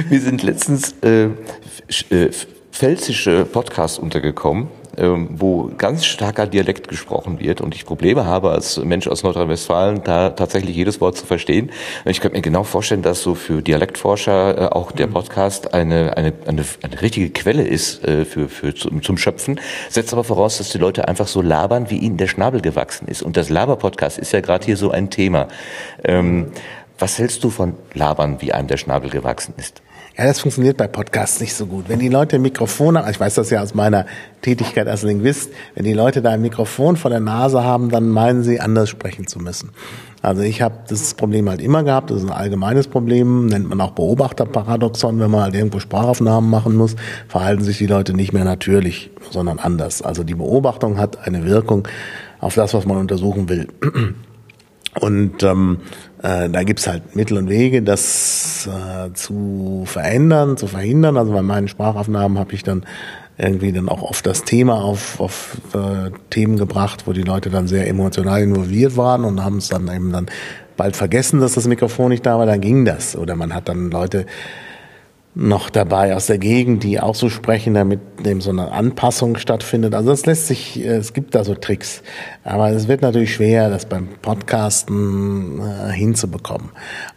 Wir 0.10 0.22
sind 0.22 0.44
letztens 0.44 0.96
äh, 1.04 1.30
äh, 2.10 2.30
pfälzische 2.72 3.46
Podcasts 3.46 3.98
untergekommen 3.98 4.68
wo 4.98 5.72
ganz 5.78 6.06
starker 6.06 6.48
Dialekt 6.48 6.88
gesprochen 6.88 7.40
wird 7.40 7.62
und 7.62 7.76
ich 7.76 7.86
Probleme 7.86 8.26
habe 8.26 8.52
als 8.52 8.78
Mensch 8.78 9.08
aus 9.08 9.24
Nordrhein-Westfalen, 9.24 10.04
da 10.04 10.32
tatsächlich 10.32 10.76
jedes 10.76 11.00
Wort 11.02 11.18
zu 11.18 11.26
verstehen. 11.26 11.72
Ich 12.06 12.20
könnte 12.20 12.38
mir 12.38 12.42
genau 12.42 12.64
vorstellen, 12.64 13.04
dass 13.04 13.22
so 13.22 13.36
für 13.36 13.62
Dialektforscher 13.62 14.58
äh, 14.58 14.66
auch 14.74 14.92
der 14.92 15.08
Podcast 15.08 15.74
eine, 15.74 16.18
eine, 16.18 16.34
eine, 16.46 16.66
eine 16.82 17.02
richtige 17.02 17.30
Quelle 17.30 17.64
ist 17.64 18.04
äh, 18.06 18.26
für, 18.26 18.50
für 18.50 18.74
zum, 18.74 19.04
zum 19.04 19.18
Schöpfen. 19.18 19.60
Setzt 19.90 20.14
aber 20.14 20.24
voraus, 20.24 20.58
dass 20.58 20.70
die 20.70 20.80
Leute 20.80 21.08
einfach 21.08 21.28
so 21.28 21.42
labern, 21.42 21.90
wie 21.90 21.98
ihnen 21.98 22.18
der 22.18 22.28
Schnabel 22.28 22.62
gewachsen 22.62 23.08
ist. 23.08 23.22
Und 23.22 23.38
das 23.38 23.50
Laber-Podcast 23.50 24.18
ist 24.18 24.32
ja 24.32 24.42
gerade 24.42 24.66
hier 24.66 24.78
so 24.78 24.92
ein 24.92 25.10
Thema. 25.10 25.48
Ähm, 26.04 26.52
was 27.00 27.20
hältst 27.20 27.44
du 27.44 27.50
von 27.50 27.74
Labern, 27.94 28.42
wie 28.42 28.54
einem 28.54 28.68
der 28.68 28.78
Schnabel 28.78 29.10
gewachsen 29.10 29.54
ist? 29.58 29.82
Ja, 30.18 30.26
das 30.26 30.40
funktioniert 30.40 30.78
bei 30.78 30.88
Podcasts 30.88 31.40
nicht 31.40 31.54
so 31.54 31.68
gut. 31.68 31.90
Wenn 31.90 32.00
die 32.00 32.10
Leute 32.10 32.38
ein 32.38 32.42
Mikrofon 32.42 32.98
haben, 32.98 33.08
ich 33.08 33.20
weiß 33.20 33.36
das 33.36 33.52
ja 33.52 33.62
aus 33.62 33.76
meiner 33.76 34.08
Tätigkeit 34.42 34.88
als 34.88 35.04
Linguist, 35.04 35.52
wenn 35.76 35.86
die 35.86 35.94
Leute 35.94 36.24
da 36.24 36.32
ein 36.32 36.42
Mikrofon 36.42 36.98
vor 36.98 37.12
der 37.12 37.20
Nase 37.20 37.64
haben, 37.64 37.92
dann 37.92 38.10
meinen 38.10 38.42
sie, 38.42 38.60
anders 38.60 38.90
sprechen 38.90 39.28
zu 39.28 39.38
müssen. 39.38 39.70
Also 40.24 40.42
ich 40.42 40.64
habe 40.64 40.74
das 40.90 41.14
Problem 41.14 41.48
halt 41.48 41.62
immer 41.62 41.84
gehabt, 41.84 42.10
das 42.10 42.18
ist 42.18 42.24
ein 42.24 42.36
allgemeines 42.36 42.88
Problem, 42.88 43.46
nennt 43.46 43.70
man 43.70 43.80
auch 43.80 43.92
Beobachterparadoxon, 43.92 45.20
wenn 45.20 45.30
man 45.30 45.42
halt 45.42 45.54
irgendwo 45.54 45.80
Sprachaufnahmen 45.80 46.50
machen 46.50 46.76
muss, 46.76 46.96
verhalten 47.28 47.64
sich 47.64 47.78
die 47.78 47.86
Leute 47.86 48.16
nicht 48.16 48.34
mehr 48.34 48.44
natürlich, 48.44 49.12
sondern 49.30 49.60
anders. 49.60 50.02
Also 50.02 50.24
die 50.24 50.34
Beobachtung 50.34 50.98
hat 50.98 51.28
eine 51.28 51.46
Wirkung 51.46 51.88
auf 52.40 52.56
das, 52.56 52.74
was 52.74 52.88
man 52.88 52.98
untersuchen 52.98 53.50
will. 53.50 53.68
Und 55.00 55.44
ähm, 55.44 55.78
äh, 56.24 56.50
da 56.50 56.64
gibt's 56.64 56.88
halt 56.88 57.16
Mittel 57.16 57.38
und 57.38 57.50
Wege, 57.50 57.82
das 57.82 58.68
äh, 58.68 59.14
zu 59.14 59.84
verändern, 59.86 60.58
zu 60.58 60.68
verhindern. 60.68 61.18
Also 61.18 61.32
bei 61.32 61.42
meinen 61.42 61.68
Sprachaufnahmen 61.68 62.40
habe 62.40 62.54
ich 62.54 62.64
dann 62.64 62.86
irgendwie 63.38 63.72
dann 63.72 63.88
auch 63.88 64.02
oft 64.02 64.26
das 64.26 64.44
Thema 64.44 64.84
auf, 64.84 65.20
auf 65.20 65.58
äh, 65.74 66.10
Themen 66.32 66.58
gebracht, 66.58 67.04
wo 67.06 67.14
die 67.14 67.22
Leute 67.22 67.50
dann 67.50 67.68
sehr 67.68 67.88
emotional 67.88 68.42
involviert 68.42 68.98
waren 68.98 69.24
und 69.26 69.44
haben 69.44 69.58
es 69.58 69.68
dann 69.68 69.88
eben 69.94 70.12
dann 70.12 70.28
bald 70.76 70.96
vergessen, 70.96 71.40
dass 71.40 71.54
das 71.54 71.68
Mikrofon 71.68 72.10
nicht 72.10 72.26
da 72.26 72.38
war, 72.40 72.46
dann 72.46 72.62
ging 72.62 72.86
das. 72.86 73.16
Oder 73.16 73.36
man 73.36 73.54
hat 73.54 73.70
dann 73.70 73.92
Leute 73.92 74.26
noch 75.40 75.70
dabei 75.70 76.16
aus 76.16 76.26
der 76.26 76.40
Gegend, 76.40 76.84
die 76.84 77.00
auch 77.00 77.14
so 77.14 77.30
sprechen, 77.30 77.76
damit 77.76 78.00
dem 78.26 78.42
so 78.42 78.50
eine 78.50 78.72
Anpassung 78.72 79.38
stattfindet. 79.38 79.94
Also 79.94 80.12
es 80.12 80.26
lässt 80.26 80.48
sich, 80.48 80.84
äh, 80.84 80.96
es 80.96 81.14
gibt 81.14 81.36
da 81.36 81.44
so 81.44 81.54
Tricks. 81.54 82.02
Aber 82.44 82.72
es 82.72 82.88
wird 82.88 83.04
natürlich 83.04 83.36
schwer, 83.36 83.70
das 83.70 83.86
beim 83.86 84.08
Podcasten 84.22 85.62
äh, 85.62 85.92
hinzubekommen. 85.92 86.70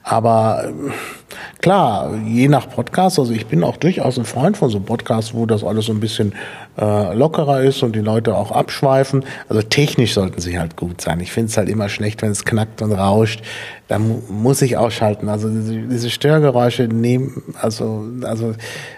Aber 0.02 0.64
äh, 0.68 0.90
klar, 1.60 2.14
je 2.26 2.48
nach 2.48 2.68
Podcast, 2.68 3.18
also 3.18 3.32
ich 3.32 3.46
bin 3.46 3.64
auch 3.64 3.76
durchaus 3.76 4.18
ein 4.18 4.24
Freund 4.24 4.56
von 4.56 4.70
so 4.70 4.80
Podcasts, 4.80 5.34
wo 5.34 5.46
das 5.46 5.64
alles 5.64 5.86
so 5.86 5.92
ein 5.92 6.00
bisschen 6.00 6.34
äh, 6.78 7.14
lockerer 7.14 7.62
ist 7.62 7.82
und 7.82 7.94
die 7.94 8.00
Leute 8.00 8.34
auch 8.34 8.50
abschweifen. 8.50 9.24
Also 9.48 9.62
technisch 9.62 10.14
sollten 10.14 10.40
sie 10.40 10.58
halt 10.58 10.76
gut 10.76 11.00
sein. 11.00 11.20
Ich 11.20 11.32
finde 11.32 11.50
es 11.50 11.56
halt 11.56 11.68
immer 11.68 11.88
schlecht, 11.88 12.22
wenn 12.22 12.30
es 12.30 12.44
knackt 12.44 12.82
und 12.82 12.92
rauscht. 12.92 13.42
Da 13.88 13.98
mu 13.98 14.22
muss 14.28 14.62
ich 14.62 14.76
ausschalten. 14.76 15.28
Also 15.28 15.48
diese, 15.48 15.76
diese 15.76 16.10
Störgeräusche 16.10 16.84
nehmen, 16.84 17.42
also, 17.60 18.06
also 18.22 18.54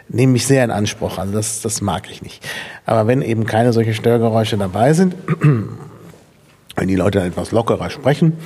nehmen 0.08 0.32
mich 0.32 0.46
sehr 0.46 0.64
in 0.64 0.70
Anspruch. 0.70 1.18
Also 1.18 1.32
das, 1.32 1.62
das 1.62 1.80
mag 1.80 2.10
ich 2.10 2.22
nicht. 2.22 2.46
Aber 2.86 3.06
wenn 3.06 3.22
eben 3.22 3.46
keine 3.46 3.72
solche 3.72 3.94
Störgeräusche 3.94 4.56
dabei 4.56 4.92
sind, 4.92 5.14
wenn 6.76 6.88
die 6.88 6.96
Leute 6.96 7.20
etwas 7.20 7.52
lockerer 7.52 7.90
sprechen, 7.90 8.38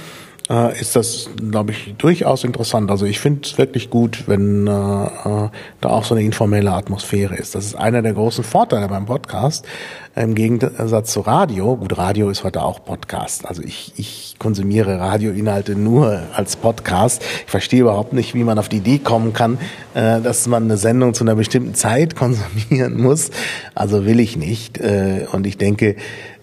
äh, 0.48 0.80
ist 0.80 0.96
das, 0.96 1.28
glaube 1.36 1.72
ich, 1.72 1.94
durchaus 1.98 2.44
interessant. 2.44 2.90
Also 2.90 3.06
ich 3.06 3.18
finde 3.18 3.40
es 3.44 3.58
wirklich 3.58 3.90
gut, 3.90 4.24
wenn 4.26 4.66
äh, 4.66 4.70
äh, 4.70 5.48
da 5.80 5.88
auch 5.88 6.04
so 6.04 6.14
eine 6.14 6.24
informelle 6.24 6.72
Atmosphäre 6.72 7.36
ist. 7.36 7.54
Das 7.54 7.64
ist 7.64 7.74
einer 7.74 8.02
der 8.02 8.12
großen 8.12 8.44
Vorteile 8.44 8.88
beim 8.88 9.06
Podcast. 9.06 9.66
Im 10.14 10.34
Gegensatz 10.34 11.12
zu 11.12 11.20
Radio. 11.20 11.76
Gut, 11.76 11.98
Radio 11.98 12.30
ist 12.30 12.42
heute 12.42 12.62
auch 12.62 12.82
Podcast. 12.84 13.44
Also 13.44 13.62
ich, 13.62 13.92
ich 13.96 14.36
konsumiere 14.38 14.98
Radioinhalte 14.98 15.74
nur 15.74 16.22
als 16.34 16.56
Podcast. 16.56 17.22
Ich 17.44 17.50
verstehe 17.50 17.82
überhaupt 17.82 18.12
nicht, 18.12 18.34
wie 18.34 18.44
man 18.44 18.58
auf 18.58 18.68
die 18.68 18.78
Idee 18.78 18.98
kommen 18.98 19.32
kann, 19.32 19.58
äh, 19.94 20.20
dass 20.20 20.46
man 20.46 20.64
eine 20.64 20.76
Sendung 20.78 21.12
zu 21.12 21.24
einer 21.24 21.34
bestimmten 21.34 21.74
Zeit 21.74 22.16
konsumieren 22.16 23.00
muss. 23.00 23.30
Also 23.74 24.06
will 24.06 24.20
ich 24.20 24.36
nicht. 24.36 24.78
Äh, 24.78 25.26
und 25.32 25.46
ich 25.46 25.58
denke, 25.58 25.96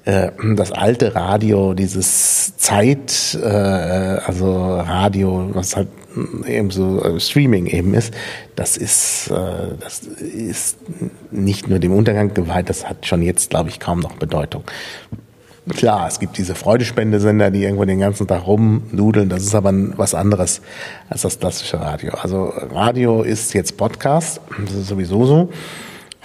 äh, 0.06 0.32
das 0.56 0.72
alte 0.72 1.16
Radio, 1.16 1.74
dieses 1.74 2.58
Zeit, 2.58 3.38
äh, 3.41 3.47
also 3.47 4.76
Radio, 4.80 5.49
was 5.54 5.76
halt 5.76 5.88
eben 6.45 6.72
so 6.72 7.01
äh, 7.04 7.20
Streaming 7.20 7.68
eben 7.68 7.93
ist, 7.93 8.14
das 8.56 8.78
ist, 8.78 9.32
äh, 9.32 9.76
das 9.80 9.99
ist 9.99 10.78
nicht 11.32 11.68
nur 11.70 11.80
dem 11.80 11.93
Untergang 11.93 12.34
geweiht, 12.34 12.70
das 12.70 12.88
hat 12.88 13.06
schon 13.06 13.22
jetzt, 13.22 13.49
glaube 13.49 13.70
ich, 13.70 13.80
kaum 13.80 13.99
noch 13.99 14.14
Bedeutung. 14.14 14.64
Klar, 15.70 16.08
es 16.10 16.20
gibt 16.20 16.38
diese 16.38 16.56
Freudespendesender, 16.56 17.49
die 17.49 17.64
irgendwo 17.64 17.86
den 17.86 17.99
ganzen 17.99 18.28
Tag 18.28 18.45
rumnudeln. 18.45 19.30
Das 19.30 19.43
ist 19.43 19.56
aber 19.56 19.72
was 19.95 20.14
anderes 20.14 20.62
als 21.10 21.22
das 21.22 21.39
klassische 21.39 21.80
Radio. 21.80 22.12
Also 22.16 22.47
Radio 22.47 23.22
ist 23.22 23.54
jetzt 23.54 23.78
Podcast, 23.78 24.41
das 24.66 24.74
ist 24.76 24.88
sowieso 24.88 25.26
so. 25.26 25.49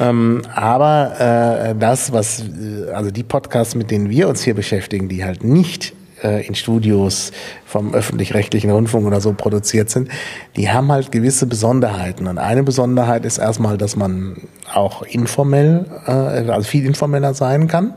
Ähm, 0.00 0.42
aber 0.54 1.70
äh, 1.70 1.74
das, 1.78 2.12
was, 2.12 2.40
äh, 2.40 2.90
also 2.92 3.10
die 3.10 3.22
Podcasts, 3.22 3.74
mit 3.74 3.90
denen 3.90 4.10
wir 4.10 4.28
uns 4.28 4.42
hier 4.42 4.54
beschäftigen, 4.54 5.08
die 5.08 5.24
halt 5.24 5.42
nicht 5.42 5.92
äh, 6.22 6.46
in 6.46 6.54
Studios 6.54 7.32
vom 7.66 7.94
öffentlich-rechtlichen 7.94 8.70
Rundfunk 8.70 9.06
oder 9.06 9.20
so 9.20 9.32
produziert 9.32 9.90
sind, 9.90 10.08
die 10.56 10.70
haben 10.70 10.92
halt 10.92 11.10
gewisse 11.10 11.46
Besonderheiten. 11.46 12.26
Und 12.26 12.38
eine 12.38 12.62
Besonderheit 12.62 13.24
ist 13.24 13.38
erstmal, 13.38 13.76
dass 13.76 13.96
man 13.96 14.48
auch 14.72 15.02
informell, 15.02 15.86
äh, 16.06 16.10
also 16.50 16.68
viel 16.68 16.86
informeller 16.86 17.34
sein 17.34 17.66
kann 17.68 17.94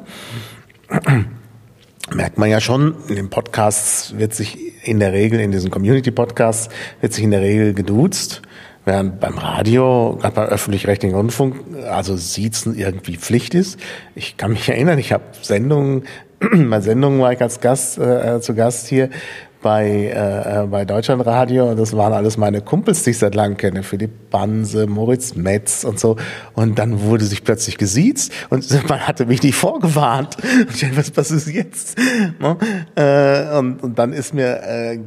merkt 2.13 2.37
man 2.37 2.49
ja 2.49 2.59
schon, 2.59 2.95
in 3.07 3.15
den 3.15 3.29
Podcasts 3.29 4.17
wird 4.17 4.33
sich 4.33 4.57
in 4.83 4.99
der 4.99 5.13
Regel, 5.13 5.39
in 5.39 5.51
diesen 5.51 5.71
Community-Podcasts, 5.71 6.69
wird 6.99 7.13
sich 7.13 7.23
in 7.23 7.31
der 7.31 7.41
Regel 7.41 7.73
geduzt. 7.73 8.41
Während 8.83 9.19
beim 9.19 9.37
Radio, 9.37 10.17
gerade 10.19 10.35
beim 10.35 10.47
öffentlich-rechtlichen 10.47 11.15
Rundfunk, 11.15 11.55
also 11.87 12.15
Siezen 12.15 12.75
irgendwie 12.75 13.17
Pflicht 13.17 13.53
ist. 13.53 13.79
Ich 14.15 14.37
kann 14.37 14.51
mich 14.51 14.67
erinnern, 14.69 14.97
ich 14.97 15.13
habe 15.13 15.23
Sendungen, 15.41 16.03
bei 16.39 16.81
Sendungen 16.81 17.19
war 17.19 17.31
ich 17.31 17.41
als 17.41 17.59
Gast, 17.61 17.99
äh, 17.99 18.41
zu 18.41 18.55
Gast 18.55 18.87
hier, 18.87 19.09
bei, 19.61 20.07
äh, 20.07 20.67
bei 20.67 20.85
Deutschlandradio. 20.85 21.75
Das 21.75 21.95
waren 21.95 22.13
alles 22.13 22.37
meine 22.37 22.61
Kumpels, 22.61 23.03
die 23.03 23.11
ich 23.11 23.17
seit 23.17 23.35
langem 23.35 23.57
kenne. 23.57 23.83
Philipp 23.83 24.29
Banse, 24.29 24.87
Moritz 24.87 25.35
Metz 25.35 25.83
und 25.83 25.99
so. 25.99 26.15
Und 26.53 26.79
dann 26.79 27.01
wurde 27.01 27.25
sich 27.25 27.43
plötzlich 27.43 27.77
gesiezt 27.77 28.31
und 28.49 28.65
man 28.89 29.07
hatte 29.07 29.25
mich 29.25 29.43
nicht 29.43 29.55
vorgewarnt. 29.55 30.37
Und 30.41 30.73
ich 30.73 30.81
dachte, 30.81 30.97
was 30.97 31.11
passiert 31.11 31.47
jetzt? 31.47 31.97
No? 32.39 32.57
Äh, 32.95 33.57
und, 33.57 33.83
und 33.83 33.99
dann 33.99 34.13
ist 34.13 34.33
mir, 34.33 34.61
äh, 34.63 34.97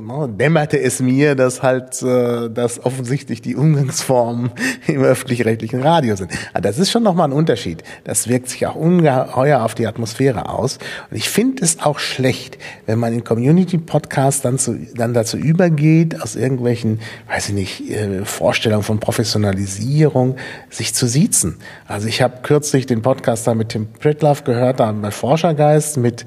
no, 0.00 0.26
dämmerte 0.26 0.80
es 0.80 1.00
mir, 1.00 1.34
dass 1.34 1.62
halt, 1.62 2.02
äh, 2.02 2.50
dass 2.50 2.84
offensichtlich 2.84 3.42
die 3.42 3.56
Umgangsformen 3.56 4.50
im 4.86 5.02
öffentlich-rechtlichen 5.02 5.82
Radio 5.82 6.16
sind. 6.16 6.30
Aber 6.52 6.60
das 6.60 6.78
ist 6.78 6.90
schon 6.90 7.02
nochmal 7.02 7.28
ein 7.28 7.32
Unterschied. 7.32 7.82
Das 8.04 8.28
wirkt 8.28 8.50
sich 8.50 8.66
auch 8.66 8.74
ungeheuer 8.74 9.62
auf 9.62 9.74
die 9.74 9.86
Atmosphäre 9.86 10.48
aus. 10.48 10.78
Und 11.10 11.16
ich 11.16 11.28
finde 11.28 11.64
es 11.64 11.80
auch 11.80 11.98
schlecht, 11.98 12.58
wenn 12.86 12.98
man 12.98 13.12
in 13.12 13.24
Community 13.24 13.78
Podcast 13.88 14.44
dann, 14.44 14.58
zu, 14.58 14.78
dann 14.94 15.14
dazu 15.14 15.36
übergeht, 15.36 16.22
aus 16.22 16.36
irgendwelchen, 16.36 17.00
weiß 17.28 17.48
ich 17.48 17.54
nicht, 17.54 17.90
äh, 17.90 18.24
Vorstellungen 18.24 18.84
von 18.84 19.00
Professionalisierung, 19.00 20.36
sich 20.70 20.94
zu 20.94 21.08
siezen. 21.08 21.56
Also 21.86 22.06
ich 22.06 22.22
habe 22.22 22.42
kürzlich 22.42 22.86
den 22.86 23.02
Podcast 23.02 23.46
da 23.46 23.54
mit 23.54 23.70
Tim 23.70 23.88
Pritlove 23.92 24.44
gehört, 24.44 24.78
da 24.78 24.92
bei 24.92 25.10
Forschergeist, 25.10 25.96
mit 25.96 26.26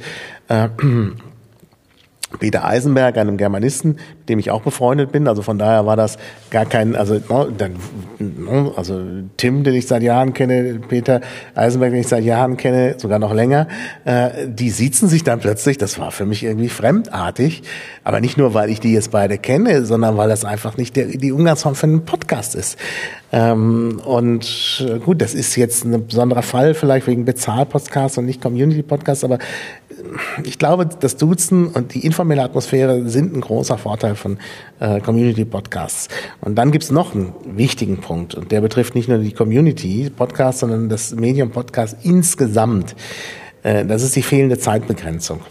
äh, 0.49 0.67
Peter 2.39 2.65
Eisenberg, 2.65 3.17
einem 3.17 3.37
Germanisten, 3.37 3.97
dem 4.31 4.39
ich 4.39 4.49
auch 4.49 4.61
befreundet 4.61 5.11
bin. 5.11 5.27
Also 5.27 5.41
von 5.41 5.59
daher 5.59 5.85
war 5.85 5.95
das 5.95 6.17
gar 6.49 6.65
kein, 6.65 6.95
also, 6.95 7.19
dann, 7.19 7.75
also 8.75 9.01
Tim, 9.37 9.63
den 9.63 9.75
ich 9.75 9.87
seit 9.87 10.01
Jahren 10.01 10.33
kenne, 10.33 10.79
Peter 10.87 11.21
Eisenberg, 11.53 11.91
den 11.91 12.01
ich 12.01 12.07
seit 12.07 12.23
Jahren 12.23 12.57
kenne, 12.57 12.95
sogar 12.97 13.19
noch 13.19 13.33
länger, 13.33 13.67
äh, 14.05 14.47
die 14.47 14.69
siezen 14.69 15.09
sich 15.09 15.23
dann 15.23 15.39
plötzlich. 15.39 15.77
Das 15.77 15.99
war 15.99 16.11
für 16.11 16.25
mich 16.25 16.43
irgendwie 16.43 16.69
fremdartig. 16.69 17.63
Aber 18.03 18.21
nicht 18.21 18.37
nur, 18.37 18.53
weil 18.53 18.69
ich 18.69 18.79
die 18.79 18.93
jetzt 18.93 19.11
beide 19.11 19.37
kenne, 19.37 19.85
sondern 19.85 20.17
weil 20.17 20.29
das 20.29 20.45
einfach 20.45 20.77
nicht 20.77 20.95
der, 20.95 21.05
die 21.07 21.31
Umgangsform 21.31 21.75
für 21.75 21.87
einen 21.87 22.05
Podcast 22.05 22.55
ist. 22.55 22.77
Ähm, 23.33 24.01
und 24.05 24.85
äh, 24.87 24.99
gut, 24.99 25.21
das 25.21 25.33
ist 25.33 25.55
jetzt 25.55 25.85
ein 25.85 26.07
besonderer 26.07 26.41
Fall, 26.41 26.73
vielleicht 26.73 27.07
wegen 27.07 27.25
Bezahlpodcasts 27.25 28.17
und 28.17 28.25
nicht 28.25 28.41
Community-Podcasts, 28.41 29.23
aber 29.23 29.37
ich 30.43 30.57
glaube, 30.57 30.85
das 30.85 31.17
Duzen 31.17 31.67
und 31.67 31.93
die 31.93 32.05
informelle 32.05 32.43
Atmosphäre 32.43 33.07
sind 33.07 33.35
ein 33.35 33.41
großer 33.41 33.77
Vorteil 33.77 34.15
von 34.21 34.37
äh, 34.79 35.01
Community-Podcasts. 35.01 36.07
Und 36.41 36.55
dann 36.55 36.71
gibt's 36.71 36.91
noch 36.91 37.13
einen 37.13 37.33
wichtigen 37.45 37.97
Punkt, 37.97 38.35
und 38.35 38.51
der 38.51 38.61
betrifft 38.61 38.95
nicht 38.95 39.09
nur 39.09 39.17
die 39.17 39.33
Community-Podcasts, 39.33 40.61
sondern 40.61 40.87
das 40.87 41.13
Medium-Podcast 41.13 41.97
insgesamt. 42.03 42.95
Äh, 43.63 43.85
das 43.85 44.03
ist 44.03 44.15
die 44.15 44.23
fehlende 44.23 44.57
Zeitbegrenzung. 44.57 45.41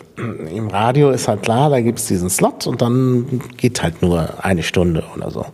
Im 0.55 0.69
Radio 0.69 1.11
ist 1.11 1.29
halt 1.29 1.43
klar, 1.43 1.71
da 1.71 1.81
gibt's 1.81 2.07
diesen 2.07 2.31
Slot 2.31 2.67
und 2.67 2.83
dann 2.83 3.41
geht 3.57 3.83
halt 3.83 4.03
nur 4.03 4.45
eine 4.45 4.63
Stunde 4.63 5.05
oder 5.17 5.31
so. 5.31 5.47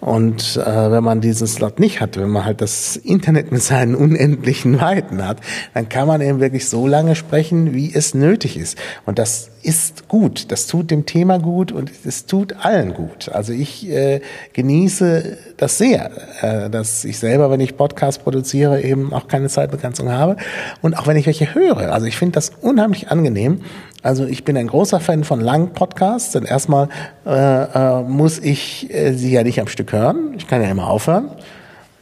Und 0.00 0.56
äh, 0.56 0.90
wenn 0.90 1.04
man 1.04 1.20
diesen 1.20 1.46
Slot 1.46 1.78
nicht 1.78 2.00
hat, 2.00 2.16
wenn 2.18 2.28
man 2.28 2.44
halt 2.44 2.60
das 2.60 2.96
Internet 2.96 3.52
mit 3.52 3.62
seinen 3.62 3.94
unendlichen 3.94 4.80
Weiten 4.80 5.26
hat, 5.26 5.38
dann 5.74 5.88
kann 5.88 6.08
man 6.08 6.20
eben 6.20 6.40
wirklich 6.40 6.68
so 6.68 6.88
lange 6.88 7.14
sprechen, 7.14 7.72
wie 7.72 7.94
es 7.94 8.12
nötig 8.12 8.56
ist. 8.56 8.76
Und 9.06 9.20
das 9.20 9.50
ist 9.62 10.08
gut, 10.08 10.50
das 10.50 10.66
tut 10.66 10.90
dem 10.90 11.06
Thema 11.06 11.38
gut 11.38 11.70
und 11.70 11.92
es 12.04 12.26
tut 12.26 12.56
allen 12.64 12.94
gut. 12.94 13.28
Also 13.28 13.52
ich 13.52 13.88
äh, 13.88 14.20
genieße 14.52 15.38
das 15.56 15.78
sehr, 15.78 16.10
äh, 16.40 16.68
dass 16.68 17.04
ich 17.04 17.18
selber, 17.18 17.50
wenn 17.50 17.60
ich 17.60 17.76
Podcasts 17.76 18.20
produziere, 18.20 18.82
eben 18.82 19.12
auch 19.12 19.28
keine 19.28 19.48
Zeitbegrenzung 19.48 20.10
habe 20.10 20.36
und 20.82 20.98
auch 20.98 21.06
wenn 21.06 21.16
ich 21.16 21.26
welche 21.26 21.54
höre. 21.54 21.92
Also 21.92 22.06
ich 22.06 22.16
finde 22.16 22.32
das 22.32 22.50
unheimlich 22.60 23.10
angenehm. 23.10 23.60
Also 24.02 24.26
ich 24.26 24.44
bin 24.44 24.56
ein 24.56 24.66
großer 24.66 24.98
Fan 24.98 25.22
von 25.22 25.40
langen 25.40 25.72
Podcasts, 25.74 26.32
denn 26.32 26.44
erstmal 26.44 26.88
äh, 27.24 27.30
äh, 27.30 28.02
muss 28.02 28.40
ich 28.40 28.92
äh, 28.92 29.12
sie 29.12 29.30
ja 29.30 29.44
nicht 29.44 29.60
am 29.60 29.68
Stück 29.68 29.92
hören. 29.92 30.34
Ich 30.36 30.48
kann 30.48 30.60
ja 30.60 30.68
immer 30.68 30.88
aufhören. 30.88 31.30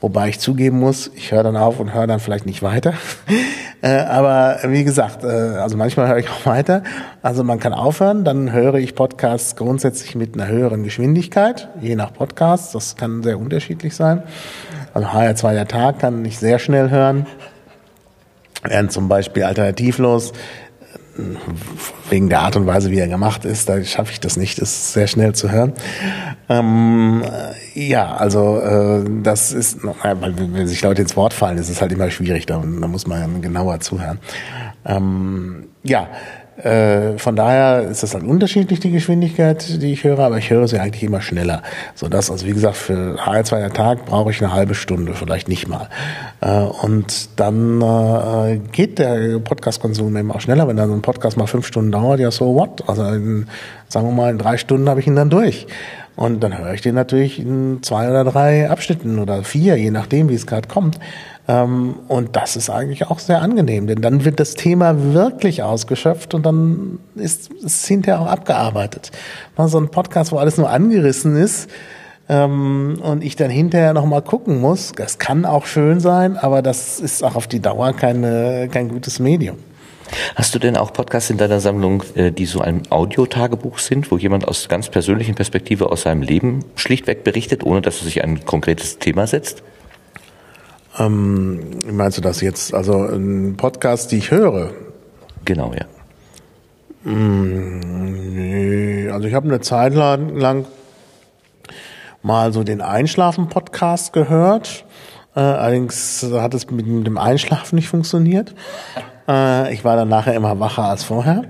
Wobei 0.00 0.30
ich 0.30 0.40
zugeben 0.40 0.78
muss, 0.78 1.10
ich 1.14 1.30
höre 1.30 1.42
dann 1.42 1.58
auf 1.58 1.78
und 1.78 1.92
höre 1.92 2.06
dann 2.06 2.20
vielleicht 2.20 2.46
nicht 2.46 2.62
weiter. 2.62 2.94
äh, 3.82 3.98
aber 3.98 4.60
wie 4.66 4.82
gesagt, 4.82 5.24
äh, 5.24 5.26
also 5.26 5.76
manchmal 5.76 6.08
höre 6.08 6.16
ich 6.16 6.30
auch 6.30 6.46
weiter. 6.46 6.82
Also 7.20 7.44
man 7.44 7.60
kann 7.60 7.74
aufhören, 7.74 8.24
dann 8.24 8.50
höre 8.50 8.76
ich 8.76 8.94
Podcasts 8.94 9.56
grundsätzlich 9.56 10.14
mit 10.14 10.34
einer 10.34 10.48
höheren 10.48 10.84
Geschwindigkeit, 10.84 11.68
je 11.82 11.96
nach 11.96 12.14
Podcast. 12.14 12.74
Das 12.74 12.96
kann 12.96 13.22
sehr 13.22 13.38
unterschiedlich 13.38 13.94
sein. 13.94 14.22
Also 14.94 15.08
HR2 15.08 15.52
der 15.52 15.68
Tag 15.68 15.98
kann 15.98 16.24
ich 16.24 16.38
sehr 16.38 16.58
schnell 16.58 16.88
hören. 16.88 17.26
Während 18.62 18.92
zum 18.92 19.08
Beispiel 19.08 19.42
alternativlos 19.44 20.32
wegen 22.08 22.28
der 22.28 22.40
Art 22.40 22.56
und 22.56 22.66
Weise, 22.66 22.90
wie 22.90 22.98
er 22.98 23.08
gemacht 23.08 23.44
ist, 23.44 23.68
da 23.68 23.82
schaffe 23.84 24.12
ich 24.12 24.20
das 24.20 24.36
nicht, 24.36 24.60
das 24.60 24.92
sehr 24.92 25.06
schnell 25.06 25.34
zu 25.34 25.50
hören. 25.50 25.72
Ähm, 26.48 27.22
ja, 27.74 28.14
also 28.14 28.60
äh, 28.60 29.04
das 29.22 29.52
ist, 29.52 29.78
weil 29.84 30.34
wenn 30.36 30.66
sich 30.66 30.82
Leute 30.82 31.02
ins 31.02 31.16
Wort 31.16 31.32
fallen, 31.32 31.58
ist 31.58 31.68
es 31.68 31.80
halt 31.80 31.92
immer 31.92 32.10
schwierig, 32.10 32.46
da, 32.46 32.58
da 32.58 32.86
muss 32.88 33.06
man 33.06 33.42
genauer 33.42 33.80
zuhören. 33.80 34.18
Ähm, 34.84 35.68
ja, 35.82 36.08
äh, 36.64 37.18
von 37.18 37.36
daher 37.36 37.82
ist 37.82 38.02
das 38.02 38.14
halt 38.14 38.24
unterschiedlich, 38.24 38.80
die 38.80 38.90
Geschwindigkeit, 38.90 39.82
die 39.82 39.92
ich 39.92 40.04
höre, 40.04 40.18
aber 40.18 40.38
ich 40.38 40.50
höre 40.50 40.68
sie 40.68 40.78
eigentlich 40.78 41.02
immer 41.02 41.20
schneller. 41.20 41.62
So 41.94 42.08
dass, 42.08 42.30
also 42.30 42.46
wie 42.46 42.52
gesagt, 42.52 42.76
für 42.76 43.16
HR2 43.16 43.58
der 43.58 43.72
Tag 43.72 44.06
brauche 44.06 44.30
ich 44.30 44.42
eine 44.42 44.52
halbe 44.52 44.74
Stunde, 44.74 45.14
vielleicht 45.14 45.48
nicht 45.48 45.68
mal. 45.68 45.88
Äh, 46.40 46.62
und 46.62 47.40
dann 47.40 47.80
äh, 47.80 48.58
geht 48.72 48.98
der 48.98 49.38
Podcast-Konsum 49.38 50.16
eben 50.16 50.30
auch 50.32 50.40
schneller. 50.40 50.68
Wenn 50.68 50.76
dann 50.76 50.88
so 50.88 50.94
ein 50.94 51.02
Podcast 51.02 51.36
mal 51.36 51.46
fünf 51.46 51.66
Stunden 51.66 51.92
dauert, 51.92 52.20
ja 52.20 52.30
so 52.30 52.54
what? 52.54 52.88
Also 52.88 53.04
in, 53.04 53.46
sagen 53.88 54.06
wir 54.06 54.12
mal, 54.12 54.30
in 54.30 54.38
drei 54.38 54.56
Stunden 54.56 54.88
habe 54.88 55.00
ich 55.00 55.06
ihn 55.06 55.16
dann 55.16 55.30
durch. 55.30 55.66
Und 56.16 56.40
dann 56.40 56.58
höre 56.58 56.74
ich 56.74 56.82
den 56.82 56.94
natürlich 56.94 57.38
in 57.38 57.82
zwei 57.82 58.10
oder 58.10 58.24
drei 58.24 58.68
Abschnitten 58.68 59.18
oder 59.18 59.42
vier, 59.42 59.76
je 59.76 59.90
nachdem, 59.90 60.28
wie 60.28 60.34
es 60.34 60.46
gerade 60.46 60.68
kommt. 60.68 60.98
Ähm, 61.48 61.96
und 62.08 62.36
das 62.36 62.56
ist 62.56 62.70
eigentlich 62.70 63.06
auch 63.08 63.18
sehr 63.18 63.42
angenehm, 63.42 63.86
denn 63.86 64.00
dann 64.00 64.24
wird 64.24 64.40
das 64.40 64.54
Thema 64.54 65.12
wirklich 65.12 65.62
ausgeschöpft 65.62 66.34
und 66.34 66.44
dann 66.44 66.98
ist 67.14 67.50
es 67.64 67.86
hinterher 67.86 68.20
auch 68.20 68.26
abgearbeitet. 68.26 69.10
So 69.56 69.78
ein 69.78 69.90
Podcast, 69.90 70.32
wo 70.32 70.38
alles 70.38 70.56
nur 70.56 70.70
angerissen 70.70 71.36
ist, 71.36 71.68
ähm, 72.30 73.00
und 73.02 73.24
ich 73.24 73.34
dann 73.34 73.50
hinterher 73.50 73.92
nochmal 73.92 74.22
gucken 74.22 74.60
muss, 74.60 74.92
das 74.94 75.18
kann 75.18 75.44
auch 75.44 75.66
schön 75.66 75.98
sein, 75.98 76.36
aber 76.36 76.62
das 76.62 77.00
ist 77.00 77.24
auch 77.24 77.34
auf 77.34 77.48
die 77.48 77.58
Dauer 77.58 77.92
keine, 77.92 78.68
kein 78.70 78.88
gutes 78.88 79.18
Medium. 79.18 79.56
Hast 80.36 80.54
du 80.54 80.60
denn 80.60 80.76
auch 80.76 80.92
Podcasts 80.92 81.30
in 81.30 81.38
deiner 81.38 81.58
Sammlung, 81.58 82.04
äh, 82.14 82.30
die 82.30 82.46
so 82.46 82.60
ein 82.60 82.82
Audiotagebuch 82.90 83.78
sind, 83.80 84.10
wo 84.12 84.16
jemand 84.16 84.46
aus 84.46 84.68
ganz 84.68 84.88
persönlichen 84.88 85.34
Perspektive 85.34 85.90
aus 85.90 86.02
seinem 86.02 86.22
Leben 86.22 86.64
schlichtweg 86.76 87.24
berichtet, 87.24 87.64
ohne 87.64 87.82
dass 87.82 87.98
er 87.98 88.04
sich 88.04 88.22
ein 88.22 88.44
konkretes 88.44 88.98
Thema 88.98 89.26
setzt? 89.26 89.64
Ähm, 91.00 91.60
meinst 91.90 92.18
du 92.18 92.22
das 92.22 92.42
jetzt? 92.42 92.74
Also 92.74 93.04
ein 93.04 93.56
Podcast, 93.56 94.12
die 94.12 94.18
ich 94.18 94.30
höre? 94.30 94.72
Genau, 95.46 95.72
ja. 95.72 95.86
Mm, 97.10 98.34
nee, 98.34 99.08
also 99.08 99.26
ich 99.26 99.32
habe 99.32 99.48
eine 99.48 99.60
Zeit 99.60 99.94
lang 99.94 100.66
mal 102.22 102.52
so 102.52 102.64
den 102.64 102.82
Einschlafen-Podcast 102.82 104.12
gehört. 104.12 104.84
Äh, 105.34 105.40
allerdings 105.40 106.26
hat 106.30 106.52
es 106.52 106.70
mit 106.70 106.86
dem 106.86 107.16
Einschlafen 107.16 107.76
nicht 107.76 107.88
funktioniert. 107.88 108.54
Äh, 109.26 109.72
ich 109.72 109.84
war 109.84 109.96
dann 109.96 110.10
nachher 110.10 110.34
immer 110.34 110.60
wacher 110.60 110.84
als 110.84 111.02
vorher. 111.02 111.44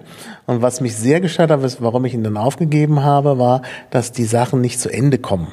Und 0.46 0.62
was 0.62 0.80
mich 0.80 0.94
sehr 0.96 1.20
gestört 1.20 1.50
hat, 1.50 1.60
warum 1.80 2.04
ich 2.04 2.14
ihn 2.14 2.22
dann 2.22 2.36
aufgegeben 2.36 3.02
habe, 3.02 3.38
war, 3.38 3.62
dass 3.90 4.12
die 4.12 4.26
Sachen 4.26 4.60
nicht 4.60 4.78
zu 4.78 4.92
Ende 4.92 5.18
kommen. 5.18 5.48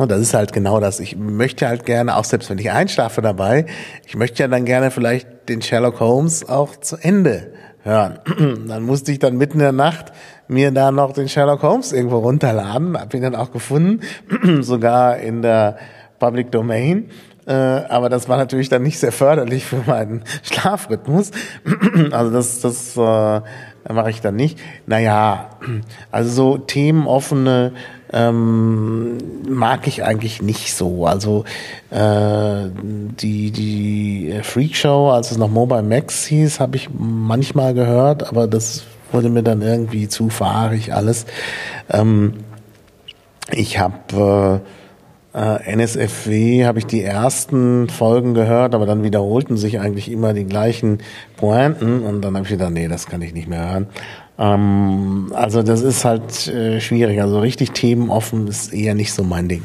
Und 0.00 0.10
das 0.10 0.20
ist 0.20 0.32
halt 0.32 0.54
genau 0.54 0.80
das. 0.80 0.98
Ich 0.98 1.14
möchte 1.18 1.68
halt 1.68 1.84
gerne, 1.84 2.16
auch 2.16 2.24
selbst 2.24 2.48
wenn 2.48 2.56
ich 2.56 2.70
einschlafe 2.70 3.20
dabei, 3.20 3.66
ich 4.06 4.16
möchte 4.16 4.42
ja 4.42 4.48
dann 4.48 4.64
gerne 4.64 4.90
vielleicht 4.90 5.28
den 5.50 5.60
Sherlock 5.60 6.00
Holmes 6.00 6.48
auch 6.48 6.74
zu 6.76 6.96
Ende 6.96 7.52
hören. 7.82 8.18
Dann 8.66 8.82
musste 8.82 9.12
ich 9.12 9.18
dann 9.18 9.36
mitten 9.36 9.54
in 9.54 9.60
der 9.60 9.72
Nacht 9.72 10.12
mir 10.48 10.70
da 10.70 10.90
noch 10.90 11.12
den 11.12 11.28
Sherlock 11.28 11.62
Holmes 11.62 11.92
irgendwo 11.92 12.16
runterladen, 12.18 12.98
hab 12.98 13.12
ihn 13.12 13.20
dann 13.20 13.34
auch 13.34 13.52
gefunden, 13.52 14.00
sogar 14.62 15.18
in 15.18 15.42
der 15.42 15.76
Public 16.18 16.50
Domain. 16.50 17.10
Äh, 17.46 17.52
aber 17.52 18.08
das 18.08 18.26
war 18.28 18.38
natürlich 18.38 18.70
dann 18.70 18.82
nicht 18.82 18.98
sehr 18.98 19.12
förderlich 19.12 19.66
für 19.66 19.82
meinen 19.86 20.24
Schlafrhythmus. 20.42 21.30
also 22.10 22.32
das, 22.32 22.60
das 22.60 22.96
äh, 22.96 23.92
mache 23.92 24.10
ich 24.10 24.22
dann 24.22 24.36
nicht. 24.36 24.58
Naja, 24.86 25.50
also 26.10 26.30
so 26.30 26.58
themenoffene 26.58 27.72
ähm, 28.12 29.18
mag 29.48 29.86
ich 29.86 30.04
eigentlich 30.04 30.42
nicht 30.42 30.74
so. 30.74 31.06
Also 31.06 31.44
äh, 31.90 32.68
die, 32.74 33.50
die 33.50 34.40
Freakshow, 34.42 35.10
als 35.10 35.30
es 35.30 35.38
noch 35.38 35.50
Mobile 35.50 35.82
Max 35.82 36.26
hieß, 36.26 36.60
habe 36.60 36.76
ich 36.76 36.90
manchmal 36.92 37.74
gehört, 37.74 38.28
aber 38.28 38.46
das 38.46 38.84
wurde 39.12 39.28
mir 39.28 39.42
dann 39.42 39.62
irgendwie 39.62 40.08
zu 40.08 40.28
fahrig 40.28 40.92
alles. 40.94 41.26
Ähm, 41.88 42.34
ich 43.52 43.78
habe 43.78 44.60
äh, 45.34 45.72
NSFW 45.72 46.64
habe 46.64 46.78
ich 46.78 46.86
die 46.86 47.02
ersten 47.02 47.88
Folgen 47.88 48.34
gehört, 48.34 48.74
aber 48.74 48.86
dann 48.86 49.02
wiederholten 49.02 49.56
sich 49.56 49.80
eigentlich 49.80 50.10
immer 50.10 50.32
die 50.32 50.44
gleichen 50.44 50.98
Pointen 51.36 52.02
und 52.02 52.22
dann 52.22 52.34
habe 52.34 52.44
ich 52.44 52.50
gedacht, 52.50 52.72
nee, 52.72 52.88
das 52.88 53.06
kann 53.06 53.22
ich 53.22 53.32
nicht 53.32 53.48
mehr 53.48 53.70
hören. 53.70 53.86
Ähm, 54.40 55.32
also 55.34 55.62
das 55.62 55.82
ist 55.82 56.04
halt 56.04 56.48
äh, 56.48 56.80
schwierig. 56.80 57.20
Also 57.20 57.40
richtig 57.40 57.72
themenoffen 57.72 58.48
ist 58.48 58.72
eher 58.72 58.94
nicht 58.94 59.12
so 59.12 59.22
mein 59.22 59.48
Ding. 59.48 59.62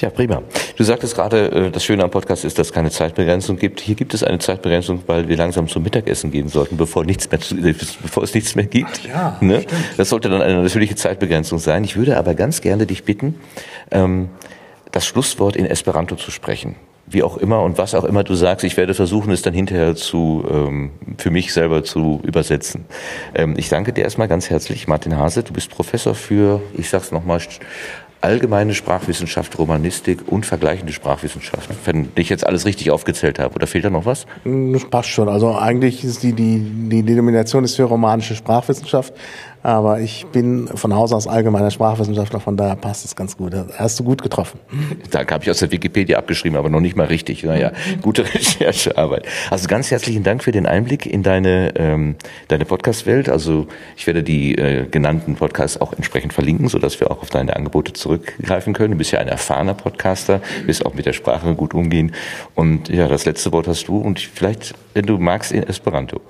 Ja, 0.00 0.10
prima. 0.10 0.42
Du 0.76 0.84
sagtest 0.84 1.14
gerade, 1.14 1.52
äh, 1.52 1.70
das 1.70 1.84
Schöne 1.84 2.02
am 2.02 2.10
Podcast 2.10 2.44
ist, 2.44 2.58
dass 2.58 2.68
es 2.68 2.72
keine 2.72 2.90
Zeitbegrenzung 2.90 3.56
gibt. 3.56 3.80
Hier 3.80 3.94
gibt 3.94 4.14
es 4.14 4.24
eine 4.24 4.38
Zeitbegrenzung, 4.38 5.02
weil 5.06 5.28
wir 5.28 5.36
langsam 5.36 5.68
zum 5.68 5.82
Mittagessen 5.82 6.32
gehen 6.32 6.48
sollten, 6.48 6.76
bevor, 6.76 7.04
nichts 7.04 7.30
mehr, 7.30 7.40
äh, 7.40 7.74
bevor 8.02 8.24
es 8.24 8.34
nichts 8.34 8.56
mehr 8.56 8.66
gibt. 8.66 9.02
Ach 9.04 9.08
ja, 9.08 9.36
ne? 9.40 9.64
Das 9.96 10.08
sollte 10.08 10.28
dann 10.28 10.42
eine 10.42 10.62
natürliche 10.62 10.96
Zeitbegrenzung 10.96 11.58
sein. 11.58 11.84
Ich 11.84 11.96
würde 11.96 12.16
aber 12.16 12.34
ganz 12.34 12.62
gerne 12.62 12.86
dich 12.86 13.04
bitten, 13.04 13.36
ähm, 13.90 14.30
das 14.90 15.06
Schlusswort 15.06 15.54
in 15.54 15.66
Esperanto 15.66 16.16
zu 16.16 16.32
sprechen 16.32 16.74
wie 17.10 17.22
auch 17.22 17.36
immer 17.36 17.62
und 17.62 17.78
was 17.78 17.94
auch 17.94 18.04
immer 18.04 18.24
du 18.24 18.34
sagst, 18.34 18.64
ich 18.64 18.76
werde 18.76 18.94
versuchen, 18.94 19.32
es 19.32 19.42
dann 19.42 19.54
hinterher 19.54 19.96
zu 19.96 20.44
ähm, 20.50 20.90
für 21.18 21.30
mich 21.30 21.52
selber 21.52 21.84
zu 21.84 22.20
übersetzen. 22.22 22.84
Ähm, 23.34 23.54
ich 23.56 23.68
danke 23.68 23.92
dir 23.92 24.04
erstmal 24.04 24.28
ganz 24.28 24.48
herzlich, 24.48 24.86
Martin 24.88 25.16
Hase. 25.16 25.42
Du 25.42 25.52
bist 25.52 25.70
Professor 25.70 26.14
für, 26.14 26.60
ich 26.76 26.88
sag's 26.88 27.10
nochmal, 27.10 27.40
allgemeine 28.20 28.74
Sprachwissenschaft, 28.74 29.58
Romanistik 29.58 30.20
und 30.26 30.44
vergleichende 30.44 30.92
Sprachwissenschaft. 30.92 31.70
Wenn 31.84 32.10
ich 32.16 32.28
jetzt 32.28 32.46
alles 32.46 32.66
richtig 32.66 32.90
aufgezählt 32.90 33.38
habe, 33.38 33.54
oder 33.54 33.66
fehlt 33.66 33.84
da 33.84 33.90
noch 33.90 34.04
was? 34.04 34.26
Das 34.44 34.84
passt 34.84 35.08
schon. 35.08 35.28
Also 35.28 35.56
eigentlich 35.56 36.04
ist 36.04 36.22
die, 36.22 36.32
die, 36.32 36.60
die 36.60 37.02
Denomination 37.02 37.64
ist 37.64 37.76
für 37.76 37.84
romanische 37.84 38.34
Sprachwissenschaft, 38.34 39.14
aber 39.62 40.00
ich 40.00 40.26
bin 40.32 40.68
von 40.68 40.94
Haus 40.94 41.12
aus 41.12 41.26
allgemeiner 41.26 41.70
Sprachwissenschaftler, 41.70 42.40
von 42.40 42.56
daher 42.56 42.76
passt 42.76 43.04
es 43.04 43.14
ganz 43.14 43.36
gut. 43.36 43.54
Hast 43.76 43.98
du 44.00 44.04
gut 44.04 44.22
getroffen. 44.22 44.58
Danke, 45.10 45.34
habe 45.34 45.44
ich 45.44 45.50
aus 45.50 45.58
der 45.58 45.70
Wikipedia 45.70 46.18
abgeschrieben, 46.18 46.56
aber 46.56 46.70
noch 46.70 46.80
nicht 46.80 46.96
mal 46.96 47.06
richtig. 47.06 47.42
Naja, 47.42 47.72
gute 48.00 48.24
Recherchearbeit. 48.34 49.26
Also 49.50 49.68
ganz 49.68 49.90
herzlichen 49.90 50.22
Dank 50.22 50.42
für 50.42 50.52
den 50.52 50.66
Einblick 50.66 51.04
in 51.04 51.22
deine, 51.22 51.74
ähm, 51.76 52.16
deine 52.48 52.64
Podcast-Welt. 52.64 53.28
Also 53.28 53.66
ich 53.96 54.06
werde 54.06 54.22
die 54.22 54.54
äh, 54.54 54.86
genannten 54.86 55.34
Podcasts 55.34 55.80
auch 55.80 55.92
entsprechend 55.92 56.32
verlinken, 56.32 56.68
sodass 56.68 56.98
wir 56.98 57.10
auch 57.10 57.20
auf 57.20 57.28
deine 57.28 57.54
Angebote 57.54 57.92
zurückgreifen 57.92 58.72
können. 58.72 58.92
Du 58.92 58.98
bist 58.98 59.12
ja 59.12 59.18
ein 59.18 59.28
erfahrener 59.28 59.74
Podcaster, 59.74 60.40
wirst 60.64 60.86
auch 60.86 60.94
mit 60.94 61.04
der 61.04 61.12
Sprache 61.12 61.54
gut 61.54 61.74
umgehen. 61.74 62.12
Und 62.54 62.88
ja, 62.88 63.08
das 63.08 63.26
letzte 63.26 63.52
Wort 63.52 63.68
hast 63.68 63.88
du 63.88 63.98
und 63.98 64.20
vielleicht, 64.20 64.74
wenn 64.94 65.04
du 65.04 65.18
magst, 65.18 65.52
in 65.52 65.62
Esperanto. 65.64 66.20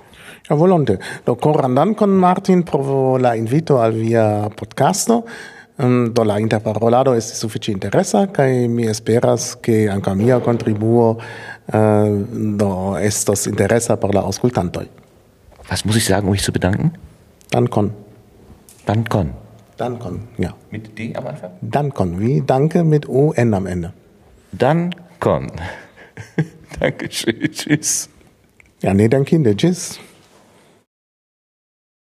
Ja, 0.49 0.55
volonte. 0.55 0.99
Do 1.25 1.35
corrandan 1.35 1.93
con 1.95 2.09
Martin 2.09 2.63
provo 2.63 3.17
la 3.17 3.35
invito 3.35 3.79
al 3.81 3.93
via 3.93 4.49
podcasto. 4.49 5.25
Um, 5.77 6.13
do 6.13 6.23
la 6.23 6.37
interparolado 6.39 7.13
estis 7.15 7.39
sufiĉe 7.41 7.71
interesa 7.71 8.25
kaj 8.29 8.67
mi 8.69 8.85
esperas 8.91 9.55
ke 9.65 9.87
ankaŭ 9.89 10.13
mia 10.19 10.37
kontribuo 10.43 11.15
uh, 11.15 12.09
do 12.59 12.71
estos 12.99 13.47
interesa 13.47 13.95
por 13.97 14.13
la 14.13 14.21
aŭskultantoj. 14.27 14.85
Was 15.69 15.85
muss 15.85 15.95
ich 15.95 16.05
sagen, 16.05 16.27
um 16.27 16.33
mich 16.33 16.43
zu 16.43 16.51
bedanken? 16.51 16.91
Dankon. 17.51 17.93
Dankon. 18.85 19.33
Dankon, 19.77 20.27
ja. 20.37 20.53
Mit 20.69 20.97
D 20.97 21.15
am 21.15 21.27
Anfang? 21.27 21.51
Dankon, 21.61 22.19
wie 22.19 22.41
Danke 22.45 22.83
mit 22.83 23.07
O-N 23.09 23.53
am 23.53 23.65
Ende. 23.65 23.93
Dankon. 24.51 25.51
Dankeschön, 26.79 27.51
tschüss. 27.51 28.09
Ja, 28.81 28.93
nee, 28.93 29.07
danke, 29.07 29.55
tschüss. 29.55 29.99